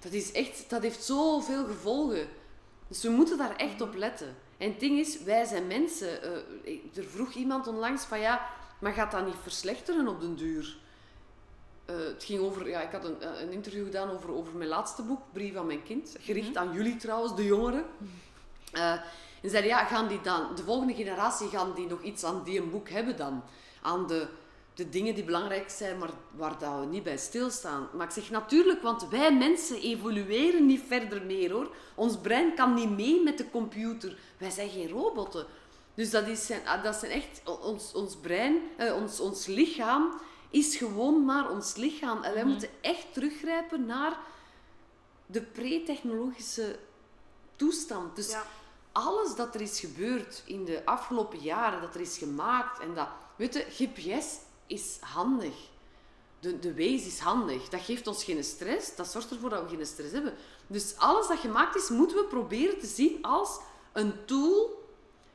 dat, 0.00 0.12
is 0.12 0.32
echt, 0.32 0.70
dat 0.70 0.82
heeft 0.82 1.04
zoveel 1.04 1.64
gevolgen. 1.64 2.28
Dus 2.88 3.02
we 3.02 3.10
moeten 3.10 3.38
daar 3.38 3.56
echt 3.56 3.80
op 3.80 3.94
letten. 3.94 4.36
En 4.58 4.70
het 4.70 4.80
ding 4.80 4.98
is, 4.98 5.22
wij 5.22 5.44
zijn 5.44 5.66
mensen. 5.66 6.22
Eh, 6.22 6.96
er 6.96 7.04
vroeg 7.04 7.32
iemand 7.32 7.66
onlangs 7.66 8.04
van 8.04 8.20
ja, 8.20 8.46
maar 8.78 8.92
gaat 8.92 9.10
dat 9.10 9.26
niet 9.26 9.34
verslechteren 9.42 10.08
op 10.08 10.20
den 10.20 10.36
duur? 10.36 10.76
Eh, 11.84 11.96
het 11.96 12.24
ging 12.24 12.40
over, 12.40 12.68
ja, 12.68 12.80
ik 12.82 12.90
had 12.92 13.04
een, 13.04 13.20
eh, 13.22 13.40
een 13.40 13.52
interview 13.52 13.84
gedaan 13.84 14.10
over, 14.10 14.32
over 14.34 14.54
mijn 14.56 14.68
laatste 14.68 15.02
boek, 15.02 15.20
Brief 15.32 15.56
aan 15.56 15.66
mijn 15.66 15.82
kind. 15.82 16.16
Gericht 16.20 16.56
aan 16.56 16.72
jullie 16.72 16.96
trouwens, 16.96 17.36
de 17.36 17.44
jongeren. 17.44 17.84
Eh, 18.72 18.92
en 19.46 19.52
zeiden, 19.52 19.70
ja, 19.70 19.84
gaan 19.84 20.08
die 20.08 20.20
dan, 20.20 20.54
de 20.54 20.62
volgende 20.62 20.94
generatie, 20.94 21.48
gaan 21.48 21.72
die 21.74 21.86
nog 21.86 22.02
iets 22.02 22.24
aan 22.24 22.42
die 22.44 22.60
een 22.60 22.70
boek 22.70 22.88
hebben 22.88 23.16
dan? 23.16 23.42
Aan 23.82 24.06
de, 24.06 24.26
de 24.74 24.88
dingen 24.88 25.14
die 25.14 25.24
belangrijk 25.24 25.70
zijn, 25.70 25.98
maar 25.98 26.10
waar 26.36 26.58
dat 26.58 26.80
we 26.80 26.86
niet 26.86 27.02
bij 27.02 27.16
stilstaan. 27.18 27.88
Maar 27.92 28.06
ik 28.06 28.12
zeg 28.12 28.30
natuurlijk, 28.30 28.82
want 28.82 29.08
wij 29.08 29.34
mensen 29.36 29.80
evolueren 29.80 30.66
niet 30.66 30.82
verder 30.86 31.22
meer 31.22 31.52
hoor. 31.52 31.74
Ons 31.94 32.18
brein 32.18 32.54
kan 32.54 32.74
niet 32.74 32.90
mee 32.90 33.22
met 33.22 33.38
de 33.38 33.50
computer. 33.50 34.18
Wij 34.38 34.50
zijn 34.50 34.68
geen 34.70 34.88
robotten. 34.88 35.46
Dus 35.94 36.10
dat, 36.10 36.26
is, 36.26 36.46
zijn- 36.46 36.82
dat 36.82 36.94
zijn 36.96 37.12
echt, 37.12 37.42
ons, 37.62 37.92
ons 37.92 38.16
brein, 38.16 38.56
eh, 38.76 38.94
ons, 38.96 39.20
ons 39.20 39.46
lichaam 39.46 40.12
is 40.50 40.76
gewoon 40.76 41.24
maar 41.24 41.50
ons 41.50 41.74
lichaam. 41.76 42.22
En 42.22 42.34
wij 42.34 42.44
moeten 42.44 42.68
echt 42.80 43.06
teruggrijpen 43.12 43.86
naar 43.86 44.18
de 45.26 45.42
pre-technologische 45.42 46.78
toestand. 47.56 48.16
Dus 48.16 48.30
Ja. 48.30 48.42
Alles 48.96 49.34
dat 49.34 49.54
er 49.54 49.60
is 49.60 49.80
gebeurd 49.80 50.42
in 50.46 50.64
de 50.64 50.84
afgelopen 50.84 51.38
jaren, 51.38 51.80
dat 51.80 51.94
er 51.94 52.00
is 52.00 52.18
gemaakt 52.18 52.80
en 52.80 52.94
dat, 52.94 53.08
weet 53.36 53.54
je, 53.54 53.66
GPS 53.70 54.26
is 54.66 54.98
handig. 55.00 55.54
De, 56.40 56.58
de 56.58 56.74
Waze 56.74 57.06
is 57.06 57.18
handig. 57.18 57.68
Dat 57.68 57.80
geeft 57.80 58.06
ons 58.06 58.24
geen 58.24 58.44
stress. 58.44 58.96
Dat 58.96 59.08
zorgt 59.08 59.30
ervoor 59.30 59.50
dat 59.50 59.62
we 59.62 59.76
geen 59.76 59.86
stress 59.86 60.12
hebben. 60.12 60.34
Dus 60.66 60.96
alles 60.96 61.26
dat 61.26 61.38
gemaakt 61.38 61.76
is, 61.76 61.88
moeten 61.88 62.16
we 62.16 62.24
proberen 62.24 62.78
te 62.78 62.86
zien 62.86 63.22
als 63.22 63.58
een 63.92 64.24
tool 64.24 64.84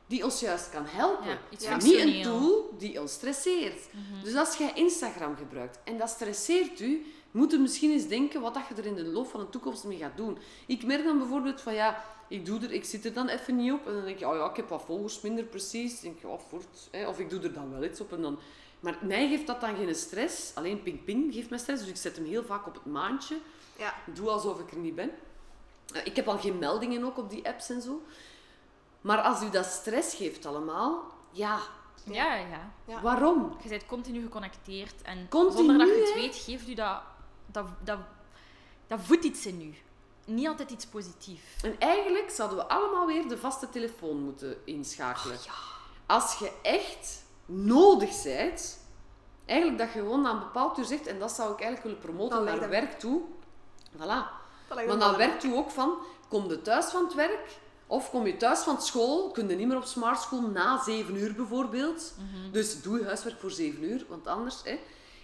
die 0.06 0.24
ons 0.24 0.40
juist 0.40 0.70
kan 0.70 0.86
helpen. 0.86 1.28
Ja, 1.28 1.38
iets 1.50 1.64
en 1.64 1.78
niet 1.78 1.98
een 1.98 2.22
tool 2.22 2.74
die 2.78 3.00
ons 3.00 3.12
stresseert. 3.12 3.80
Dus 4.22 4.34
als 4.34 4.56
jij 4.56 4.72
Instagram 4.74 5.36
gebruikt 5.36 5.78
en 5.84 5.98
dat 5.98 6.08
stresseert 6.08 6.80
u, 6.80 7.06
moet 7.30 7.50
je 7.50 7.58
misschien 7.58 7.90
eens 7.90 8.08
denken 8.08 8.40
wat 8.40 8.54
dat 8.54 8.62
je 8.68 8.74
er 8.74 8.86
in 8.86 8.94
de 8.94 9.04
loop 9.04 9.28
van 9.28 9.40
de 9.40 9.48
toekomst 9.48 9.84
mee 9.84 9.98
gaat 9.98 10.16
doen. 10.16 10.38
Ik 10.66 10.84
merk 10.84 11.04
dan 11.04 11.18
bijvoorbeeld 11.18 11.60
van 11.60 11.74
ja, 11.74 12.04
ik, 12.32 12.46
doe 12.46 12.60
er, 12.60 12.72
ik 12.72 12.84
zit 12.84 13.04
er 13.04 13.12
dan 13.12 13.28
even 13.28 13.56
niet 13.56 13.72
op 13.72 13.86
en 13.86 13.92
dan 13.92 14.04
denk 14.04 14.18
je, 14.18 14.28
oh 14.28 14.36
ja, 14.36 14.50
ik 14.50 14.56
heb 14.56 14.68
wat 14.68 14.82
volgers 14.82 15.20
minder 15.20 15.44
precies. 15.44 15.92
Dan 15.94 16.02
denk 16.10 16.20
je, 16.20 16.28
oh, 16.28 16.40
voort, 16.48 16.88
hè, 16.90 17.08
of 17.08 17.18
ik 17.18 17.30
doe 17.30 17.40
er 17.40 17.52
dan 17.52 17.70
wel 17.70 17.84
iets 17.84 18.00
op 18.00 18.12
en 18.12 18.22
dan... 18.22 18.38
Maar 18.80 18.98
mij 19.02 19.28
geeft 19.28 19.46
dat 19.46 19.60
dan 19.60 19.76
geen 19.76 19.94
stress. 19.94 20.54
Alleen 20.54 20.82
ping 20.82 21.04
ping 21.04 21.34
geeft 21.34 21.50
mij 21.50 21.58
stress, 21.58 21.80
dus 21.82 21.90
ik 21.90 21.96
zet 21.96 22.16
hem 22.16 22.24
heel 22.24 22.44
vaak 22.44 22.66
op 22.66 22.74
het 22.74 22.84
maandje. 22.86 23.38
Ja. 23.78 23.94
Ik 24.06 24.16
doe 24.16 24.28
alsof 24.30 24.60
ik 24.60 24.70
er 24.70 24.76
niet 24.76 24.94
ben. 24.94 25.10
Eh, 25.94 26.06
Ik 26.06 26.16
heb 26.16 26.28
al 26.28 26.38
geen 26.38 26.58
meldingen 26.58 27.04
ook 27.04 27.18
op 27.18 27.30
die 27.30 27.46
apps 27.48 27.70
en 27.70 27.82
zo. 27.82 28.02
Maar 29.00 29.18
als 29.20 29.42
u 29.42 29.50
dat 29.50 29.64
stress 29.66 30.14
geeft 30.14 30.46
allemaal, 30.46 31.04
ja, 31.30 31.58
Ja, 32.04 32.34
ja. 32.34 32.72
Ja. 32.86 33.00
waarom? 33.00 33.56
Je 33.62 33.68
bent 33.68 33.86
continu 33.86 34.22
geconnecteerd 34.22 35.02
en 35.02 35.26
Continu, 35.28 35.56
zonder 35.56 35.78
dat 35.78 35.88
je 35.88 36.00
het 36.00 36.14
hè? 36.14 36.20
weet, 36.20 36.36
geeft 36.36 36.68
u 36.68 36.74
dat, 36.74 37.00
dat, 37.46 37.66
dat, 37.84 37.98
dat 38.86 39.00
voedt 39.02 39.24
iets 39.24 39.46
in 39.46 39.60
u. 39.62 39.74
Niet 40.24 40.48
altijd 40.48 40.70
iets 40.70 40.86
positiefs. 40.86 41.62
En 41.62 41.78
eigenlijk 41.78 42.30
zouden 42.30 42.58
we 42.58 42.64
allemaal 42.66 43.06
weer 43.06 43.28
de 43.28 43.38
vaste 43.38 43.68
telefoon 43.70 44.16
moeten 44.16 44.56
inschakelen. 44.64 45.36
Als 46.06 46.38
je 46.38 46.52
echt 46.62 47.22
nodig 47.46 48.22
bent, 48.22 48.78
eigenlijk 49.46 49.78
dat 49.80 49.92
je 49.92 49.98
gewoon 49.98 50.26
aan 50.26 50.34
een 50.36 50.42
bepaald 50.42 50.78
uur 50.78 50.84
zegt, 50.84 51.06
en 51.06 51.18
dat 51.18 51.32
zou 51.32 51.52
ik 51.52 51.60
eigenlijk 51.60 51.82
willen 51.82 51.98
promoten 52.16 52.46
Dan 52.46 52.58
naar 52.60 52.68
werk 52.68 52.98
toe. 52.98 53.22
Voilà. 53.96 53.96
Maar 54.68 54.86
naar 54.86 54.98
wel- 54.98 55.16
werk 55.16 55.40
toe 55.40 55.54
ook 55.56 55.70
van, 55.70 55.94
kom 56.28 56.48
je 56.48 56.62
thuis 56.62 56.84
van 56.86 57.04
het 57.04 57.14
werk, 57.14 57.56
of 57.86 58.10
kom 58.10 58.26
je 58.26 58.36
thuis 58.36 58.60
van 58.60 58.82
school, 58.82 59.30
kun 59.30 59.48
je 59.48 59.54
niet 59.56 59.66
meer 59.66 59.76
op 59.76 59.84
smart 59.84 60.20
school 60.20 60.40
na 60.40 60.82
7 60.82 61.16
uur 61.16 61.34
bijvoorbeeld. 61.34 62.14
Dus 62.52 62.82
doe 62.82 62.98
je 62.98 63.04
huiswerk 63.04 63.40
voor 63.40 63.50
7 63.50 63.84
uur, 63.84 64.04
want 64.08 64.26
anders... 64.26 64.60
Hè, 64.64 64.78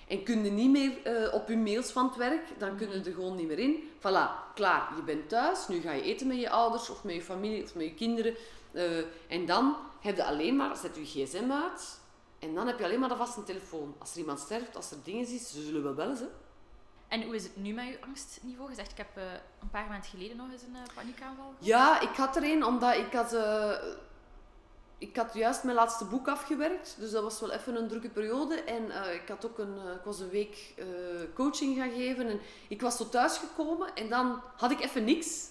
en 0.09 0.23
kun 0.23 0.45
je 0.45 0.51
niet 0.51 0.71
meer 0.71 1.03
eh, 1.03 1.35
op 1.35 1.49
je 1.49 1.57
mails 1.57 1.91
van 1.91 2.07
het 2.07 2.17
werk, 2.17 2.59
dan 2.59 2.77
kun 2.77 2.91
je 2.91 3.03
er 3.05 3.13
gewoon 3.13 3.37
niet 3.37 3.47
meer 3.47 3.59
in. 3.59 3.91
Voilà, 3.99 4.55
klaar, 4.55 4.93
je 4.97 5.03
bent 5.05 5.29
thuis, 5.29 5.69
nu 5.69 5.81
ga 5.81 5.93
je 5.93 6.03
eten 6.03 6.27
met 6.27 6.41
je 6.41 6.51
ouders 6.51 6.91
of 6.91 7.05
met 7.05 7.15
je 7.15 7.23
familie 7.23 7.63
of 7.63 7.75
met 7.75 7.85
je 7.85 7.95
kinderen. 7.95 8.35
Eh, 8.73 8.99
en 9.29 9.47
dan 9.47 9.77
heb 10.01 10.17
je 10.17 10.25
alleen 10.25 10.57
maar, 10.57 10.77
zet 10.77 10.97
je 10.97 11.05
gsm 11.05 11.51
uit 11.51 12.01
en 12.39 12.55
dan 12.55 12.67
heb 12.67 12.79
je 12.79 12.85
alleen 12.85 13.01
maar 13.01 13.09
de 13.09 13.17
vaste 13.17 13.43
telefoon. 13.43 13.95
Als 13.99 14.13
er 14.13 14.19
iemand 14.19 14.41
sterft, 14.41 14.77
als 14.77 14.91
er 14.91 14.97
dingen 15.03 15.29
is, 15.29 15.51
ze 15.51 15.63
zullen 15.63 15.83
wel 15.83 15.95
bellen. 15.95 16.17
Ze. 16.17 16.29
En 17.09 17.23
hoe 17.23 17.35
is 17.35 17.43
het 17.43 17.57
nu 17.57 17.73
met 17.73 17.87
je 17.87 18.01
angstniveau? 18.01 18.71
Je 18.71 18.77
zegt, 18.77 18.91
ik 18.91 18.97
heb 18.97 19.17
eh, 19.17 19.23
een 19.61 19.71
paar 19.71 19.89
maanden 19.89 20.11
geleden 20.11 20.37
nog 20.37 20.53
eens 20.53 20.63
een 20.63 20.77
paniekaanval 20.95 21.45
gehad. 21.45 21.67
Ja, 21.67 22.01
ik 22.01 22.17
had 22.17 22.37
er 22.37 22.45
een, 22.45 22.65
omdat 22.65 22.97
ik 22.97 23.13
had, 23.13 23.33
ik 24.99 25.17
had 25.17 25.35
juist 25.35 25.65
mijn 25.65 25.77
laatste 25.77 26.05
boek 26.05 26.29
afgewerkt. 26.29 26.97
Dus 26.99 27.11
dat 27.11 27.23
was 27.23 27.41
wel 27.41 27.51
even 27.53 27.77
een 27.77 27.89
drukke 27.89 28.09
periode. 28.09 28.55
En 28.55 28.91
eh, 28.91 29.15
ik, 29.15 29.29
had 29.29 29.47
ook 29.47 29.59
een, 29.59 29.79
eh, 29.87 29.93
ik 29.93 30.05
was 30.05 30.21
een 30.21 30.29
week 30.31 30.75
eh, 30.77 30.85
coaching 31.35 31.77
gaan 31.77 31.91
geven. 31.91 32.27
En 32.29 32.41
ik 32.69 32.81
was 32.81 32.97
zo 32.97 33.09
thuisgekomen 33.09 33.95
en 33.95 34.09
dan 34.09 34.41
had 34.57 34.71
ik 34.71 34.81
even 34.81 35.05
niks. 35.05 35.47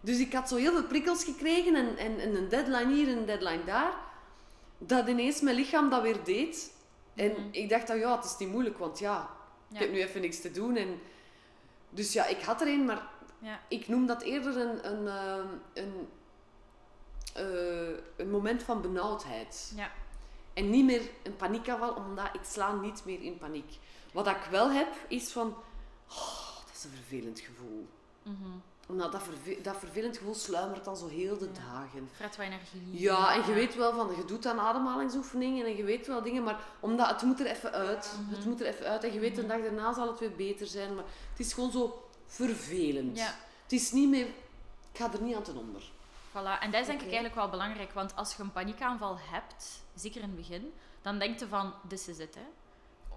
Dus 0.00 0.18
ik 0.18 0.32
had 0.32 0.48
zo 0.48 0.56
heel 0.56 0.72
veel 0.72 0.84
prikkels 0.86 1.24
gekregen 1.24 1.74
en, 1.74 1.96
en, 1.96 2.18
en 2.20 2.36
een 2.36 2.48
deadline 2.48 2.94
hier 2.94 3.08
en 3.08 3.16
een 3.18 3.26
deadline 3.26 3.64
daar. 3.64 3.92
Dat 4.78 5.08
ineens 5.08 5.40
mijn 5.40 5.56
lichaam 5.56 5.90
dat 5.90 6.02
weer 6.02 6.24
deed. 6.24 6.72
En 7.14 7.30
Mhm. 7.30 7.40
ik 7.50 7.68
dacht 7.68 7.86
dan, 7.86 7.98
ja, 7.98 8.16
het 8.16 8.24
is 8.24 8.36
niet 8.38 8.48
moeilijk, 8.48 8.78
want 8.78 8.98
ja, 8.98 9.30
ik 9.72 9.78
heb 9.78 9.90
nu 9.90 10.00
even 10.02 10.20
niks 10.20 10.40
te 10.40 10.50
doen. 10.50 10.76
En, 10.76 11.00
dus 11.90 12.12
ja, 12.12 12.26
ik 12.26 12.42
had 12.42 12.60
er 12.60 12.66
een, 12.68 12.84
maar 12.84 13.08
Ja. 13.38 13.60
ik 13.68 13.88
noem 13.88 14.06
dat 14.06 14.22
eerder 14.22 14.56
een, 14.56 14.86
een, 14.92 15.06
een, 15.74 16.08
eh, 17.34 17.44
een 18.16 18.30
moment 18.30 18.62
van 18.62 18.80
benauwdheid. 18.82 19.72
Ja. 19.76 19.90
En 20.52 20.70
niet 20.70 20.84
meer 20.84 21.02
een 21.22 21.36
paniekaanval, 21.36 21.92
omdat 21.94 22.28
ik 22.32 22.40
sla 22.44 22.72
niet 22.74 23.02
meer 23.04 23.22
in 23.22 23.38
paniek. 23.38 23.78
Wat 24.12 24.26
ik 24.26 24.46
wel 24.50 24.70
heb, 24.70 24.88
is 25.08 25.32
van... 25.32 25.46
Oh, 26.10 26.56
dat 26.66 26.74
is 26.74 26.84
een 26.84 26.90
vervelend 26.90 27.40
gevoel. 27.40 27.86
Mhm. 28.22 28.48
Omdat 28.88 29.12
dat, 29.12 29.22
verve- 29.22 29.60
dat 29.62 29.76
vervelend 29.76 30.16
gevoel 30.16 30.34
sluimert 30.34 30.84
dan 30.84 30.96
zo 30.96 31.08
heel 31.08 31.38
de 31.38 31.52
dagen. 31.52 32.08
Fret 32.12 32.36
wat 32.36 32.46
energie. 32.46 32.82
Ja, 32.90 33.34
en 33.34 33.46
je 33.46 33.52
weet 33.52 33.74
wel 33.74 33.92
van, 33.92 34.16
je 34.16 34.24
doet 34.24 34.46
aan 34.46 34.58
ademhalingsoefeningen 34.60 35.66
en 35.66 35.76
je 35.76 35.84
weet 35.84 36.06
wel 36.06 36.22
dingen, 36.22 36.42
maar 36.42 36.64
omdat 36.80 37.08
het 37.08 37.22
moet 37.22 37.40
er 37.40 37.46
even 37.46 37.72
uit. 37.72 38.12
Mhm. 38.26 38.36
Het 38.36 38.44
moet 38.44 38.60
er 38.60 38.66
even 38.66 38.86
uit 38.86 39.04
en 39.04 39.12
je 39.12 39.18
weet 39.20 39.34
de 39.36 39.46
dag 39.46 39.60
daarna 39.60 39.92
zal 39.94 40.06
het 40.08 40.18
weer 40.18 40.32
beter 40.36 40.66
zijn, 40.66 40.94
maar 40.94 41.04
het 41.30 41.40
is 41.46 41.52
gewoon 41.52 41.70
zo 41.70 42.08
vervelend. 42.26 43.18
Ja. 43.18 43.34
Het 43.62 43.72
is 43.72 43.92
niet 43.92 44.08
meer, 44.08 44.26
ik 44.92 44.98
ga 44.98 45.12
er 45.12 45.22
niet 45.22 45.36
aan 45.36 45.42
ten 45.42 45.56
onder. 45.56 45.92
Voilà. 46.34 46.58
En 46.60 46.70
dat 46.70 46.80
is 46.80 46.86
denk 46.86 46.98
ik 47.00 47.04
eigenlijk 47.06 47.34
wel 47.34 47.48
belangrijk, 47.48 47.92
want 47.92 48.16
als 48.16 48.34
je 48.36 48.42
een 48.42 48.52
paniekaanval 48.52 49.18
hebt, 49.30 49.82
zeker 49.94 50.20
in 50.22 50.26
het 50.26 50.36
begin, 50.36 50.72
dan 51.02 51.18
denk 51.18 51.38
je 51.38 51.46
van, 51.48 51.72
this 51.88 52.08
is 52.08 52.18
it, 52.18 52.34
hè. 52.34 52.40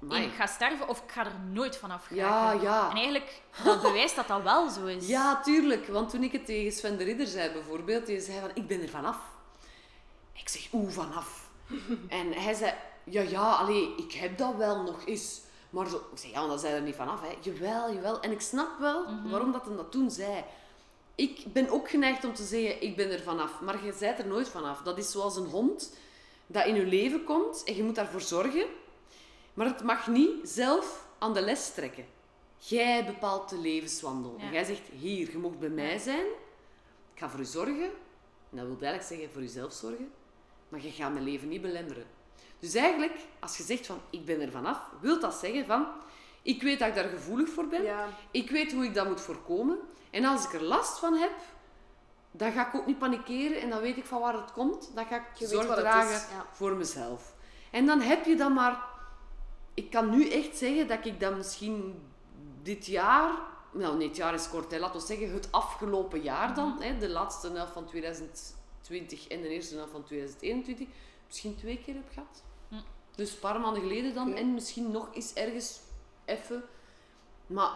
Amai. 0.02 0.24
Ik 0.26 0.34
ga 0.34 0.46
sterven 0.46 0.88
of 0.88 1.02
ik 1.04 1.12
ga 1.12 1.26
er 1.26 1.40
nooit 1.52 1.78
vanaf 1.78 2.10
Ja, 2.10 2.28
geraken. 2.50 2.62
ja. 2.62 2.90
En 2.90 2.96
eigenlijk, 2.96 3.42
dat 3.64 3.82
bewijst 3.82 4.16
dat 4.16 4.28
dat 4.28 4.42
wel 4.42 4.70
zo 4.70 4.86
is. 4.86 5.08
Ja, 5.08 5.42
tuurlijk. 5.42 5.88
Want 5.88 6.10
toen 6.10 6.24
ik 6.24 6.32
het 6.32 6.46
tegen 6.46 6.72
Sven 6.72 6.98
de 6.98 7.04
Ridder 7.04 7.28
zei 7.28 7.52
bijvoorbeeld, 7.54 8.06
die 8.06 8.20
zei 8.20 8.40
van, 8.40 8.52
ik 8.54 8.68
ben 8.68 8.82
er 8.82 8.90
vanaf. 8.90 9.18
Ik 10.34 10.50
zeg, 10.50 10.68
oeh, 10.74 10.92
vanaf. 10.92 11.50
en 12.10 12.34
hij 12.34 12.54
zei, 12.54 12.74
ja, 13.04 13.22
ja, 13.22 13.52
allee, 13.52 13.96
ik 13.98 14.12
heb 14.14 14.38
dat 14.38 14.56
wel 14.56 14.82
nog 14.84 15.06
eens. 15.06 15.42
Maar 15.70 15.88
zo, 15.88 15.96
ik 15.96 16.18
zei, 16.18 16.32
ja, 16.32 16.48
dan 16.48 16.60
zei 16.60 16.74
er 16.74 16.82
niet 16.82 16.96
vanaf, 16.96 17.22
hè. 17.22 17.36
Jawel, 17.42 17.94
jawel. 17.94 18.20
En 18.22 18.32
ik 18.32 18.42
snap 18.42 18.80
wel 18.80 19.06
waarom 19.30 19.52
dat 19.52 19.66
hij 19.66 19.76
dat 19.76 19.92
toen 19.92 20.12
zei. 20.12 20.44
Ik 21.18 21.54
ben 21.54 21.70
ook 21.70 21.90
geneigd 21.90 22.24
om 22.24 22.34
te 22.34 22.44
zeggen, 22.44 22.82
ik 22.82 22.96
ben 22.96 23.12
er 23.12 23.22
vanaf. 23.22 23.62
Maar 23.62 23.86
je 23.86 23.94
bent 24.00 24.20
er 24.20 24.28
nooit 24.28 24.50
vanaf. 24.50 24.82
Dat 24.82 24.98
is 24.98 25.12
zoals 25.12 25.36
een 25.36 25.46
hond 25.46 25.98
dat 26.48 26.66
in 26.66 26.76
je 26.76 26.86
leven 26.86 27.24
komt 27.24 27.64
en 27.64 27.76
je 27.76 27.84
moet 27.84 27.96
daarvoor 27.96 28.22
zorgen. 28.22 28.66
Maar 29.54 29.66
het 29.66 29.84
mag 29.84 30.08
niet 30.08 30.50
zelf 30.50 31.08
aan 31.18 31.34
de 31.34 31.42
les 31.42 31.74
trekken. 31.74 32.06
Jij 32.58 33.06
bepaalt 33.06 33.50
de 33.50 33.58
levenswandel. 33.58 34.36
Ja. 34.38 34.46
En 34.46 34.52
jij 34.52 34.64
zegt, 34.64 34.88
hier, 35.00 35.32
je 35.32 35.38
mag 35.38 35.58
bij 35.60 35.70
mij 35.70 35.98
zijn. 35.98 36.26
Ik 37.14 37.20
ga 37.20 37.30
voor 37.30 37.40
u 37.40 37.46
zorgen. 37.46 37.92
En 38.50 38.58
dat 38.58 38.66
wil 38.66 38.78
eigenlijk 38.80 39.04
zeggen, 39.04 39.30
voor 39.32 39.42
jezelf 39.42 39.74
zorgen. 39.74 40.12
Maar 40.70 40.82
je 40.82 40.92
gaat 40.92 41.14
mijn 41.14 41.26
leven 41.26 41.48
niet 41.48 41.62
belemmeren. 41.62 42.06
Dus 42.60 42.74
eigenlijk, 42.74 43.20
als 43.40 43.58
je 43.58 43.64
zegt 43.64 43.86
van, 43.86 44.00
ik 44.10 44.26
ben 44.26 44.42
er 44.42 44.52
vanaf, 44.52 44.80
wil 45.02 45.20
dat 45.20 45.34
zeggen 45.34 45.66
van, 45.66 45.88
ik 46.48 46.62
weet 46.62 46.80
dat 46.80 46.88
ik 46.88 46.96
daar 46.96 47.10
gevoelig 47.10 47.50
voor 47.50 47.68
ben. 47.68 47.84
Ja. 47.84 48.08
Ik 48.32 48.50
weet 48.50 48.74
hoe 48.74 48.84
ik 48.84 48.94
dat 48.94 49.08
moet 49.08 49.22
voorkomen. 49.22 49.78
En 50.12 50.26
als 50.26 50.46
ik 50.46 50.54
er 50.54 50.64
last 50.64 51.00
van 51.00 51.14
heb, 51.14 51.32
dan 52.32 52.52
ga 52.52 52.68
ik 52.68 52.76
ook 52.76 52.86
niet 52.86 52.98
panikeren 52.98 53.62
en 53.62 53.70
dan 53.70 53.82
weet 53.82 53.98
ik 53.98 54.06
van 54.06 54.22
waar 54.22 54.34
het 54.34 54.52
komt. 54.52 54.92
Dan 54.96 55.06
ga 55.06 55.16
ik 55.16 55.38
Je 55.38 55.48
zorg 55.48 55.76
dragen 55.76 56.36
ja. 56.36 56.46
voor 56.52 56.76
mezelf. 56.76 57.36
En 57.72 57.86
dan 57.86 58.02
heb 58.02 58.26
je 58.26 58.36
dan 58.36 58.54
maar... 58.54 58.84
Ik 59.74 59.90
kan 59.90 60.10
nu 60.10 60.30
echt 60.30 60.58
zeggen 60.58 60.88
dat 60.88 61.06
ik 61.06 61.20
dan 61.20 61.38
misschien 61.38 62.02
dit 62.62 62.86
jaar... 62.86 63.32
Nou, 63.72 63.98
nee, 63.98 64.08
het 64.08 64.18
jaar 64.18 64.34
is 64.34 64.50
kort. 64.50 64.72
Hè, 64.72 64.80
laten 64.80 65.00
we 65.00 65.06
zeggen 65.06 65.34
het 65.34 65.52
afgelopen 65.52 66.22
jaar 66.22 66.56
dan. 66.56 66.70
Mhm. 66.70 66.82
hè, 66.82 66.98
de 66.98 67.10
laatste 67.10 67.52
helft 67.52 67.74
van 67.74 67.86
2020 67.86 69.28
en 69.28 69.42
de 69.42 69.48
eerste 69.48 69.76
helft 69.76 69.92
van 69.92 70.04
2021. 70.04 70.88
Misschien 71.28 71.56
twee 71.56 71.80
keer 71.86 71.94
heb 71.94 72.10
gehad. 72.14 72.44
Hm. 72.70 72.76
Dus 73.16 73.32
een 73.32 73.40
paar 73.40 73.60
maanden 73.60 73.82
geleden 73.82 74.14
dan. 74.14 74.34
En 74.34 74.54
misschien 74.54 74.92
nog 74.92 75.08
eens 75.14 75.34
ergens 75.34 75.86
even. 76.28 76.64
Maar 77.48 77.72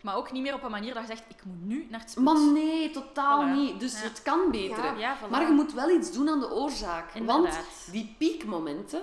Maar 0.00 0.16
ook 0.16 0.32
niet 0.32 0.42
meer 0.42 0.54
op 0.54 0.62
een 0.62 0.70
manier 0.70 0.94
dat 0.94 1.02
je 1.02 1.08
zegt, 1.08 1.24
ik 1.28 1.44
moet 1.44 1.64
nu 1.64 1.86
naar 1.90 2.00
het 2.00 2.10
spoed. 2.10 2.24
Maar 2.24 2.40
nee, 2.40 2.90
totaal 2.90 3.42
Voilà. 3.48 3.54
niet. 3.54 3.80
Dus 3.80 3.92
Ja. 3.92 4.08
het 4.08 4.22
kan 4.22 4.50
beter. 4.50 4.84
Ja. 4.84 4.96
Ja, 4.98 5.16
voilà. 5.18 5.30
Maar 5.30 5.46
je 5.46 5.52
moet 5.52 5.72
wel 5.72 5.90
iets 5.90 6.12
doen 6.12 6.28
aan 6.28 6.40
de 6.40 6.50
oorzaak. 6.52 7.14
Inderdaad. 7.14 7.42
Want 7.42 7.58
die 7.90 8.14
piekmomenten 8.18 9.02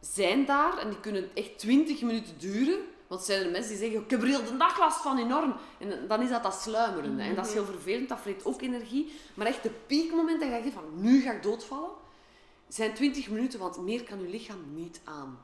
zijn 0.00 0.44
daar 0.44 0.78
en 0.78 0.88
die 0.88 1.00
kunnen 1.00 1.30
echt 1.34 1.58
20 1.58 2.02
minuten 2.02 2.38
duren. 2.38 2.78
Want 3.06 3.22
zijn 3.22 3.44
er 3.44 3.50
mensen 3.50 3.70
die 3.70 3.78
zeggen, 3.78 4.00
ik 4.00 4.10
heb 4.10 4.20
er 4.22 4.26
heel 4.26 4.44
de 4.44 4.56
dag 4.56 4.78
last 4.78 5.00
van, 5.00 5.18
enorm. 5.18 5.54
En 5.78 6.08
dan 6.08 6.22
is 6.22 6.30
dat 6.30 6.42
dat 6.42 6.54
sluimerende. 6.54 7.22
En 7.22 7.34
dat 7.34 7.46
is 7.46 7.52
heel 7.52 7.64
vervelend, 7.64 8.08
dat 8.08 8.20
vreet 8.20 8.44
ook 8.44 8.62
energie. 8.62 9.12
Maar 9.34 9.46
echt 9.46 9.62
de 9.62 9.70
piekmomenten, 9.86 10.48
dat 10.50 10.56
je 10.56 10.62
denkt 10.62 10.78
van, 10.78 11.02
nu 11.02 11.20
ga 11.22 11.32
ik 11.32 11.42
doodvallen, 11.42 11.90
zijn 12.68 12.94
20 12.94 13.28
minuten, 13.28 13.58
want 13.58 13.78
meer 13.78 14.02
kan 14.04 14.20
je 14.20 14.28
lichaam 14.28 14.64
niet 14.74 15.00
aan. 15.04 15.38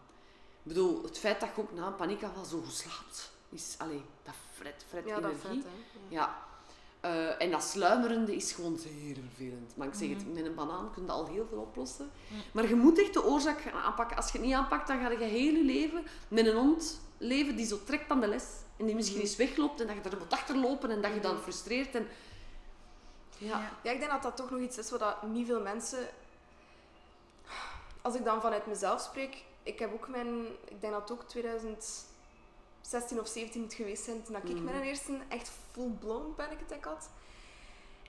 Ik 0.62 0.68
bedoel, 0.68 1.02
het 1.02 1.18
feit 1.18 1.40
dat 1.40 1.48
je 1.54 1.60
ook 1.60 1.72
na 1.72 1.86
een 1.86 1.96
paniekaanval 1.96 2.44
zo 2.44 2.60
goed 2.60 2.72
slaapt, 2.74 3.30
is, 3.48 3.74
allee, 3.78 4.02
dat 4.24 4.34
fret, 4.54 4.84
fret 4.88 5.04
Ja, 5.06 5.16
energie. 5.18 5.64
Ja. 6.08 6.38
Eh, 7.00 7.42
en 7.42 7.50
dat 7.50 7.62
sluimerende 7.62 8.34
is 8.36 8.52
gewoon 8.52 8.78
zeer 8.78 9.16
vervelend. 9.28 9.76
Maar 9.76 9.86
ik 9.86 9.94
zeg 9.94 10.08
Mhm. 10.08 10.18
het, 10.18 10.34
met 10.34 10.44
een 10.44 10.54
banaan 10.54 10.90
kun 10.94 11.04
je 11.04 11.10
al 11.10 11.26
heel 11.26 11.46
veel 11.48 11.58
oplossen. 11.58 12.10
Maar 12.52 12.68
je 12.68 12.74
moet 12.74 12.98
echt 13.00 13.12
de 13.12 13.24
oorzaak 13.24 13.60
gaan 13.60 13.82
aanpakken. 13.82 14.16
Als 14.16 14.26
je 14.32 14.38
het 14.38 14.46
niet 14.46 14.54
aanpakt, 14.56 14.86
dan 14.88 14.98
ga 15.00 15.10
je 15.10 15.16
heel 15.24 15.54
je 15.54 15.64
leven 15.64 16.06
met 16.28 16.46
een 16.46 16.56
hond 16.56 17.00
leven 17.18 17.56
die 17.56 17.66
zo 17.66 17.78
trekt 17.84 18.10
aan 18.10 18.20
de 18.20 18.26
les. 18.26 18.44
En 18.76 18.86
die 18.86 18.94
misschien 18.94 19.16
Mhm. 19.18 19.26
eens 19.26 19.36
wegloopt 19.36 19.80
en 19.80 19.86
dat 19.86 19.96
je 19.96 20.10
er 20.10 20.18
moet 20.18 20.32
achterlopen 20.32 20.90
en 20.90 21.00
dat 21.02 21.14
je 21.14 21.20
dan 21.20 21.38
frustreert. 21.38 21.94
En... 21.94 22.08
Ja. 23.38 23.48
Ja. 23.48 23.70
Ja, 23.82 23.90
ik 23.90 23.98
denk 23.98 24.10
dat 24.10 24.22
dat 24.22 24.36
toch 24.36 24.50
nog 24.50 24.60
iets 24.60 24.78
is 24.78 24.90
wat 24.90 25.22
niet 25.22 25.46
veel 25.46 25.60
mensen... 25.60 26.08
Als 28.02 28.14
ik 28.14 28.24
dan 28.24 28.40
vanuit 28.40 28.66
mezelf 28.66 29.00
spreek, 29.00 29.44
ik 29.62 29.78
heb 29.78 29.92
ook 29.92 30.08
mijn... 30.08 30.46
Ik 30.68 30.80
denk 30.80 30.92
dat 30.92 31.02
het 31.02 31.10
ook 31.12 31.22
2016 31.28 33.20
of 33.20 33.28
17 33.28 33.60
moet 33.60 33.74
geweest 33.74 34.04
zijn 34.04 34.22
toen 34.22 34.32
dat 34.34 34.42
ik 34.44 34.54
Mhm. 34.54 34.64
mijn 34.64 34.82
eerste 34.82 35.18
echt 35.28 35.50
full-blown 35.72 36.34
panic 36.36 36.58
had. 36.84 37.08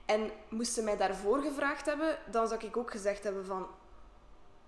En 0.04 0.30
moesten 0.48 0.74
ze 0.74 0.82
mij 0.82 0.96
daarvoor 0.96 1.40
gevraagd 1.42 1.86
hebben, 1.86 2.18
dan 2.30 2.48
zou 2.48 2.64
ik 2.64 2.76
ook 2.76 2.90
gezegd 2.90 3.24
hebben 3.24 3.44
van... 3.46 3.66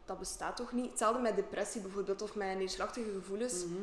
Dat 0.05 0.19
bestaat 0.19 0.57
toch 0.57 0.73
niet? 0.73 0.91
Hetzelfde 0.91 1.21
met 1.21 1.37
depressie 1.37 1.81
bijvoorbeeld, 1.81 2.23
of 2.23 2.35
met 2.35 2.59
neerslachtige 2.59 3.11
gevoelens. 3.13 3.65
Mhm. 3.65 3.75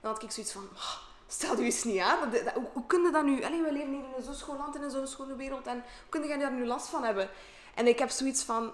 Dan 0.00 0.12
had 0.12 0.22
ik 0.22 0.30
zoiets 0.30 0.52
van, 0.52 0.68
"Oh, 0.74 0.96
stel 1.26 1.56
je 1.58 1.64
eens 1.64 1.84
niet 1.84 2.00
aan. 2.00 2.30
Dat- 2.30 2.44
dat- 2.44 2.54
hoe, 2.54 2.68
hoe 2.72 2.86
kun 2.86 3.02
je 3.02 3.10
dat 3.10 3.24
nu? 3.24 3.44
Allee, 3.44 3.62
we 3.62 3.72
leven 3.72 3.90
hier 3.92 4.04
in 4.16 4.22
zo'n 4.22 4.34
schoon 4.34 4.56
land 4.56 4.76
en 4.76 4.82
in 4.82 4.90
zo'n 4.90 5.06
schone 5.06 5.36
wereld. 5.36 5.66
En 5.66 5.74
hoe 5.74 6.08
kun 6.08 6.22
je 6.28 6.38
daar 6.38 6.52
nu 6.52 6.66
last 6.66 6.86
van 6.86 7.04
hebben? 7.04 7.28
En 7.74 7.86
ik 7.86 7.98
heb 7.98 8.10
zoiets 8.10 8.42
van, 8.42 8.72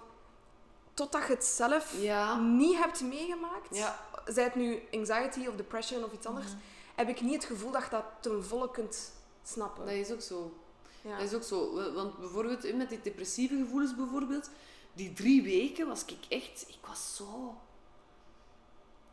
totdat 0.94 1.26
je 1.26 1.32
het 1.32 1.44
zelf 1.44 2.00
Ja. 2.00 2.38
niet 2.40 2.76
hebt 2.76 3.00
meegemaakt, 3.02 3.76
Ja. 3.76 4.06
zij 4.26 4.44
het 4.44 4.54
nu 4.54 4.82
anxiety 4.92 5.46
of 5.46 5.54
depression 5.54 6.04
of 6.04 6.12
iets 6.12 6.26
anders, 6.26 6.52
heb 6.94 7.08
ik 7.08 7.20
niet 7.20 7.34
het 7.34 7.44
gevoel 7.44 7.70
dat 7.70 7.82
je 7.84 7.90
dat 7.90 8.04
ten 8.20 8.44
volle 8.44 8.70
kunt 8.70 9.12
snappen. 9.42 9.84
Dat 9.84 9.94
is 9.94 10.12
ook 10.12 10.20
zo. 10.20 10.52
Ja. 11.00 11.16
Dat 11.18 11.26
is 11.26 11.34
ook 11.34 11.42
zo. 11.42 11.74
Wa- 11.74 11.92
Want 11.92 12.18
bijvoorbeeld 12.18 12.74
met 12.76 12.88
die 12.88 13.00
depressieve 13.00 13.56
gevoelens 13.56 13.96
bijvoorbeeld, 13.96 14.50
die 14.92 15.12
drie 15.12 15.42
weken 15.42 15.86
was 15.86 16.04
ik 16.04 16.24
echt, 16.28 16.64
ik 16.68 16.86
was 16.86 17.16
zo. 17.16 17.54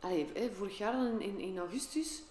Allee, 0.00 0.50
vorig 0.56 0.78
jaar 0.78 0.94
in, 1.06 1.20
in, 1.20 1.38
in 1.38 1.58
augustus, 1.58 2.22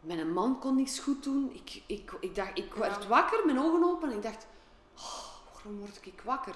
mijn 0.00 0.32
man 0.32 0.58
kon 0.58 0.76
niks 0.76 0.98
goed 0.98 1.22
doen. 1.22 1.50
Ik, 1.54 1.82
ik, 1.86 2.12
ik, 2.20 2.34
dacht, 2.34 2.58
ik 2.58 2.74
werd 2.74 3.06
wakker, 3.06 3.46
mijn 3.46 3.58
ogen 3.58 3.84
open 3.84 4.10
en 4.10 4.16
ik 4.16 4.22
dacht, 4.22 4.46
oh, 4.96 5.24
waarom 5.54 5.78
word 5.78 5.98
ik 6.02 6.20
wakker? 6.24 6.54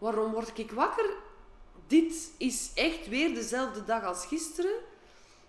Waarom 0.00 0.32
word 0.32 0.58
ik 0.58 0.70
wakker? 0.72 1.14
Dit 1.86 2.30
is 2.38 2.70
echt 2.74 3.08
weer 3.08 3.34
dezelfde 3.34 3.84
dag 3.84 4.04
als 4.04 4.26
gisteren. 4.26 4.80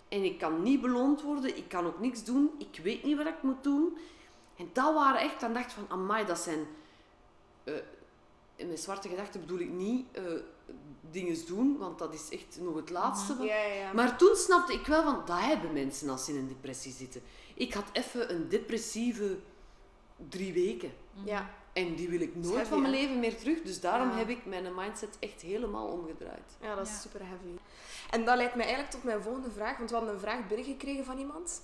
En 0.08 0.24
ik 0.24 0.38
kan 0.38 0.62
niet 0.62 0.80
beloond 0.80 1.22
worden, 1.22 1.56
ik 1.56 1.68
kan 1.68 1.86
ook 1.86 2.00
niks 2.00 2.24
doen, 2.24 2.50
ik 2.58 2.80
weet 2.82 3.04
niet 3.04 3.16
wat 3.16 3.26
ik 3.26 3.42
moet 3.42 3.62
doen. 3.62 3.98
En 4.56 4.70
dat 4.72 4.94
waren 4.94 5.20
echt, 5.20 5.40
dan 5.40 5.52
dacht 5.52 5.64
ik 5.66 5.72
van, 5.72 5.86
amai, 5.88 6.26
dat 6.26 6.38
zijn... 6.38 6.66
eh, 7.64 7.74
in 8.56 8.66
mijn 8.66 8.78
zwarte 8.78 9.08
gedachten 9.08 9.40
bedoel 9.40 9.58
ik 9.58 9.70
niet 9.70 10.06
eh 10.12 10.22
dingen 11.10 11.46
doen, 11.46 11.78
want 11.78 11.98
dat 11.98 12.14
is 12.14 12.28
echt 12.30 12.58
nog 12.60 12.76
het 12.76 12.90
laatste. 12.90 13.36
ja, 13.38 13.56
ja, 13.56 13.74
ja. 13.74 13.92
Maar 13.92 14.18
toen 14.18 14.36
snapte 14.36 14.72
ik 14.72 14.86
wel 14.86 15.02
van, 15.02 15.22
dat 15.26 15.38
hebben 15.40 15.72
mensen 15.72 16.08
als 16.08 16.24
ze 16.24 16.30
in 16.30 16.36
een 16.38 16.48
depressie 16.48 16.92
zitten. 16.92 17.22
Ik 17.54 17.72
had 17.74 17.84
even 17.92 18.34
een 18.34 18.48
depressieve 18.48 19.38
drie 20.28 20.52
weken. 20.52 20.92
ja. 21.24 21.50
En 21.72 21.94
die 21.94 22.08
wil 22.08 22.20
ik 22.20 22.34
nooit 22.36 22.54
heavy, 22.54 22.68
van 22.68 22.80
mijn 22.82 22.94
hè? 22.94 23.00
leven 23.00 23.20
meer 23.20 23.36
terug. 23.38 23.62
Dus 23.62 23.80
daarom 23.80 24.10
Ja. 24.10 24.16
heb 24.16 24.28
ik 24.28 24.46
mijn 24.46 24.74
mindset 24.74 25.16
echt 25.20 25.40
helemaal 25.42 25.86
omgedraaid. 25.86 26.56
Ja, 26.60 26.74
dat 26.74 26.86
is 26.86 26.92
Ja. 26.92 26.98
super 26.98 27.20
heavy. 27.20 27.58
En 28.10 28.24
dat 28.24 28.36
leidt 28.36 28.54
mij 28.54 28.64
eigenlijk 28.64 28.94
tot 28.94 29.04
mijn 29.04 29.22
volgende 29.22 29.50
vraag. 29.50 29.76
Want 29.78 29.90
we 29.90 29.96
hadden 29.96 30.14
een 30.14 30.20
vraag 30.20 30.46
binnengekregen 30.48 31.04
van 31.04 31.18
iemand. 31.18 31.62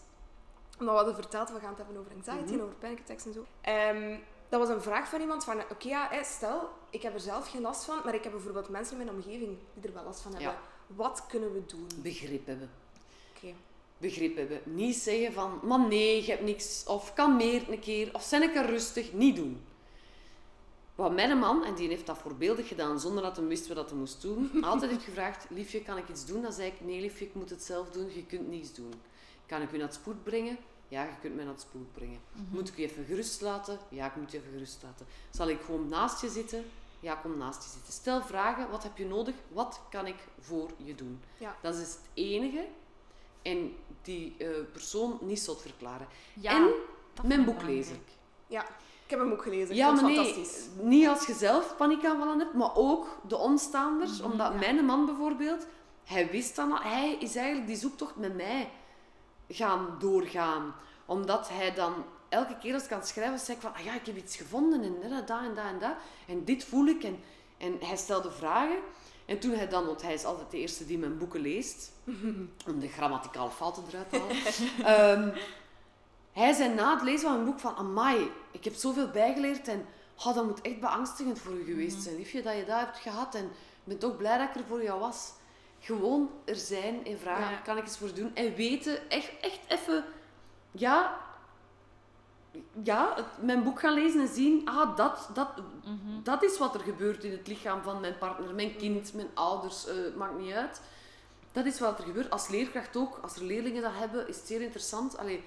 Omdat 0.79 0.95
we 0.95 1.01
hadden 1.05 1.15
verteld, 1.23 1.51
we 1.51 1.59
gaan 1.61 1.69
het 1.69 1.79
hebben 1.79 1.97
over 1.97 2.13
anxiety 2.15 2.53
en 2.53 2.63
over 2.63 2.75
panic 2.75 2.99
attacks 3.01 3.27
en 3.27 3.33
zo. 3.33 3.45
Ehm, 3.61 4.17
dat 4.49 4.61
was 4.61 4.69
een 4.69 4.83
vraag 4.83 5.09
van 5.09 5.21
iemand 5.21 5.45
van, 5.45 5.61
oké 5.61 5.89
ja, 5.89 6.09
hè, 6.11 6.25
stel, 6.25 6.69
ik 6.91 7.03
heb 7.03 7.15
er 7.15 7.21
zelf 7.21 7.51
geen 7.51 7.61
last 7.61 7.85
van, 7.85 7.99
maar 8.05 8.15
ik 8.15 8.23
heb 8.23 8.33
bijvoorbeeld 8.33 8.69
mensen 8.69 8.99
in 8.99 9.05
mijn 9.05 9.17
omgeving 9.17 9.57
die 9.75 9.89
er 9.89 9.95
wel 9.95 10.05
last 10.05 10.21
van 10.21 10.33
hebben. 10.35 10.51
Ja. 10.53 10.59
Wat 10.87 11.25
kunnen 11.29 11.53
we 11.53 11.63
doen? 11.67 11.87
Begrip 12.03 12.47
hebben. 12.47 12.71
Oké. 13.37 13.55
Begrip 13.99 14.37
hebben. 14.37 14.61
Niet 14.65 14.97
zeggen 14.97 15.33
van, 15.33 15.61
man 15.63 15.89
nee, 15.89 16.25
je 16.25 16.31
hebt 16.31 16.43
niks. 16.43 16.85
Of 16.87 17.15
kan 17.15 17.37
meer 17.37 17.71
een 17.73 17.81
keer. 17.81 18.15
Of 18.15 18.23
zijn 18.23 18.43
ik 18.43 18.55
er 18.55 18.67
rustig. 18.67 19.13
Niet 19.13 19.37
doen. 19.37 19.63
Wat 20.99 21.13
mijn 21.13 21.39
man, 21.39 21.65
en 21.65 21.75
die 21.75 21.89
heeft 21.89 22.07
dat 22.07 22.19
voorbeeldig 22.19 22.69
gedaan 22.69 23.01
zonder 23.01 23.23
dat 23.23 23.37
hij 23.37 23.47
wist 23.47 23.67
wat 23.67 23.77
dat 23.77 23.91
hij 23.91 23.99
moest 23.99 24.23
doen, 24.23 24.51
altijd 24.65 24.91
heeft 24.91 25.05
gevraagd, 25.05 25.47
liefje, 25.51 25.83
kan 25.83 25.97
ik 25.97 26.09
iets 26.09 26.27
doen? 26.27 26.43
Dan 26.43 26.53
zei 26.53 26.69
ik, 26.69 26.81
nee 26.81 27.01
liefje, 27.01 27.25
ik 27.25 27.35
moet 27.35 27.51
het 27.51 27.63
zelf 27.63 27.91
doen. 27.91 28.15
Je 28.15 28.27
kunt 28.27 28.49
niets 28.49 28.75
doen. 28.75 28.93
Kan 29.47 29.63
ik 29.63 29.73
u 29.73 29.77
naar 29.77 29.87
het 29.87 29.95
spoed 29.95 30.23
brengen? 30.23 30.59
Ja, 30.89 31.03
je 31.03 31.11
kunt 31.21 31.35
mij 31.35 31.45
naar 31.45 31.53
het 31.53 31.63
spoed 31.63 31.93
brengen. 31.93 32.21
Moet 32.51 32.69
ik 32.69 32.79
u 32.79 32.83
even 32.83 33.05
gerust 33.05 33.41
laten? 33.41 33.79
Ja, 33.89 34.07
ik 34.07 34.17
moet 34.17 34.31
je 34.31 34.39
even 34.39 34.53
gerust 34.53 34.83
laten. 34.83 35.07
Zal 35.31 35.49
ik 35.49 35.61
gewoon 35.61 35.89
naast 35.89 36.21
je 36.21 36.29
zitten? 36.29 36.65
Ja, 37.01 37.15
kom 37.15 37.39
naast 37.39 37.63
je 37.63 37.71
zitten. 37.71 37.93
Stel 37.93 38.23
vragen, 38.23 38.71
wat 38.71 38.83
heb 38.83 38.97
je 38.97 39.07
nodig? 39.07 39.35
Wat 39.49 39.81
kan 39.91 40.07
ik 40.07 40.17
voor 40.41 40.71
je 40.77 40.95
doen? 40.95 41.21
Ja. 41.39 41.57
Dat 41.63 41.75
is 41.75 41.81
het 41.81 42.01
enige 42.15 42.67
en 43.43 43.77
die 44.03 44.35
eh, 44.39 44.49
persoon 44.73 45.19
niet 45.21 45.41
zot 45.41 45.63
verklaren. 45.63 46.07
Ja, 46.35 46.51
en 46.57 46.73
mijn 47.27 47.45
boek 47.45 47.59
belangrijk. 47.59 47.87
lezen. 47.87 48.03
Ja, 48.47 48.67
ik 49.09 49.15
heb 49.15 49.23
hem 49.23 49.33
ook 49.33 49.43
gelezen. 49.43 49.75
Ja, 49.75 49.91
maar 49.91 50.03
het 50.03 50.05
nee, 50.05 50.25
fantastisch. 50.25 50.67
niet 50.81 51.09
als 51.09 51.27
je 51.27 51.35
zelf 51.35 51.77
paniekaanvallen 51.77 52.39
hebt, 52.39 52.55
maar 52.55 52.77
ook 52.77 53.19
de 53.29 53.37
omstaanders. 53.37 54.21
omdat 54.21 54.53
ja. 54.53 54.59
mijn 54.59 54.85
man 54.85 55.07
bijvoorbeeld, 55.07 55.67
hij 56.05 56.31
wist 56.31 56.57
dan 56.57 56.73
al, 56.73 56.83
hij 56.83 57.17
is 57.21 57.37
eigenlijk 57.37 57.67
die 57.67 57.77
zoektocht 57.77 58.17
met 58.17 58.37
mij 58.37 58.71
gaan 59.49 59.97
doorgaan. 59.99 60.75
Omdat 61.07 61.49
hij 61.49 61.75
dan 61.75 61.93
elke 62.29 62.59
keer 62.59 62.75
als 62.75 62.85
ik 62.85 62.93
aan 62.93 62.99
het 62.99 63.09
schrijven 63.09 63.39
zei 63.39 63.57
ik 63.57 63.63
van, 63.63 63.75
ah 63.75 63.85
ja, 63.85 63.95
ik 63.95 64.07
heb 64.07 64.17
iets 64.17 64.37
gevonden 64.37 64.83
en 64.83 65.11
dat, 65.11 65.29
dat 65.29 65.41
en 65.41 65.55
dat 65.55 65.65
en 65.65 65.79
dat. 65.79 65.95
En 66.27 66.45
dit 66.45 66.65
voel 66.65 66.87
ik. 66.87 67.05
En, 67.05 67.19
en 67.59 67.77
hij 67.81 67.97
stelde 67.97 68.31
vragen. 68.31 68.79
En 69.27 69.39
toen 69.39 69.55
hij 69.55 69.69
dan, 69.69 69.87
want 69.87 70.03
hij 70.03 70.15
is 70.15 70.25
altijd 70.25 70.51
de 70.51 70.59
eerste 70.59 70.87
die 70.87 70.99
mijn 70.99 71.19
boeken 71.19 71.41
leest, 71.41 71.93
om 72.71 72.81
de 72.81 72.89
grammaticale 72.89 73.51
fouten 73.51 73.85
eruit 73.89 74.11
te 74.11 74.19
halen. 74.19 74.37
Ehm, 75.29 75.39
hij 76.39 76.53
zei 76.53 76.75
na 76.75 76.95
het 76.95 77.03
lezen 77.03 77.21
van 77.29 77.33
mijn 77.33 77.45
boek 77.45 77.61
van, 77.61 77.77
amai, 77.77 78.31
ik 78.51 78.65
heb 78.65 78.75
zoveel 78.75 79.09
bijgeleerd 79.11 79.69
en 79.69 79.87
oh, 80.25 80.35
dat 80.35 80.45
moet 80.47 80.61
echt 80.61 80.81
beangstigend 80.81 81.39
voor 81.39 81.53
u 81.53 81.65
geweest 81.65 82.03
zijn, 82.03 82.17
liefje, 82.17 82.43
dat 82.43 82.57
je 82.57 82.65
dat 82.65 82.79
hebt 82.79 82.99
gehad. 82.99 83.35
En 83.35 83.45
ik 83.45 83.51
ben 83.85 83.99
toch 83.99 84.17
blij 84.17 84.39
dat 84.39 84.49
ik 84.49 84.55
er 84.55 84.67
voor 84.69 84.83
jou 84.83 85.01
was. 85.01 85.33
Gewoon 85.81 86.31
er 86.45 86.57
zijn 86.57 87.05
en 87.07 87.19
vragen, 87.19 87.51
Ja. 87.51 87.57
kan 87.61 87.77
ik 87.77 87.83
eens 87.83 87.99
voor 87.99 88.15
doen? 88.15 88.35
En 88.35 88.55
weten, 88.55 89.11
echt, 89.11 89.31
echt 89.41 89.61
even, 89.69 90.05
ja, 90.73 91.19
ja, 92.83 93.13
het- 93.17 93.43
mijn 93.47 93.63
boek 93.63 93.81
gaan 93.81 93.95
lezen 93.95 94.21
en 94.21 94.29
zien, 94.29 94.69
ah, 94.69 94.97
dat, 94.97 95.29
dat, 95.35 95.49
Mhm. 95.85 96.23
dat 96.23 96.43
is 96.43 96.59
wat 96.59 96.75
er 96.75 96.81
gebeurt 96.81 97.25
in 97.25 97.33
het 97.33 97.47
lichaam 97.47 97.83
van 97.83 98.01
mijn 98.01 98.19
partner, 98.19 98.55
mijn 98.55 98.77
kind, 98.77 99.15
mijn 99.15 99.29
ouders, 99.35 99.87
eh, 99.87 99.95
maakt 100.17 100.39
niet 100.39 100.53
uit. 100.53 100.81
Dat 101.53 101.65
is 101.67 101.79
wat 101.81 101.99
er 101.99 102.05
gebeurt. 102.05 102.31
Als 102.31 102.49
leerkracht 102.49 102.97
ook, 102.97 103.19
als 103.23 103.37
er 103.37 103.43
leerlingen 103.45 103.83
dat 103.83 103.93
hebben, 103.95 104.29
is 104.29 104.37
het 104.37 104.47
zeer 104.47 104.61
interessant. 104.61 105.19
Allee. 105.19 105.45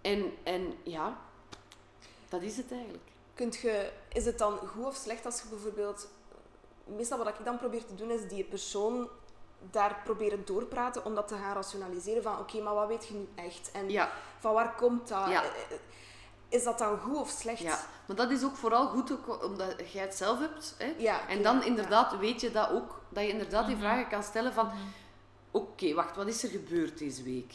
En, 0.00 0.32
en 0.42 0.74
ja, 0.82 1.16
dat 2.28 2.42
is 2.42 2.56
het 2.56 2.72
eigenlijk. 2.72 3.02
Kunt 3.34 3.56
je, 3.56 3.92
is 4.12 4.24
het 4.24 4.38
dan 4.38 4.56
goed 4.58 4.84
of 4.86 4.94
slecht 4.94 5.24
als 5.26 5.40
je 5.42 5.48
bijvoorbeeld... 5.48 6.08
Meestal 6.84 7.18
wat 7.18 7.28
ik 7.28 7.44
dan 7.44 7.58
probeer 7.58 7.86
te 7.86 7.94
doen, 7.94 8.10
is 8.10 8.28
die 8.28 8.44
persoon 8.44 9.08
daar 9.70 10.00
proberen 10.04 10.44
doorpraten 10.44 11.04
om 11.04 11.14
dat 11.14 11.28
te 11.28 11.34
gaan 11.36 11.54
rationaliseren 11.54 12.22
van 12.22 12.38
oké, 12.38 12.60
maar 12.60 12.74
wat 12.74 12.88
weet 12.88 13.06
je 13.06 13.14
nu 13.14 13.28
echt? 13.34 13.70
En 13.72 13.90
Ja, 13.90 14.12
van 14.38 14.52
waar 14.54 14.74
komt 14.74 15.08
dat? 15.08 15.28
Ja. 15.28 15.44
Is 16.48 16.64
dat 16.64 16.78
dan 16.78 16.98
goed 16.98 17.16
of 17.16 17.28
slecht? 17.28 17.58
ja. 17.60 17.78
maar 18.06 18.16
dat 18.16 18.30
is 18.30 18.44
ook 18.44 18.56
vooral 18.56 18.86
goed 18.86 19.12
ook 19.12 19.44
omdat 19.44 19.92
jij 19.92 20.02
het 20.02 20.14
zelf 20.14 20.38
hebt. 20.38 20.74
Hè? 20.78 20.94
Ja, 20.98 21.28
En 21.28 21.42
dan 21.42 21.56
ja. 21.58 21.64
inderdaad 21.64 22.18
weet 22.18 22.40
je 22.40 22.50
dat 22.50 22.70
ook, 22.70 23.00
dat 23.08 23.22
je 23.24 23.30
inderdaad 23.30 23.66
die 23.66 23.76
Mhm. 23.76 23.84
vragen 23.84 24.08
kan 24.08 24.22
stellen 24.22 24.52
van... 24.52 24.70
Oké, 25.50 25.94
wacht, 25.94 26.16
wat 26.16 26.26
is 26.26 26.42
er 26.42 26.48
gebeurd 26.50 26.98
deze 26.98 27.22
week? 27.22 27.54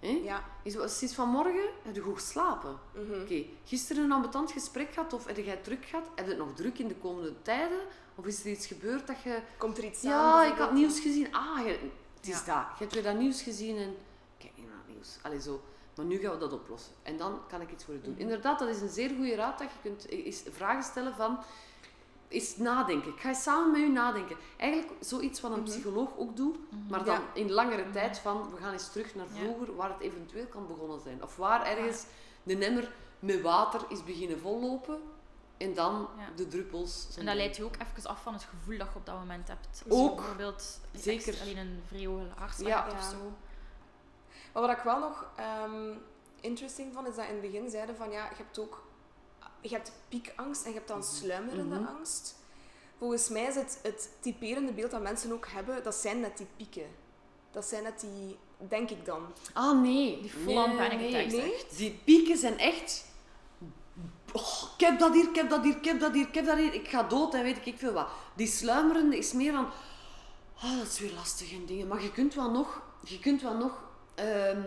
Hè? 0.00 0.08
Ja. 0.24 0.44
Is, 0.62 0.98
sinds 0.98 1.14
vanmorgen 1.14 1.68
heb 1.82 1.94
je 1.94 2.00
goed 2.00 2.14
geslapen? 2.14 2.78
mhm. 2.94 3.20
Oké, 3.22 3.44
gisteren 3.64 4.04
een 4.04 4.12
ambetant 4.12 4.52
gesprek 4.52 4.92
gehad 4.92 5.12
of 5.12 5.26
heb 5.26 5.36
jij 5.36 5.56
druk 5.56 5.84
gehad? 5.84 6.04
Heb 6.14 6.24
je 6.24 6.30
het 6.30 6.40
nog 6.40 6.54
druk 6.54 6.78
in 6.78 6.88
de 6.88 6.94
komende 6.96 7.32
tijden? 7.42 7.78
Of 8.14 8.26
is 8.26 8.40
er 8.40 8.50
iets 8.50 8.66
gebeurd 8.66 9.06
dat 9.06 9.22
je... 9.22 9.40
Komt 9.58 9.78
er 9.78 9.84
iets 9.84 10.04
aan? 10.04 10.10
Ja, 10.10 10.44
ik 10.52 10.58
had 10.58 10.72
nieuws 10.72 11.00
gezien. 11.00 11.34
Ah, 11.34 11.58
je- 11.66 11.78
het 12.14 12.26
is 12.28 12.44
Ja. 12.44 12.54
dat. 12.68 12.78
Je 12.78 12.84
hebt 12.84 12.94
weer 12.94 13.02
dat 13.02 13.16
nieuws 13.18 13.42
gezien 13.42 13.76
en... 13.76 13.96
Kijk 14.38 14.52
niet 14.56 14.66
naar 14.66 14.76
het 14.86 14.94
nieuws. 14.94 15.18
Allee, 15.22 15.40
zo. 15.40 15.60
Maar 15.96 16.04
nu 16.06 16.18
gaan 16.18 16.30
we 16.32 16.38
dat 16.38 16.52
oplossen. 16.52 16.92
En 17.02 17.16
dan 17.16 17.40
kan 17.48 17.60
ik 17.60 17.72
iets 17.72 17.84
voor 17.84 17.94
je 17.94 18.00
doen. 18.00 18.14
Inderdaad, 18.18 18.58
dat 18.58 18.68
is 18.68 18.80
een 18.80 18.88
zeer 18.88 19.10
goede 19.16 19.34
raad 19.34 19.58
dat 19.58 19.68
je 19.70 19.78
kunt 19.88 20.10
is 20.10 20.42
vragen 20.50 20.82
stellen 20.82 21.14
van... 21.14 21.38
Is 22.28 22.56
nadenken. 22.56 23.10
Ik 23.12 23.20
ga 23.20 23.32
samen 23.32 23.70
met 23.70 23.80
u 23.80 23.88
nadenken. 23.92 24.36
Eigenlijk 24.56 25.04
zoiets 25.04 25.40
wat 25.40 25.50
een 25.50 25.62
psycholoog 25.62 26.08
ook 26.16 26.36
doet, 26.36 26.56
maar 26.88 27.04
dan 27.04 27.14
Ja. 27.14 27.22
in 27.34 27.50
langere 27.52 27.90
tijd 27.90 28.18
van... 28.18 28.50
We 28.50 28.56
gaan 28.56 28.72
eens 28.72 28.92
terug 28.92 29.14
naar 29.14 29.26
Ja. 29.32 29.38
vroeger, 29.40 29.76
waar 29.76 29.88
het 29.88 30.00
eventueel 30.00 30.46
kan 30.46 30.66
begonnen 30.66 31.00
zijn. 31.00 31.22
Of 31.22 31.36
waar 31.36 31.66
ergens 31.66 32.04
de 32.42 32.54
nemmer 32.54 32.92
met 33.18 33.40
water 33.40 33.80
is 33.88 34.04
beginnen 34.04 34.38
vollopen. 34.40 35.00
En 35.56 35.74
dan 35.74 36.08
Ja. 36.18 36.28
de 36.36 36.48
druppels. 36.48 37.00
zijn 37.08 37.18
En 37.20 37.26
dat 37.26 37.34
leidt 37.34 37.56
je 37.56 37.64
ook 37.64 37.74
even 37.76 38.10
af 38.10 38.22
van 38.22 38.32
het 38.32 38.42
gevoel 38.42 38.78
dat 38.78 38.88
je 38.92 38.98
op 38.98 39.06
dat 39.06 39.18
moment 39.18 39.48
hebt. 39.48 39.82
Ook. 39.88 40.16
bijvoorbeeld 40.16 40.80
Zeker. 40.92 41.40
alleen 41.40 41.56
een 41.56 41.82
vrij 41.86 42.06
hoge 42.06 42.26
hartslag 42.36 42.68
Ja. 42.68 42.86
of 42.98 43.02
zo. 43.02 43.32
Maar 44.52 44.62
wat 44.66 44.76
ik 44.76 44.82
wel 44.82 44.98
nog 44.98 45.26
ehm, 45.36 45.92
interesting 46.40 46.94
vond, 46.94 47.08
is 47.08 47.14
dat 47.16 47.24
in 47.24 47.32
het 47.32 47.40
begin 47.40 47.70
zeiden 47.70 47.96
van 47.96 48.10
ja, 48.10 48.24
je 48.24 48.34
hebt 48.36 48.58
ook 48.58 48.85
je 49.60 49.68
hebt 49.68 49.92
piekangst 50.08 50.62
en 50.64 50.68
je 50.70 50.76
hebt 50.76 50.88
dan 50.88 51.04
sluimerende 51.04 51.76
Mhm. 51.78 51.86
angst. 51.96 52.34
Volgens 52.98 53.28
mij 53.28 53.44
is 53.46 53.54
het, 53.54 53.78
het 53.82 54.10
typerende 54.20 54.72
beeld 54.72 54.90
dat 54.90 55.02
mensen 55.02 55.32
ook 55.32 55.46
hebben, 55.48 55.82
dat 55.82 55.94
zijn 55.94 56.20
net 56.20 56.36
die 56.36 56.46
pieken. 56.56 56.86
Dat 57.50 57.64
zijn 57.64 57.82
net 57.82 58.00
die, 58.00 58.38
denk 58.68 58.90
ik 58.90 59.04
dan. 59.04 59.22
Ah, 59.52 59.80
nee. 59.80 60.20
Die 60.20 60.30
full-on 60.30 60.76
panic 60.76 61.06
attacks, 61.14 61.32
nee. 61.32 61.54
echt. 61.54 61.76
Die 61.76 62.00
pieken 62.04 62.36
zijn 62.36 62.58
echt... 62.58 63.04
Oh, 64.32 64.62
ik 64.78 64.86
heb 64.86 64.98
dat 64.98 65.12
hier, 65.14 65.28
ik 65.28 65.34
heb 65.34 65.50
dat 65.50 65.62
hier, 65.64 65.76
ik 65.76 65.84
heb 65.84 66.00
dat 66.00 66.12
hier, 66.12 66.26
ik 66.28 66.34
heb 66.34 66.46
dat 66.46 66.56
hier. 66.56 66.74
Ik 66.74 66.88
ga 66.88 67.02
dood 67.02 67.34
en 67.34 67.42
weet 67.42 67.56
ik, 67.56 67.66
ik 67.66 67.78
veel 67.78 67.92
wat. 67.92 68.08
Die 68.34 68.46
sluimerende 68.46 69.16
is 69.16 69.32
meer 69.32 69.52
van... 69.52 69.68
Ah, 70.62 70.78
dat 70.78 70.86
is 70.86 70.98
weer 70.98 71.12
lastig 71.12 71.52
en 71.52 71.66
dingen. 71.66 71.86
Maar 71.86 72.02
je 72.02 72.12
kunt 72.12 72.34
wel 72.34 72.50
nog... 72.50 72.82
Je 73.04 73.18
kunt 73.18 73.42
wel 73.42 73.56
nog... 73.56 73.82
ehm 74.14 74.62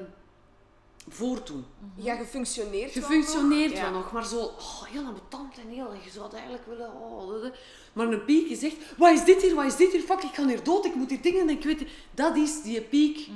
voortdoen. 1.10 1.66
Ja, 1.96 2.14
je 2.14 2.26
functioneert 2.26 2.94
Je 2.94 3.00
wel 3.00 3.10
functioneert 3.10 3.72
nog. 3.72 3.80
wel 3.82 3.90
Ja. 3.90 3.96
nog, 3.98 4.12
maar 4.12 4.26
zo 4.26 4.40
oh, 4.40 4.84
heel 4.84 5.06
ambetant 5.06 5.58
en 5.58 5.68
heel... 5.70 5.94
Je 6.04 6.10
zou 6.10 6.24
het 6.26 6.34
eigenlijk 6.34 6.66
willen... 6.66 6.94
Oh, 6.94 7.28
dat- 7.32 7.42
dat. 7.42 7.54
maar 7.94 8.08
een 8.08 8.26
piek 8.26 8.50
is 8.50 8.64
echt... 8.64 8.76
Wat 8.98 9.12
is 9.14 9.24
dit 9.24 9.42
hier? 9.42 9.56
Wat 9.56 9.66
is 9.66 9.76
dit 9.76 9.92
hier? 9.92 10.02
Fuck, 10.02 10.24
ik 10.24 10.34
ga 10.34 10.46
hier 10.46 10.64
dood. 10.64 10.86
Ik 10.86 10.96
moet 10.96 11.10
hier 11.10 11.22
dingen... 11.22 11.42
En 11.42 11.50
ik 11.50 11.64
weet... 11.64 11.88
Dat 12.12 12.36
is 12.36 12.62
die 12.62 12.82
piek 12.82 13.30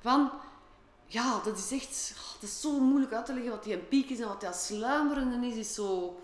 van... 0.00 0.30
Ja, 1.06 1.40
dat 1.44 1.58
is 1.58 1.70
echt... 1.70 2.14
oh, 2.16 2.32
dat 2.40 2.50
is 2.50 2.60
zo 2.60 2.78
moeilijk 2.80 3.12
uit 3.12 3.26
te 3.26 3.32
leggen 3.32 3.50
wat 3.50 3.64
die 3.64 3.76
piek 3.78 4.10
is 4.10 4.20
en 4.20 4.28
wat 4.28 4.40
dat 4.40 4.56
sluimerende 4.56 5.46
is. 5.46 5.54
Is 5.54 5.74
zo... 5.74 6.20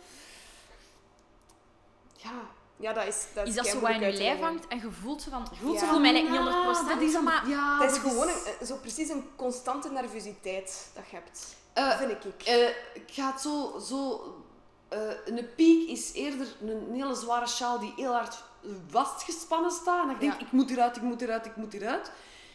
Ja... 2.17 2.33
Ja, 2.77 2.93
dat 2.93 3.07
is 3.07 3.25
dat 3.35 3.43
is, 3.47 3.51
Is 3.51 3.57
dat 3.57 3.67
zo 3.67 3.81
wat 3.81 3.91
keimoeilijk 3.91 4.19
in 4.19 4.25
je 4.25 4.29
lijf 4.31 4.41
hangt 4.41 4.67
en 4.69 4.79
je 4.79 4.91
voelt 4.91 5.23
zo 5.23 5.31
van... 5.31 5.47
Je 5.51 5.57
voelt 5.61 5.79
zo 5.79 5.87
van... 5.87 6.01
mij 6.01 6.13
lijkt 6.13 6.29
niet 6.31 6.39
ja, 6.39 6.85
100%, 6.85 6.89
dat 6.89 7.01
is, 7.01 7.21
maar- 7.21 7.49
Ja, 7.49 7.79
Dat 7.79 7.91
is 7.97 8.03
dat 8.03 8.11
gewoon 8.11 8.29
een, 8.29 8.67
zo 8.67 8.77
precies 8.77 9.09
een 9.09 9.25
constante 9.37 9.91
nervositeit 9.91 10.91
dat 10.95 11.05
je 11.11 11.17
hebt. 11.17 11.57
Eh, 11.73 11.97
vind 11.99 12.11
ik. 12.11 12.43
Eh, 12.47 12.69
ik 12.95 13.11
ga 13.13 13.31
het 13.33 13.41
zo... 13.41 13.79
zo 13.89 14.23
eh, 14.89 14.99
een 15.25 15.49
piek 15.57 15.89
is 15.89 16.13
eerder 16.13 16.47
een 16.67 16.89
hele 16.95 17.15
zware 17.15 17.47
sjaal 17.47 17.79
die 17.79 17.93
heel 17.97 18.13
hard 18.13 18.43
vastgespannen 18.91 19.71
staat. 19.71 20.03
En 20.03 20.07
dat 20.09 20.17
je 20.17 20.21
denkt, 20.27 20.41
Ja. 20.41 20.47
ik 20.47 20.53
moet 20.53 20.71
eruit, 20.71 20.97
ik 20.97 21.03
moet 21.03 21.23
eruit, 21.23 21.47
ik 21.47 21.57
moet 21.57 21.75
eruit. 21.75 22.11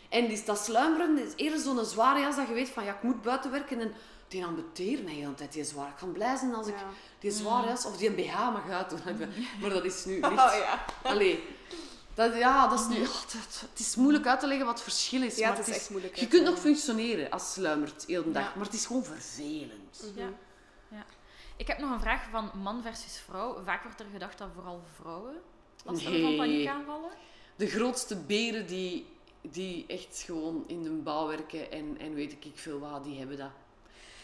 En 0.09 0.27
die, 0.27 0.43
dat 0.45 0.59
sluimeren 0.59 1.17
is 1.17 1.33
eerder 1.35 1.59
zo'n 1.59 1.85
zware 1.85 2.19
jas 2.19 2.35
dat 2.35 2.47
je 2.47 2.53
weet 2.53 2.69
van, 2.69 2.83
ja, 2.83 2.91
ik 2.93 3.03
moet 3.03 3.21
buiten 3.21 3.51
werken. 3.51 3.79
En 3.79 3.93
die 4.29 4.45
ambeteert 4.45 5.03
mij 5.03 5.13
de 5.13 5.19
hele 5.19 5.33
tijd, 5.35 5.53
die 5.53 5.63
zwaar. 5.63 5.87
Ik 5.89 5.95
kan 5.95 6.11
blij 6.11 6.35
zijn 6.35 6.53
als 6.55 6.67
ik 6.67 6.75
Ja. 6.77 6.85
die 7.19 7.31
zware 7.31 7.67
jas, 7.67 7.85
of 7.85 7.97
die 7.97 8.09
een 8.09 8.15
BH 8.15 8.33
mag 8.51 8.69
uitdoen. 8.69 8.99
Maar 9.61 9.69
dat 9.69 9.83
is 9.83 10.05
nu 10.05 10.13
licht. 10.13 10.25
Oh 10.31 10.53
ja. 10.59 10.85
Allee. 11.03 11.43
Dat, 12.13 12.35
ja, 12.35 12.67
dat 12.67 12.79
is 12.79 12.87
nu... 12.87 13.01
oh, 13.07 13.21
dat- 13.21 13.63
het 13.69 13.79
is 13.79 13.95
moeilijk 13.95 14.25
uit 14.27 14.39
te 14.39 14.47
leggen 14.47 14.65
wat 14.65 14.75
het 14.75 14.83
verschil 14.83 15.21
is. 15.21 15.35
Ja, 15.37 15.47
maar 15.49 15.57
het 15.57 15.67
is 15.67 15.75
echt 15.75 15.89
moeilijk 15.89 16.15
Je 16.15 16.27
kunt 16.27 16.43
nog 16.43 16.59
functioneren 16.59 17.29
als 17.29 17.43
je 17.43 17.49
sluimert 17.61 18.03
heel 18.07 18.23
de 18.23 18.31
dag. 18.31 18.43
Ja. 18.43 18.51
Maar 18.55 18.65
het 18.65 18.73
is 18.73 18.85
gewoon 18.85 19.03
vervelend. 19.03 20.03
Mhm. 20.13 20.19
Ja. 20.19 20.29
ja. 20.87 21.05
Ik 21.57 21.67
heb 21.67 21.77
nog 21.77 21.91
een 21.91 21.99
vraag 21.99 22.29
van 22.31 22.51
man 22.61 22.81
versus 22.81 23.17
vrouw. 23.25 23.63
Vaak 23.65 23.83
wordt 23.83 23.99
er 23.99 24.05
gedacht 24.11 24.37
dat 24.37 24.47
vooral 24.53 24.81
vrouwen 25.01 25.33
last 25.85 26.01
hebben 26.03 26.21
van 26.21 26.29
Nee. 26.29 26.37
paniekaanvallen. 26.37 27.09
De 27.55 27.67
grootste 27.67 28.15
beren 28.15 28.67
die, 28.67 29.05
die 29.41 29.85
echt 29.87 30.21
gewoon 30.25 30.63
in 30.67 30.83
de 30.83 30.89
bouw 30.89 31.27
werken 31.27 31.71
en, 31.71 31.97
en 31.99 32.13
weet 32.13 32.31
ik 32.31 32.51
veel 32.55 32.79
wat, 32.79 33.03
die 33.03 33.17
hebben 33.17 33.37
dat. 33.37 33.49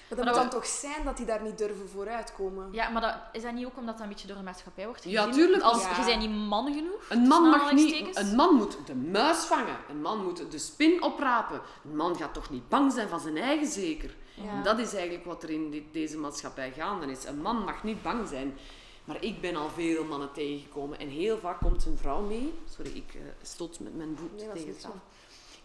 Maar 0.10 0.18
dat 0.18 0.26
Maar 0.26 0.36
moet 0.36 0.44
dat- 0.44 0.52
dan 0.52 0.62
toch 0.62 0.70
zijn 0.80 1.06
dat 1.06 1.18
die 1.18 1.26
daar 1.26 1.42
niet 1.42 1.58
durven 1.58 1.90
vooruitkomen? 1.90 2.68
Ja, 2.72 2.90
maar 2.90 3.02
dat, 3.02 3.16
is 3.32 3.42
dat 3.42 3.54
niet 3.54 3.66
ook 3.66 3.78
omdat 3.78 3.94
dat 3.96 4.04
een 4.04 4.10
beetje 4.10 4.28
door 4.28 4.38
de 4.38 4.44
maatschappij 4.44 4.86
wordt 4.86 5.04
Ja, 5.04 5.24
gezien? 5.26 5.42
tuurlijk. 5.42 5.64
Als, 5.64 5.82
Ja. 5.82 6.00
Je 6.00 6.06
bent 6.06 6.20
niet 6.20 6.48
man 6.48 6.74
genoeg. 6.74 7.06
Een 7.10 7.28
man, 7.28 7.44
mag 7.50 7.72
niet, 7.74 8.18
een 8.18 8.36
man 8.36 8.56
moet 8.56 8.78
de 8.86 8.96
muis 8.96 9.38
vangen. 9.38 9.76
Een 9.90 10.02
man 10.02 10.24
moet 10.24 10.52
de 10.52 10.58
spin 10.58 11.02
oprapen. 11.04 11.62
Een 11.84 11.96
man 11.96 12.16
gaat 12.16 12.34
toch 12.34 12.50
niet 12.50 12.70
bang 12.70 12.94
zijn 12.94 13.08
van 13.08 13.20
zijn 13.20 13.38
eigen 13.38 13.68
zeker. 13.68 14.16
Ja. 14.34 14.50
En 14.50 14.64
dat 14.64 14.80
is 14.80 14.94
eigenlijk 14.94 15.26
wat 15.26 15.44
er 15.44 15.50
in 15.50 15.72
dit- 15.72 15.94
deze 15.94 16.18
maatschappij 16.18 16.72
gaande 16.72 17.06
is. 17.12 17.26
Een 17.26 17.42
man 17.42 17.64
mag 17.64 17.84
niet 17.84 18.02
bang 18.02 18.28
zijn. 18.28 18.58
Maar 19.06 19.24
ik 19.24 19.42
ben 19.42 19.56
al 19.56 19.70
veel 19.70 20.04
mannen 20.04 20.32
tegengekomen. 20.34 21.00
En 21.00 21.08
heel 21.08 21.38
vaak 21.38 21.60
komt 21.60 21.86
een 21.86 21.98
vrouw 21.98 22.22
mee. 22.22 22.54
Sorry, 22.76 22.92
ik 22.96 23.14
eh, 23.14 23.22
stoot 23.42 23.80
met 23.80 23.96
mijn 23.96 24.18
voet 24.18 24.36
Nee, 24.36 24.52
tegen 24.52 24.68
het. 24.68 24.88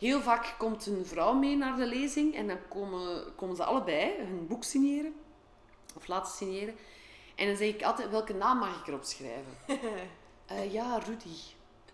Heel 0.01 0.21
vaak 0.21 0.55
komt 0.59 0.87
een 0.87 1.07
vrouw 1.07 1.33
mee 1.33 1.57
naar 1.57 1.77
de 1.77 1.87
lezing. 1.87 2.35
En 2.35 2.47
dan 2.47 2.59
komen, 2.69 3.35
komen 3.37 3.57
ze 3.57 3.65
allebei 3.65 4.13
hun 4.19 4.47
boek 4.47 4.65
signeren. 4.65 5.15
Of 5.97 6.07
laten 6.07 6.33
signeren. 6.33 6.75
En 7.37 7.47
dan 7.47 7.57
zeg 7.57 7.69
ik 7.69 7.83
altijd, 7.83 8.11
welke 8.11 8.35
naam 8.35 8.59
mag 8.59 8.81
ik 8.81 8.87
erop 8.87 9.05
schrijven? 9.05 9.57
Eh, 10.47 10.73
ja, 10.73 10.99
Rudy, 10.99 11.37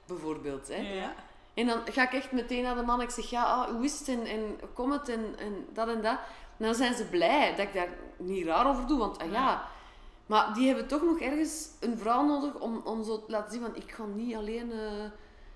bijvoorbeeld. 0.07 0.69
Hè? 0.69 0.77
Ja. 0.77 1.15
En 1.55 1.67
dan 1.67 1.81
ga 1.93 2.03
ik 2.03 2.13
echt 2.13 2.33
meteen 2.33 2.63
naar 2.63 2.75
de 2.75 2.83
man. 2.83 3.01
Ik 3.01 3.11
zeg, 3.11 3.31
ja, 3.31 3.43
ah, 3.45 3.69
hoe 3.71 3.85
is 3.85 3.99
het 3.99 4.09
en, 4.09 4.25
en 4.27 4.59
kom 4.75 4.93
het 4.93 5.09
en, 5.09 5.35
en 5.39 5.67
dat 5.73 5.89
en 5.89 6.03
dat. 6.03 6.19
En 6.59 6.65
dan 6.65 6.75
zijn 6.75 6.95
ze 6.95 7.05
blij 7.05 7.51
dat 7.51 7.67
ik 7.67 7.73
daar 7.73 7.89
niet 8.17 8.47
raar 8.47 8.67
over 8.69 8.87
doe. 8.87 8.99
Want 8.99 9.19
ah, 9.19 9.31
ja, 9.33 9.69
maar 10.27 10.55
die 10.55 10.67
hebben 10.67 10.87
toch 10.87 11.03
nog 11.03 11.21
ergens 11.21 11.69
een 11.81 11.99
vrouw 11.99 12.25
nodig 12.27 12.55
om, 12.61 12.81
om 12.85 13.05
zo 13.05 13.25
te 13.25 13.31
laten 13.31 13.53
zien 13.53 13.61
van, 13.61 13.77
ik 13.77 13.93
ga 13.93 14.05
niet 14.05 14.35
alleen... 14.35 14.73
eh, 14.73 15.05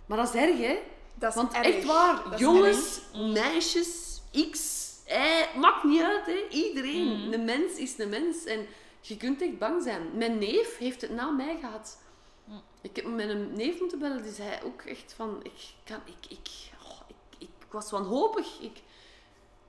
Maar 0.06 0.18
dat 0.18 0.34
is 0.34 0.40
erg, 0.40 0.58
hè? 0.58 0.78
Dat 1.20 1.28
is 1.30 1.34
Want 1.34 1.52
erg. 1.52 1.66
echt 1.66 1.84
waar, 1.84 2.30
Dat 2.30 2.38
jongens, 2.38 3.00
meisjes, 3.14 4.20
X, 4.50 4.88
Y, 5.06 5.58
maakt 5.58 5.84
niet 5.84 6.02
uit. 6.02 6.26
Hè. 6.26 6.46
Iedereen, 6.50 7.06
Mhm. 7.24 7.32
een 7.32 7.44
mens 7.44 7.74
is 7.76 7.98
een 7.98 8.08
mens. 8.08 8.44
En 8.44 8.66
je 9.00 9.16
kunt 9.16 9.42
echt 9.42 9.58
bang 9.58 9.82
zijn. 9.82 10.02
Mijn 10.14 10.38
neef 10.38 10.78
heeft 10.78 11.00
het 11.00 11.10
na 11.10 11.30
mij 11.30 11.58
gehad. 11.60 11.98
Mhm. 12.44 12.56
Ik 12.82 12.96
heb 12.96 13.04
met 13.04 13.28
een 13.28 13.52
neef 13.52 13.80
moeten 13.80 13.98
bellen, 13.98 14.22
die 14.22 14.32
zei 14.32 14.58
ook 14.64 14.82
echt 14.82 15.12
van... 15.16 15.40
Ik, 15.42 15.52
kan, 15.84 16.00
ik, 16.04 16.30
ik, 16.30 16.48
oh, 16.84 17.00
ik, 17.08 17.16
ik, 17.38 17.48
was 17.70 17.90
wanhopig. 17.90 18.46
Ik, 18.60 18.76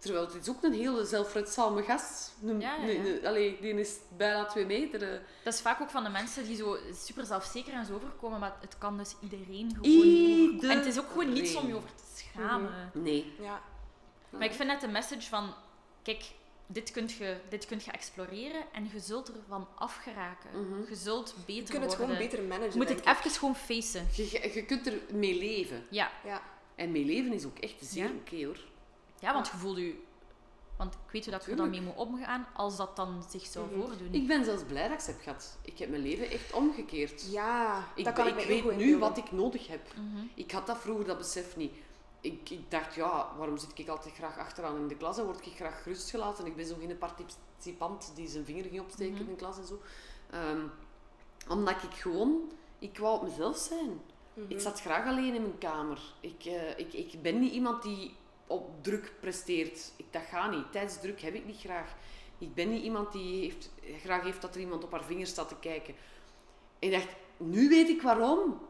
terwijl 0.01 0.25
het 0.25 0.35
is 0.35 0.49
ook 0.49 0.63
een 0.63 0.73
hele 0.73 1.05
zelfredzame 1.05 1.83
gast. 1.83 2.31
Een, 2.45 2.59
Ja, 2.59 2.75
ja, 2.75 2.83
een- 2.89 3.05
ja. 3.05 3.11
een- 3.13 3.25
allee, 3.25 3.57
die 3.61 3.73
is 3.79 3.95
bijna 4.17 4.45
twee 4.45 4.65
meter. 4.65 5.01
eh. 5.13 5.19
Dat 5.43 5.53
is 5.53 5.61
vaak 5.61 5.81
ook 5.81 5.89
van 5.89 6.03
de 6.03 6.09
mensen 6.09 6.45
die 6.45 6.55
zo 6.55 6.77
super 6.93 7.25
zelfzeker 7.25 7.73
en 7.73 7.85
zo 7.85 7.93
overkomen, 7.95 8.39
maar 8.39 8.55
het 8.61 8.77
kan 8.77 8.97
dus 8.97 9.15
iedereen 9.21 9.69
gewoon 9.75 9.91
Iedereen. 9.91 10.71
En 10.71 10.77
het 10.77 10.85
is 10.85 10.99
ook 10.99 11.07
gewoon 11.11 11.33
niets 11.33 11.55
om 11.55 11.67
je 11.67 11.75
over 11.75 11.89
te 11.95 12.03
schamen. 12.15 12.91
Nee. 12.93 13.33
Ja. 13.39 13.61
Maar 14.29 14.43
ik 14.43 14.53
vind 14.53 14.67
net 14.69 14.81
de 14.81 14.87
message 14.87 15.29
van, 15.29 15.53
kijk, 16.03 16.23
dit 16.67 16.91
kunt 16.91 17.11
je, 17.11 17.37
dit 17.49 17.65
kunt 17.65 17.83
je 17.83 17.91
exploreren 17.91 18.63
en 18.71 18.89
je 18.93 18.99
zult 18.99 19.31
ervan 19.33 19.67
afgeraken. 19.75 20.49
Mhm. 20.67 20.89
Je 20.89 20.95
zult 20.95 21.35
beter 21.45 21.53
Je 21.55 21.79
kunt 21.79 21.83
het 21.83 21.97
worden. 21.97 22.15
gewoon 22.15 22.17
beter 22.29 22.43
managen. 22.43 22.71
je 22.71 22.77
moet 22.77 22.89
het 22.89 23.05
even 23.05 23.31
gewoon 23.31 23.55
facen. 23.55 24.07
Je, 24.15 24.23
je, 24.31 24.51
je 24.53 24.65
kunt 24.65 24.87
er 24.87 24.93
mee 25.13 25.37
leven. 25.37 25.85
Ja. 25.89 26.11
Ja. 26.25 26.41
En 26.75 26.91
mee 26.91 27.05
leven 27.05 27.33
is 27.33 27.45
ook 27.45 27.57
echt 27.59 27.75
zeer 27.79 28.03
Ja. 28.03 28.11
oké 28.25 28.45
hoor. 28.45 28.57
Ja, 29.21 29.33
want 29.33 29.47
je 29.47 29.57
voelt 29.57 29.77
je... 29.77 30.03
Want 30.77 30.93
ik 30.93 31.11
weet 31.11 31.23
hoe 31.23 31.33
dat 31.33 31.45
je 31.45 31.51
er 31.51 31.57
dan 31.57 31.69
mee 31.69 31.81
moet 31.81 31.95
omgaan 31.95 32.47
als 32.53 32.77
dat 32.77 32.95
dan 32.95 33.23
zich 33.29 33.45
zou 33.45 33.65
Mhm. 33.65 33.79
voordoen. 33.79 34.07
Ik 34.13 34.27
ben 34.27 34.45
zelfs 34.45 34.63
blij 34.63 34.83
dat 34.87 34.91
ik 34.91 34.99
ze 34.99 35.11
heb 35.11 35.21
gehad. 35.21 35.57
Ik 35.61 35.77
heb 35.77 35.89
mijn 35.89 36.01
leven 36.01 36.29
echt 36.29 36.53
omgekeerd. 36.53 37.31
Ja, 37.31 37.87
Ik, 37.95 38.05
dat 38.05 38.13
kan 38.13 38.27
ik, 38.27 38.33
weet 38.45 38.75
nu 38.77 38.97
wat 38.97 39.17
ik 39.17 39.31
nodig 39.31 39.67
heb. 39.67 39.87
Mhm. 39.95 40.25
Ik 40.33 40.51
had 40.51 40.67
dat 40.67 40.77
vroeger, 40.77 41.05
dat 41.05 41.17
besef 41.17 41.55
niet. 41.55 41.73
Ik, 42.21 42.49
ik 42.49 42.71
dacht, 42.71 42.95
ja, 42.95 43.31
waarom 43.37 43.57
zit 43.57 43.71
ik 43.79 43.87
altijd 43.87 44.13
graag 44.15 44.37
achteraan 44.37 44.75
in 44.77 44.87
de 44.87 44.95
klas 44.97 45.17
en 45.17 45.25
word 45.25 45.45
ik 45.45 45.53
graag 45.55 45.81
gerustgelaten? 45.83 46.45
Ik 46.45 46.55
ben 46.55 46.65
zo 46.65 46.75
geen 46.79 46.97
participant 46.97 48.11
die 48.15 48.27
zijn 48.27 48.45
vinger 48.45 48.63
ging 48.63 48.79
opsteken 48.81 49.13
Mhm. 49.13 49.23
in 49.23 49.29
de 49.29 49.35
klas 49.35 49.57
en 49.57 49.65
zo. 49.65 49.81
Ehm, 50.29 50.61
omdat 51.49 51.83
ik 51.83 51.93
gewoon, 51.93 52.51
ik 52.79 52.97
wou 52.97 53.15
op 53.15 53.23
mezelf 53.23 53.57
zijn. 53.57 54.01
Mhm. 54.33 54.51
Ik 54.51 54.59
zat 54.59 54.81
graag 54.81 55.05
alleen 55.05 55.33
in 55.33 55.41
mijn 55.41 55.57
kamer. 55.57 55.99
Ik, 56.19 56.45
eh, 56.45 56.79
ik, 56.79 56.93
ik 56.93 57.21
ben 57.21 57.39
niet 57.39 57.53
iemand 57.53 57.83
die 57.83 58.15
op 58.51 58.83
druk 58.83 59.13
presteert. 59.19 59.91
Ik, 59.97 60.05
dat 60.09 60.21
gaat 60.29 60.51
niet. 60.51 60.71
Tijdsdruk 60.71 61.21
heb 61.21 61.33
ik 61.33 61.45
niet 61.45 61.59
graag. 61.59 61.95
Ik 62.37 62.53
ben 62.53 62.69
niet 62.69 62.83
iemand 62.83 63.11
die 63.11 63.41
heeft, 63.43 63.69
graag 64.03 64.23
heeft 64.23 64.41
dat 64.41 64.55
er 64.55 64.61
iemand 64.61 64.83
op 64.83 64.91
haar 64.91 65.03
vinger 65.03 65.27
staat 65.27 65.47
te 65.47 65.55
kijken. 65.59 65.95
Ik 66.79 66.91
dacht, 66.91 67.07
nu 67.37 67.69
weet 67.69 67.89
ik 67.89 68.01
waarom. 68.01 68.61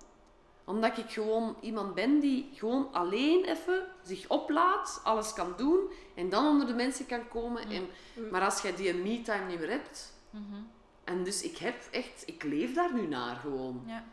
Omdat 0.65 0.97
ik 0.97 1.09
gewoon 1.09 1.55
iemand 1.61 1.93
ben 1.93 2.19
die 2.19 2.49
gewoon 2.53 2.87
alleen 2.91 3.45
even 3.45 3.87
zich 4.03 4.27
oplaat, 4.29 5.01
alles 5.03 5.33
kan 5.33 5.53
doen 5.57 5.79
en 6.15 6.29
dan 6.29 6.47
onder 6.47 6.67
de 6.67 6.73
mensen 6.73 7.05
kan 7.05 7.27
komen. 7.27 7.69
En, 7.69 7.87
maar 8.31 8.41
als 8.43 8.61
jij 8.61 8.75
die 8.75 8.93
me-time 8.93 9.45
niet 9.45 9.59
meer 9.59 9.69
hebt, 9.69 10.19
Mhm. 10.29 10.61
en 11.03 11.23
dus 11.23 11.43
ik 11.43 11.57
heb 11.57 11.75
echt, 11.91 12.23
ik 12.25 12.43
leef 12.43 12.73
daar 12.73 12.93
nu 12.93 13.07
naar 13.07 13.35
gewoon. 13.35 13.83
Ja. 13.87 14.03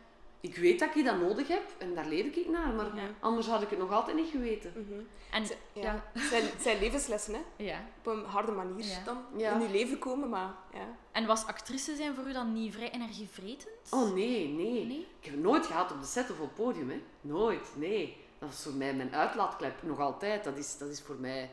Ik 0.41 0.55
weet 0.55 0.79
dat 0.79 0.95
ik 0.95 1.05
dat 1.05 1.19
nodig 1.19 1.47
heb 1.47 1.63
en 1.77 1.93
daar 1.95 2.05
leef 2.07 2.35
ik 2.35 2.47
naar, 2.47 2.73
maar 2.73 2.95
Ja. 2.95 3.03
anders 3.19 3.47
had 3.47 3.61
ik 3.61 3.69
het 3.69 3.79
nog 3.79 3.91
altijd 3.91 4.15
niet 4.15 4.29
geweten. 4.31 4.73
Mhm. 4.75 4.99
En 5.31 5.45
Z- 5.45 5.51
Ja. 5.73 6.03
zijn, 6.13 6.43
zijn 6.59 6.79
levenslessen, 6.79 7.33
hè? 7.33 7.39
ja. 7.63 7.85
Op 7.99 8.05
een 8.07 8.23
harde 8.25 8.51
manier 8.51 8.85
Ja. 8.85 9.03
dan 9.05 9.17
Ja. 9.37 9.53
in 9.53 9.61
je 9.61 9.69
leven 9.69 9.99
komen, 9.99 10.29
maar 10.29 10.53
ja. 10.73 10.95
En 11.11 11.25
was 11.25 11.45
actrice 11.45 11.95
zijn 11.95 12.15
voor 12.15 12.27
u 12.27 12.33
dan 12.33 12.53
niet 12.53 12.73
vrij 12.73 12.91
energievretend? 12.91 13.69
Oh 13.91 14.13
nee, 14.13 14.47
nee, 14.47 14.85
Nee? 14.85 14.99
Ik 15.19 15.25
heb 15.25 15.33
het 15.33 15.43
nooit 15.43 15.65
gehad 15.65 15.91
op 15.91 15.99
de 16.01 16.07
set 16.07 16.29
of 16.31 16.39
op 16.39 16.45
het 16.45 16.55
podium, 16.55 16.89
hè. 16.89 17.01
Nooit, 17.21 17.67
nee. 17.75 18.17
Dat 18.39 18.49
is 18.49 18.63
voor 18.63 18.73
mij 18.73 18.93
mijn 18.93 19.15
uitlaatklep, 19.15 19.83
nog 19.83 19.99
altijd. 19.99 20.43
Dat 20.43 20.57
is, 20.57 20.77
dat 20.77 20.89
is 20.89 21.01
voor 21.01 21.15
mij... 21.15 21.49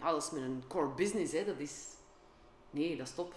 Ja, 0.00 0.10
dat 0.10 0.22
is 0.22 0.30
mijn 0.30 0.62
core 0.68 0.88
business, 0.88 1.32
hè. 1.32 1.44
Dat 1.44 1.58
is... 1.58 1.84
Nee, 2.70 2.96
dat 2.96 3.06
is 3.06 3.14
top. 3.14 3.34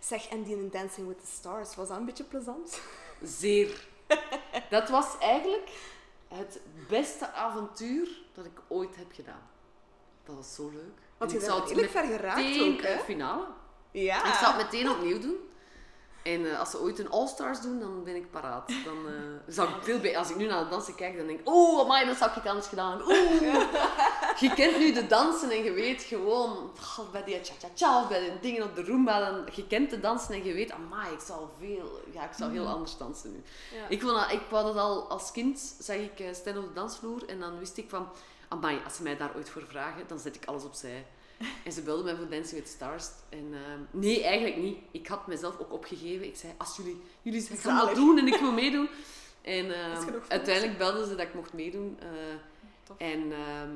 Zeg, 0.00 0.28
en 0.28 0.42
die 0.42 0.56
in 0.56 0.68
Dancing 0.70 1.06
with 1.08 1.20
the 1.20 1.26
Stars, 1.30 1.74
was 1.74 1.88
dat 1.88 1.96
een 1.96 2.04
beetje 2.04 2.24
plezant? 2.24 2.80
Zeer. 3.22 3.86
Dat 4.70 4.88
was 4.88 5.18
eigenlijk 5.18 5.70
het 6.28 6.60
beste 6.88 7.32
avontuur 7.32 8.08
dat 8.34 8.44
ik 8.44 8.60
ooit 8.68 8.96
heb 8.96 9.12
gedaan. 9.12 9.48
Dat 10.24 10.34
was 10.34 10.54
zo 10.54 10.70
leuk. 10.70 10.98
Want 11.18 11.30
je 11.30 11.36
bent 11.36 11.50
zou 11.50 11.60
het 11.60 11.68
redelijk 11.68 11.92
ver 11.92 12.04
geraakt 12.04 12.60
ook, 12.60 12.82
hè? 12.82 12.98
finale. 12.98 13.46
Ja. 13.90 14.24
Ik 14.24 14.34
zal 14.34 14.52
het 14.52 14.62
meteen 14.62 14.90
opnieuw 14.90 15.18
doen. 15.18 15.36
En 16.22 16.50
eh, 16.50 16.58
als 16.58 16.70
ze 16.70 16.80
ooit 16.80 16.98
een 16.98 17.10
All-Stars 17.10 17.60
doen, 17.60 17.80
dan 17.80 18.04
ben 18.04 18.16
ik 18.16 18.30
paraat. 18.30 18.68
Dan 18.84 19.06
eh, 19.06 19.12
zou 19.46 19.68
ik 19.68 19.82
veel 19.82 19.98
bij... 19.98 20.18
Als 20.18 20.30
ik 20.30 20.36
nu 20.36 20.46
naar 20.46 20.64
de 20.64 20.70
dansen 20.70 20.94
kijk, 20.94 21.16
dan 21.16 21.26
denk 21.26 21.40
ik... 21.40 21.48
Oh, 21.48 21.80
amai, 21.80 22.06
dat 22.06 22.16
zou 22.16 22.30
ik 22.30 22.36
het 22.36 22.46
anders 22.46 22.66
gedaan 22.66 22.90
hebben. 22.90 23.06
Oeh. 23.06 23.72
Je 24.40 24.54
kent 24.54 24.78
nu 24.78 24.92
de 24.92 25.06
dansen 25.06 25.50
en 25.50 25.64
je 25.64 25.72
weet 25.72 26.02
gewoon... 26.02 26.70
oh, 26.98 27.10
bij 27.12 27.24
die 27.24 27.38
cha-cha-cha 27.42 28.02
of 28.02 28.08
bij 28.08 28.20
de 28.20 28.32
dingen 28.40 28.62
op 28.62 28.74
de 28.74 28.84
Roomba, 28.84 29.30
dan, 29.30 29.44
je 29.54 29.66
kent 29.66 29.90
de 29.90 30.00
dansen 30.00 30.34
en 30.34 30.44
je 30.44 30.52
weet... 30.52 30.72
Amai, 30.72 31.12
ik 31.12 31.20
zou 31.20 31.46
veel... 31.60 32.00
Ja, 32.12 32.24
ik 32.24 32.32
zou 32.36 32.52
heel 32.52 32.66
anders 32.66 32.96
dansen 32.96 33.32
nu. 33.32 33.42
Ja. 33.78 33.88
Ik, 33.88 34.00
vond 34.00 34.14
dat, 34.14 34.32
ik 34.32 34.40
wou 34.50 34.64
dat 34.64 34.76
al 34.76 35.08
als 35.08 35.32
kind, 35.32 35.76
zag 35.78 35.96
ik 35.96 36.20
eh, 36.20 36.34
Stijn 36.34 36.58
op 36.58 36.66
de 36.66 36.72
dansvloer 36.72 37.28
en 37.28 37.40
dan 37.40 37.58
wist 37.58 37.76
ik 37.76 37.88
van... 37.88 38.08
Amai, 38.48 38.80
als 38.84 38.96
ze 38.96 39.02
mij 39.02 39.16
daar 39.16 39.32
ooit 39.36 39.48
voor 39.48 39.62
vragen, 39.68 40.04
dan 40.06 40.18
zet 40.18 40.36
ik 40.36 40.44
alles 40.44 40.64
opzij. 40.64 41.06
En 41.64 41.72
ze 41.72 41.82
belden 41.82 42.04
mij 42.04 42.16
voor 42.16 42.28
Dancing 42.28 42.60
with 42.60 42.68
Stars. 42.70 43.06
En 43.28 43.52
ehm, 43.52 43.80
nee, 43.90 44.24
eigenlijk 44.24 44.56
niet. 44.56 44.78
Ik 44.90 45.06
had 45.06 45.26
mezelf 45.26 45.58
ook 45.60 45.72
opgegeven. 45.72 46.26
Ik 46.26 46.36
zei, 46.36 46.52
als 46.56 46.76
jullie, 46.76 47.02
jullie 47.22 47.42
gaan 47.42 47.56
Zalig. 47.56 47.86
dat 47.86 47.94
doen 47.94 48.18
en 48.18 48.26
ik 48.26 48.40
wil 48.40 48.52
meedoen. 48.52 48.88
En 49.42 49.66
voor 50.02 50.22
uiteindelijk 50.28 50.78
belden 50.78 51.06
ze 51.06 51.14
dat 51.14 51.26
ik 51.26 51.34
mocht 51.34 51.52
meedoen. 51.52 51.98
eh, 52.00 53.08
en 53.12 53.32
ehm, 53.32 53.70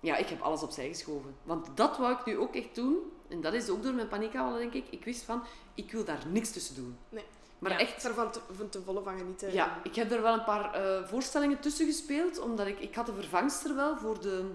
ja, 0.00 0.16
ik 0.16 0.28
heb 0.28 0.40
alles 0.40 0.62
opzij 0.62 0.88
geschoven. 0.88 1.34
Want 1.42 1.66
dat 1.74 1.96
wou 1.98 2.12
ik 2.12 2.24
nu 2.24 2.38
ook 2.38 2.54
echt 2.54 2.74
doen. 2.74 2.96
En 3.28 3.40
dat 3.40 3.52
is 3.52 3.68
ook 3.68 3.82
door 3.82 3.92
mijn 3.94 4.08
paniekaanvallen, 4.08 4.60
denk 4.60 4.72
ik. 4.84 4.90
Ik 4.90 5.04
wist 5.04 5.22
van, 5.22 5.42
ik 5.74 5.92
wil 5.92 6.04
daar 6.04 6.22
niks 6.28 6.50
tussen 6.50 6.74
doen. 6.74 6.98
Nee. 7.08 7.24
Maar 7.58 7.70
Ja. 7.70 7.78
echt, 7.78 8.04
Ervan 8.04 8.30
te, 8.30 8.40
van 8.52 8.68
te 8.68 8.82
volle 8.82 9.02
van 9.02 9.18
genieten. 9.18 9.52
ja, 9.52 9.80
ik 9.82 9.94
heb 9.94 10.10
er 10.12 10.22
wel 10.22 10.32
een 10.32 10.44
paar 10.44 10.74
eh, 10.74 11.06
voorstellingen 11.08 11.60
tussen 11.60 11.86
gespeeld, 11.86 12.38
omdat 12.38 12.66
ik, 12.66 12.78
ik 12.80 12.94
had 12.94 13.06
de 13.06 13.14
vervangster 13.14 13.74
wel 13.74 13.96
voor 13.98 14.20
de... 14.20 14.50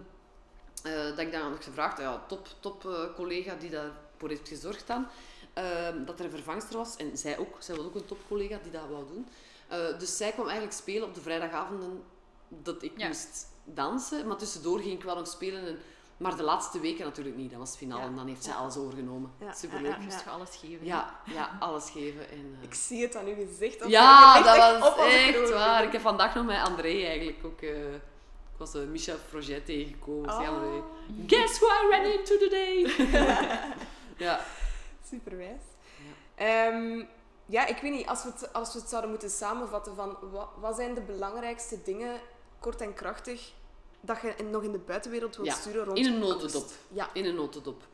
eh, 0.84 0.94
dat 1.10 1.18
ik 1.20 1.32
dan 1.32 1.42
had 1.52 1.64
gevraagd, 1.64 1.98
ja, 2.00 2.24
top, 2.28 2.48
top 2.60 2.86
eh, 2.86 3.14
collega 3.16 3.56
die 3.56 3.70
daarvoor 3.70 4.30
heeft 4.30 4.48
gezorgd 4.48 4.88
dan, 4.88 5.08
dat 6.06 6.20
er 6.20 6.26
een 6.26 6.32
vervangster 6.32 6.78
was. 6.78 6.96
En 6.96 7.18
zij 7.18 7.38
ook, 7.38 7.56
zij 7.60 7.76
was 7.76 7.86
ook 7.86 7.96
een 7.96 8.06
topcollega 8.06 8.60
die 8.64 8.72
dat 8.72 8.82
wou 8.90 9.06
doen. 9.08 9.28
Eh, 9.68 10.00
dus 10.00 10.18
zij 10.18 10.32
kwam 10.32 10.46
eigenlijk 10.46 10.76
spelen 10.78 11.08
op 11.08 11.16
de 11.16 11.22
vrijdagavonden 11.22 12.04
dat 12.48 12.84
ik 12.84 12.92
Ja. 12.96 13.08
moest 13.08 13.48
dansen. 13.66 14.28
Maar 14.28 14.38
tussendoor 14.38 14.80
ging 14.80 14.94
ik 14.94 15.04
wel 15.04 15.16
nog 15.16 15.28
spelen. 15.28 15.68
En, 15.68 15.80
maar 16.18 16.36
de 16.36 16.44
laatste 16.44 16.80
weken 16.80 17.06
natuurlijk 17.06 17.36
niet, 17.36 17.50
dat 17.50 17.60
was 17.60 17.70
het 17.70 17.78
finale. 17.78 18.02
Ja. 18.02 18.08
En 18.08 18.16
dan 18.16 18.28
heeft 18.28 18.44
zij 18.44 18.54
Ja. 18.54 18.60
alles 18.60 18.78
overgenomen. 18.78 19.32
Ja, 19.40 19.54
Superleuk. 19.54 19.92
ja, 19.92 19.98
Je 19.98 20.04
moest 20.04 20.24
je 20.24 20.30
alles 20.30 20.56
geven. 20.56 20.86
Ja, 20.86 21.20
ja, 21.26 21.58
alles 21.60 21.90
geven. 21.90 22.30
En, 22.30 22.58
eh, 22.60 22.64
Ik 22.64 22.74
zie 22.74 23.02
het 23.02 23.16
aan 23.16 23.26
uw 23.26 23.36
gezicht. 23.48 23.80
dat 23.80 23.90
ja, 23.90 24.42
dat 24.42 24.56
echt 24.56 24.80
was 24.80 24.90
op 24.90 24.98
echt 24.98 25.52
waar. 25.54 25.84
Ik 25.84 25.92
heb 25.92 26.02
vandaag 26.02 26.36
nog 26.36 26.46
met 26.46 26.68
André 26.68 27.04
eigenlijk 27.06 27.38
ook... 27.46 27.62
eh, 27.62 27.94
ik 27.94 28.62
was 28.62 28.76
uh, 28.76 28.88
Micha 28.88 29.16
Froget 29.30 29.66
tegengekomen. 29.66 30.30
Oh. 30.30 30.84
Guess 31.28 31.60
who 31.60 31.68
I 31.68 31.90
ran 31.92 32.06
into 32.12 32.38
today? 32.38 32.92
ja. 34.26 34.40
Superwijs. 35.10 35.62
Ehm, 36.36 37.04
ja, 37.46 37.66
ik 37.66 37.78
weet 37.78 37.92
niet, 37.92 38.08
als 38.08 38.24
we, 38.24 38.30
het, 38.30 38.54
als 38.54 38.74
we 38.74 38.80
het 38.80 38.90
zouden 38.90 39.10
moeten 39.10 39.30
samenvatten 39.30 39.96
van 39.96 40.18
wat, 40.32 40.48
wat 40.60 40.76
zijn 40.76 40.94
de 40.94 41.02
belangrijkste 41.02 41.82
dingen, 41.84 42.20
kort 42.60 42.82
en 42.82 42.94
krachtig, 42.94 43.54
dat 44.02 44.22
je 44.22 44.44
nog 44.44 44.64
in 44.64 44.72
de 44.72 44.78
buitenwereld 44.78 45.36
wilt 45.36 45.48
Ja, 45.48 45.56
sturen 45.56 45.86
rond 45.86 45.98
in 45.98 46.06
een 46.06 46.20
notendop. 46.20 46.72
Ja. 46.88 47.10
In 47.14 47.26
een 47.26 47.36
notendop. 47.36 47.88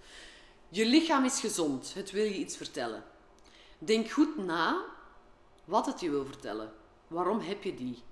Je 0.70 0.86
lichaam 0.86 1.26
is 1.26 1.39
gezond. 1.39 1.93
Het 1.93 2.12
wil 2.12 2.24
je 2.24 2.36
iets 2.36 2.57
vertellen. 2.57 3.03
Denk 3.78 4.09
goed 4.09 4.38
na 4.38 4.86
wat 5.66 5.86
het 5.86 5.99
je 5.99 6.09
wil 6.09 6.26
vertellen. 6.26 6.74
Waarom 7.07 7.39
heb 7.39 7.64
je 7.64 7.74
die? 7.74 8.03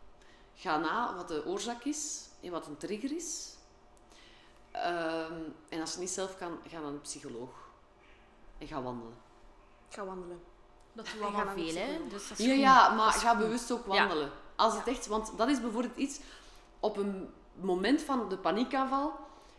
Ga 0.55 0.77
na 0.77 1.15
wat 1.15 1.27
de 1.27 1.45
oorzaak 1.45 1.83
is 1.83 2.27
en 2.41 2.51
wat 2.51 2.67
een 2.67 2.77
trigger 2.77 3.15
is. 3.15 3.49
Ehm, 4.71 5.41
en 5.69 5.79
als 5.79 5.89
je 5.89 5.95
het 5.95 5.99
niet 5.99 6.09
zelf 6.09 6.37
kan, 6.37 6.59
ga 6.67 6.79
naar 6.79 6.89
een 6.89 7.01
psycholoog. 7.01 7.49
En 8.57 8.67
ga 8.67 8.81
wandelen. 8.81 9.15
Ik 9.89 9.95
ga 9.95 10.05
wandelen. 10.05 10.41
Dat 10.93 11.05
doen 11.05 11.13
En 11.13 11.19
we 11.19 11.25
allemaal 11.25 11.55
veel, 11.55 11.75
hè. 11.75 12.07
Dus 12.09 12.27
dat 12.27 12.39
is 12.39 12.45
Ja, 12.45 12.53
ja, 12.53 12.95
maar 12.95 13.11
ga 13.11 13.37
bewust 13.37 13.71
ook 13.71 13.93
Ja. 13.93 14.29
Als 14.59 14.75
het 14.75 14.87
echt, 14.87 15.07
want 15.07 15.31
dat 15.37 15.49
is 15.49 15.61
bijvoorbeeld 15.61 15.97
iets 15.97 16.19
op 16.79 16.97
een 16.97 17.29
moment 17.53 18.01
van 18.01 18.29
de 18.29 18.37
paniekaanval. 18.37 19.11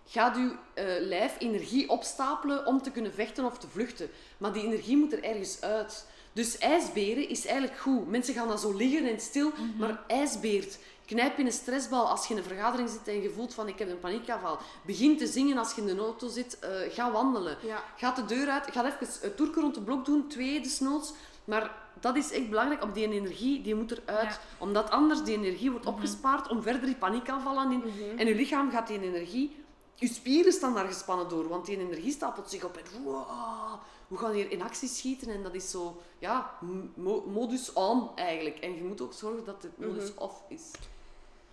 Gaat 0.07 0.37
uw 0.37 0.51
eh, 0.75 0.85
lijf 0.99 1.37
energie 1.39 1.89
opstapelen 1.89 2.67
om 2.67 2.83
te 2.83 2.91
kunnen 2.91 3.13
vechten 3.13 3.45
of 3.45 3.59
te 3.59 3.69
vluchten. 3.69 4.11
Maar 4.39 4.53
die 4.53 4.63
energie 4.63 4.97
moet 4.97 5.13
er 5.13 5.25
ergens 5.25 5.61
uit. 5.61 6.07
Dus 6.33 6.59
ijsberen 6.59 7.29
is 7.29 7.47
eigenlijk 7.47 7.79
goed. 7.79 8.09
Mensen 8.09 8.35
gaan 8.35 8.49
dan 8.49 8.59
zo 8.59 8.73
liggen 8.73 9.09
en 9.09 9.21
stil. 9.21 9.49
Mhm. 9.51 9.79
Maar 9.79 10.03
ijsbeert, 10.07 10.79
knijp 11.07 11.39
in 11.39 11.47
een 11.47 11.53
stressbal 11.53 12.09
als 12.09 12.27
je 12.27 12.35
in 12.35 12.41
een 12.41 12.47
vergadering 12.47 12.89
zit 12.91 13.09
en 13.09 13.23
je 13.23 13.31
voelt 13.31 13.55
van 13.55 13.69
ik 13.69 13.79
heb 13.79 13.91
een 13.91 14.01
paniekaanval. 14.01 14.59
Begin 14.83 15.17
te 15.17 15.27
zingen 15.27 15.59
als 15.59 15.75
je 15.75 15.81
in 15.81 15.87
de 15.87 16.03
auto 16.03 16.29
zit. 16.29 16.59
eh, 16.59 16.71
ga 16.89 17.13
wandelen. 17.13 17.57
Ja. 17.63 17.85
Ga 17.97 18.13
de 18.13 18.25
deur 18.25 18.49
uit. 18.49 18.67
Ga 18.73 18.85
even 18.85 19.09
een 19.23 19.35
toerke 19.35 19.61
rond 19.61 19.75
de 19.75 19.81
blok 19.83 20.05
doen. 20.05 20.29
Twee 20.29 20.61
desnoods. 20.61 21.13
Maar 21.45 21.75
dat 22.01 22.17
is 22.17 22.33
echt 22.33 22.49
belangrijk. 22.49 22.83
Op 22.83 22.95
die 22.95 23.05
energie, 23.13 23.63
die 23.63 23.75
moet 23.75 23.91
eruit. 23.91 24.23
Ja. 24.23 24.29
Mhm. 24.55 24.63
Omdat 24.63 24.91
anders 24.91 25.23
die 25.23 25.37
energie 25.37 25.71
wordt 25.71 25.87
opgespaard 25.87 26.49
om 26.49 26.63
verder 26.63 26.81
die 26.87 26.97
paniekaanvallen 26.97 27.73
in. 27.73 27.83
En 28.19 28.27
je 28.27 28.35
lichaam 28.35 28.71
gaat 28.71 28.87
die 28.87 29.01
energie 29.03 29.59
je 29.95 30.09
spieren 30.09 30.53
staan 30.53 30.75
daar 30.75 30.87
gespannen 30.87 31.29
door, 31.29 31.49
want 31.49 31.67
die 31.67 31.79
energie 31.79 32.13
stapelt 32.13 32.51
zich 32.51 32.65
op 32.65 32.77
en 32.77 33.03
wow, 33.03 33.75
we 34.09 34.17
gaan 34.17 34.33
hier 34.33 34.51
in 34.51 34.63
actie 34.63 34.89
schieten 34.89 35.29
en 35.29 35.43
dat 35.43 35.55
is 35.55 35.71
zo, 35.71 36.01
ja, 36.19 36.55
mo- 36.95 37.25
modus 37.27 37.73
on 37.73 38.11
eigenlijk. 38.15 38.59
En 38.59 38.75
je 38.75 38.83
moet 38.85 39.01
ook 39.01 39.13
zorgen 39.13 39.45
dat 39.45 39.63
de 39.63 39.71
modus 39.77 40.15
off 40.15 40.43
is. 40.49 40.71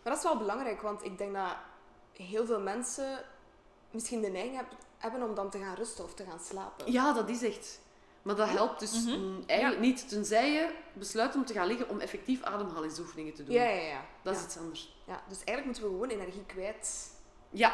Maar 0.03 0.13
dat 0.13 0.17
is 0.17 0.23
wel 0.23 0.37
belangrijk, 0.37 0.81
want 0.81 1.03
ik 1.05 1.17
denk 1.17 1.33
dat 1.33 1.55
heel 2.13 2.45
veel 2.45 2.59
mensen 2.59 3.23
misschien 3.91 4.21
de 4.21 4.27
neiging 4.29 4.55
heb- 4.55 4.75
hebben 4.97 5.23
om 5.29 5.35
dan 5.35 5.49
te 5.49 5.57
gaan 5.59 5.75
rusten 5.75 6.03
of 6.03 6.13
te 6.13 6.23
gaan 6.23 6.39
slapen. 6.39 6.91
Ja, 6.91 7.13
dat 7.13 7.29
is 7.29 7.43
echt. 7.43 7.79
Maar 8.27 8.35
dat 8.35 8.49
helpt 8.49 8.79
dus 8.79 9.05
mm, 9.05 9.43
eigenlijk 9.45 9.81
niet, 9.81 10.09
tenzij 10.09 10.51
je 10.51 10.69
besluit 10.93 11.35
om 11.35 11.45
te 11.45 11.53
gaan 11.53 11.67
liggen 11.67 11.89
om 11.89 11.99
effectief 11.99 12.43
ademhalingsoefeningen 12.43 13.33
te 13.33 13.43
doen. 13.43 13.53
Ja, 13.55 13.63
ja, 13.63 13.81
ja. 13.81 14.05
Dat 14.21 14.33
is 14.33 14.39
ja. 14.39 14.45
iets 14.45 14.57
anders. 14.57 14.95
Ja, 15.07 15.21
dus 15.27 15.37
eigenlijk 15.43 15.65
moeten 15.65 15.83
we 15.83 15.89
gewoon 15.89 16.09
energie 16.09 16.43
kwijt. 16.45 17.11
Ja, 17.49 17.73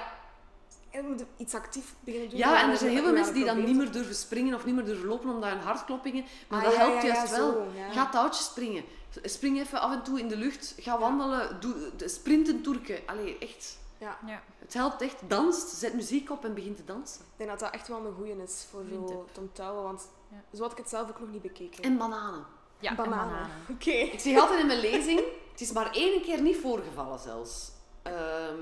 Eigenlijk 0.92 1.08
moeten 1.08 1.36
we 1.38 1.44
iets 1.44 1.54
actief 1.56 1.94
beginnen 2.00 2.30
doen. 2.30 2.40
ja 2.40 2.58
en 2.60 2.66
er 2.66 2.72
om 2.72 2.78
zijn 2.78 2.92
heel 2.92 3.04
veel 3.04 3.14
mensen 3.14 3.34
die 3.34 3.46
dan 3.46 3.64
niet 3.66 3.76
meer 3.76 3.92
durven 3.92 4.16
springen 4.16 4.56
of 4.56 4.66
niet 4.66 4.76
meer 4.76 4.86
durven 4.86 5.08
lopen 5.08 5.30
omdat 5.30 5.50
hun 5.50 5.60
hartkloppingen... 5.60 6.26
Maar 6.48 6.60
Ah, 6.60 6.66
dat 6.66 6.74
ja, 6.74 6.80
helpt 6.80 7.02
ja, 7.02 7.08
ja, 7.08 7.14
juist 7.16 7.34
zo, 7.34 7.54
wel. 7.54 7.68
ja. 7.76 7.92
Ga 7.92 8.10
touwtjes 8.10 8.46
springen. 8.46 8.84
Spring 9.24 9.60
even 9.60 9.82
af 9.82 9.92
en 9.94 10.04
toe 10.04 10.20
in 10.20 10.28
de 10.28 10.38
lucht. 10.38 10.76
Ga 10.78 11.00
wandelen. 11.00 11.60
Doe 11.60 11.76
de 11.98 12.08
sprinten, 12.10 12.62
toerken. 12.62 13.00
Allee, 13.06 13.38
echt. 13.38 13.78
Ja, 13.98 14.18
Ja. 14.26 14.42
Het 14.60 14.74
helpt 14.74 15.02
echt. 15.02 15.16
Dans. 15.28 15.80
Zet 15.80 15.94
muziek 15.94 16.30
op 16.32 16.46
en 16.46 16.54
begin 16.54 16.76
te 16.76 16.86
dansen. 16.86 17.22
ik 17.22 17.28
denk 17.38 17.50
dat 17.50 17.60
dat 17.60 17.72
echt 17.74 17.88
wel 17.88 18.06
een 18.06 18.14
goeie 18.14 18.44
is 18.44 18.66
voor 18.72 18.84
zo 18.92 19.26
te 19.32 19.40
onthouden, 19.40 19.84
want. 19.84 20.08
Zo 20.54 20.62
had 20.62 20.72
ik 20.72 20.78
het 20.78 20.90
zelf 20.90 21.10
ook 21.10 21.20
nog 21.20 21.30
niet 21.30 21.42
bekeken. 21.42 21.84
En 21.84 21.98
bananen. 21.98 22.46
Ja, 22.80 22.90
en 22.90 22.96
bananen. 22.96 23.34
bananen. 23.34 23.50
Oké. 23.76 23.92
Ik 23.92 24.20
zeg 24.20 24.40
altijd 24.40 24.60
in 24.60 24.68
mijn 24.68 24.80
lezing, 24.80 25.22
het 25.52 25.62
is 25.62 25.72
maar 25.72 25.92
één 25.92 26.22
keer 26.22 26.42
niet 26.42 26.58
voorgevallen 26.58 27.20
zelfs. 27.20 27.72
Ehm, 28.04 28.60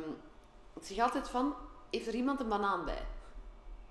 ik 0.80 0.84
zeg 0.84 0.98
altijd 1.00 1.30
van, 1.30 1.56
heeft 1.92 2.08
er 2.08 2.16
iemand 2.16 2.40
een 2.40 2.50
banaan 2.50 2.86
bij? 2.86 3.06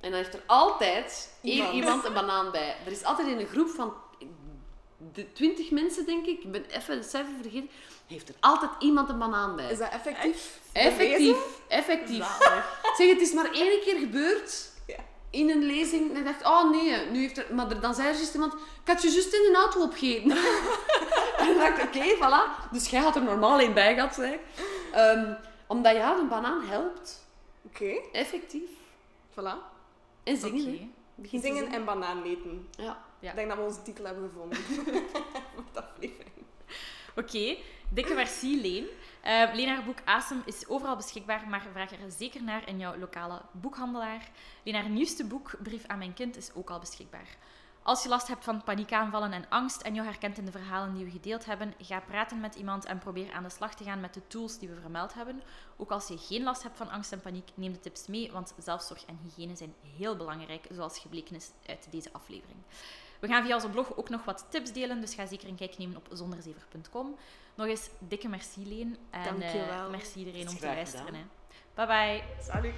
En 0.01 0.11
dan 0.11 0.21
heeft 0.21 0.35
er 0.35 0.43
altijd 0.47 1.35
één 1.43 1.55
Iemand. 1.55 1.75
iemand 1.75 2.05
een 2.05 2.13
banaan 2.13 2.51
bij. 2.51 2.77
Er 2.87 2.93
is 2.93 3.05
altijd 3.05 3.29
in 3.29 3.39
een 3.39 3.47
groep 3.47 3.69
van 3.69 3.95
de 5.13 5.33
twintig 5.33 5.71
mensen, 5.71 6.07
denk 6.07 6.27
ik, 6.27 6.43
ik 6.45 6.53
ben 6.53 6.65
even 6.65 7.01
de 7.01 7.09
cijfer 7.09 7.33
vergeten, 7.41 7.71
heeft 8.07 8.29
er 8.29 8.35
altijd 8.41 8.71
iemand 8.79 9.09
een 9.09 9.19
banaan 9.19 9.57
bij. 9.57 9.71
Is 9.71 9.79
dat 9.79 9.91
effectief? 9.91 10.61
Effectief, 10.73 11.37
effectief. 11.69 12.37
Zalig. 12.39 12.81
Zeg, 12.97 13.09
het 13.09 13.21
is 13.21 13.33
maar 13.33 13.53
één 13.53 13.81
keer 13.81 13.99
gebeurd. 13.99 14.71
In 15.31 15.51
een 15.51 15.63
lezing. 15.65 16.11
En 16.11 16.17
ik 16.17 16.25
dacht, 16.25 16.45
oh 16.45 16.71
nee, 16.71 17.07
nu 17.11 17.21
heeft 17.21 17.39
er... 17.39 17.55
Maar 17.55 17.71
er- 17.71 17.81
dan 17.81 17.95
zei 17.95 18.09
er 18.09 18.15
juist 18.15 18.35
iemand, 18.35 18.53
ik 18.55 18.59
had 18.85 19.03
je 19.03 19.09
juist 19.11 19.33
in 19.35 19.47
een 19.49 19.55
auto 19.57 19.83
opgegeten. 19.83 20.31
en 21.39 21.47
dan 21.47 21.57
dacht 21.59 21.79
ik, 21.79 21.85
oké, 21.85 22.15
voilà. 22.17 22.71
Dus 22.73 22.89
jij 22.89 23.01
had 23.01 23.17
er 23.17 23.23
normaal 23.23 23.59
één 23.61 23.75
bij 23.75 23.95
gehad, 23.95 24.15
zeg. 24.15 24.39
Ehm, 24.93 25.33
omdat 25.67 25.95
ja, 25.97 26.19
een 26.19 26.29
banaan 26.29 26.63
helpt. 26.65 27.27
Oké, 27.67 27.95
Effectief. 28.13 28.71
voilà. 29.31 29.55
En 30.25 30.37
zingen. 30.37 30.95
Begin 31.15 31.41
Zingen 31.41 31.59
zingen. 31.59 31.73
en 31.79 31.85
banaan 31.85 32.23
eten. 32.23 32.69
Ja. 32.71 33.03
Ja. 33.19 33.31
Ik 33.31 33.37
denk 33.37 33.49
dat 33.49 33.57
we 33.59 33.65
onze 33.65 33.83
titel 33.83 34.05
hebben 34.05 34.31
gevonden. 34.33 34.59
De 35.73 35.83
aflevering. 35.83 36.45
Oké, 37.17 37.57
dikke 37.89 38.15
merci 38.15 38.61
Leen. 38.61 38.87
Haar 39.23 39.85
boek 39.85 39.99
Asem 40.05 40.43
is 40.45 40.69
overal 40.69 40.97
beschikbaar, 40.97 41.49
maar 41.49 41.67
vraag 41.73 41.93
er 41.93 42.11
zeker 42.11 42.43
naar 42.43 42.69
in 42.69 42.79
jouw 42.79 42.97
lokale 42.97 43.43
boekhandelaar. 43.53 44.31
Leen, 44.65 44.75
haar 44.75 44.89
nieuwste 44.89 45.25
boek, 45.25 45.55
Brief 45.63 45.87
aan 45.87 45.99
mijn 45.99 46.15
kind, 46.15 46.37
is 46.37 46.55
ook 46.55 46.71
al 46.71 46.79
beschikbaar. 46.79 47.37
Als 47.83 48.03
je 48.03 48.09
last 48.09 48.29
hebt 48.29 48.45
van 48.45 48.63
paniekaanvallen 48.63 49.33
en 49.33 49.49
angst 49.49 49.81
en 49.81 49.95
je 49.95 50.03
herkent 50.03 50.39
in 50.39 50.45
de 50.45 50.51
verhalen 50.51 50.95
die 50.95 51.05
we 51.05 51.11
gedeeld 51.11 51.45
hebben, 51.45 51.75
ga 51.79 52.01
praten 52.01 52.41
met 52.41 52.55
iemand 52.55 52.85
en 52.85 52.99
probeer 52.99 53.33
aan 53.33 53.43
de 53.43 53.51
slag 53.51 53.75
te 53.75 53.85
gaan 53.85 54.01
met 54.01 54.15
de 54.15 54.27
tools 54.27 54.59
die 54.59 54.69
we 54.69 54.81
vermeld 54.81 55.15
hebben. 55.15 55.43
Ook 55.77 55.91
als 55.91 56.09
je 56.09 56.19
geen 56.19 56.43
last 56.43 56.63
hebt 56.63 56.77
van 56.77 56.91
angst 56.91 57.13
en 57.13 57.21
paniek, 57.21 57.51
neem 57.55 57.73
de 57.73 57.81
tips 57.81 58.07
mee, 58.07 58.33
want 58.33 58.55
zelfzorg 58.59 59.05
en 59.05 59.19
hygiëne 59.23 59.57
zijn 59.57 59.75
heel 59.97 60.17
belangrijk, 60.17 60.67
zoals 60.71 60.99
gebleken 60.99 61.37
is 61.37 61.51
uit 61.67 61.87
deze 61.91 62.13
aflevering. 62.13 62.59
We 63.21 63.27
gaan 63.27 63.45
via 63.45 63.55
onze 63.55 63.69
blog 63.69 63.97
ook 63.97 64.09
nog 64.09 64.25
wat 64.25 64.47
tips 64.49 64.73
delen, 64.73 65.01
dus 65.01 65.15
ga 65.15 65.27
zeker 65.27 65.49
een 65.49 65.57
kijk 65.57 65.79
nemen 65.79 65.97
op 65.97 66.09
zonderzever.com. 66.13 67.17
Nog 67.61 67.69
eens 67.69 67.91
dikke 67.99 68.29
merci, 68.29 68.67
Leen. 68.67 68.97
En 69.11 69.23
Dankjewel. 69.25 69.85
eh, 69.85 69.91
merci 69.91 70.19
iedereen 70.19 70.49
om 70.49 70.57
te 70.57 70.67
luisteren. 70.67 71.15
Hè. 71.15 71.21
Bye 71.75 71.87
bye. 71.87 72.23
Salut. 72.41 72.75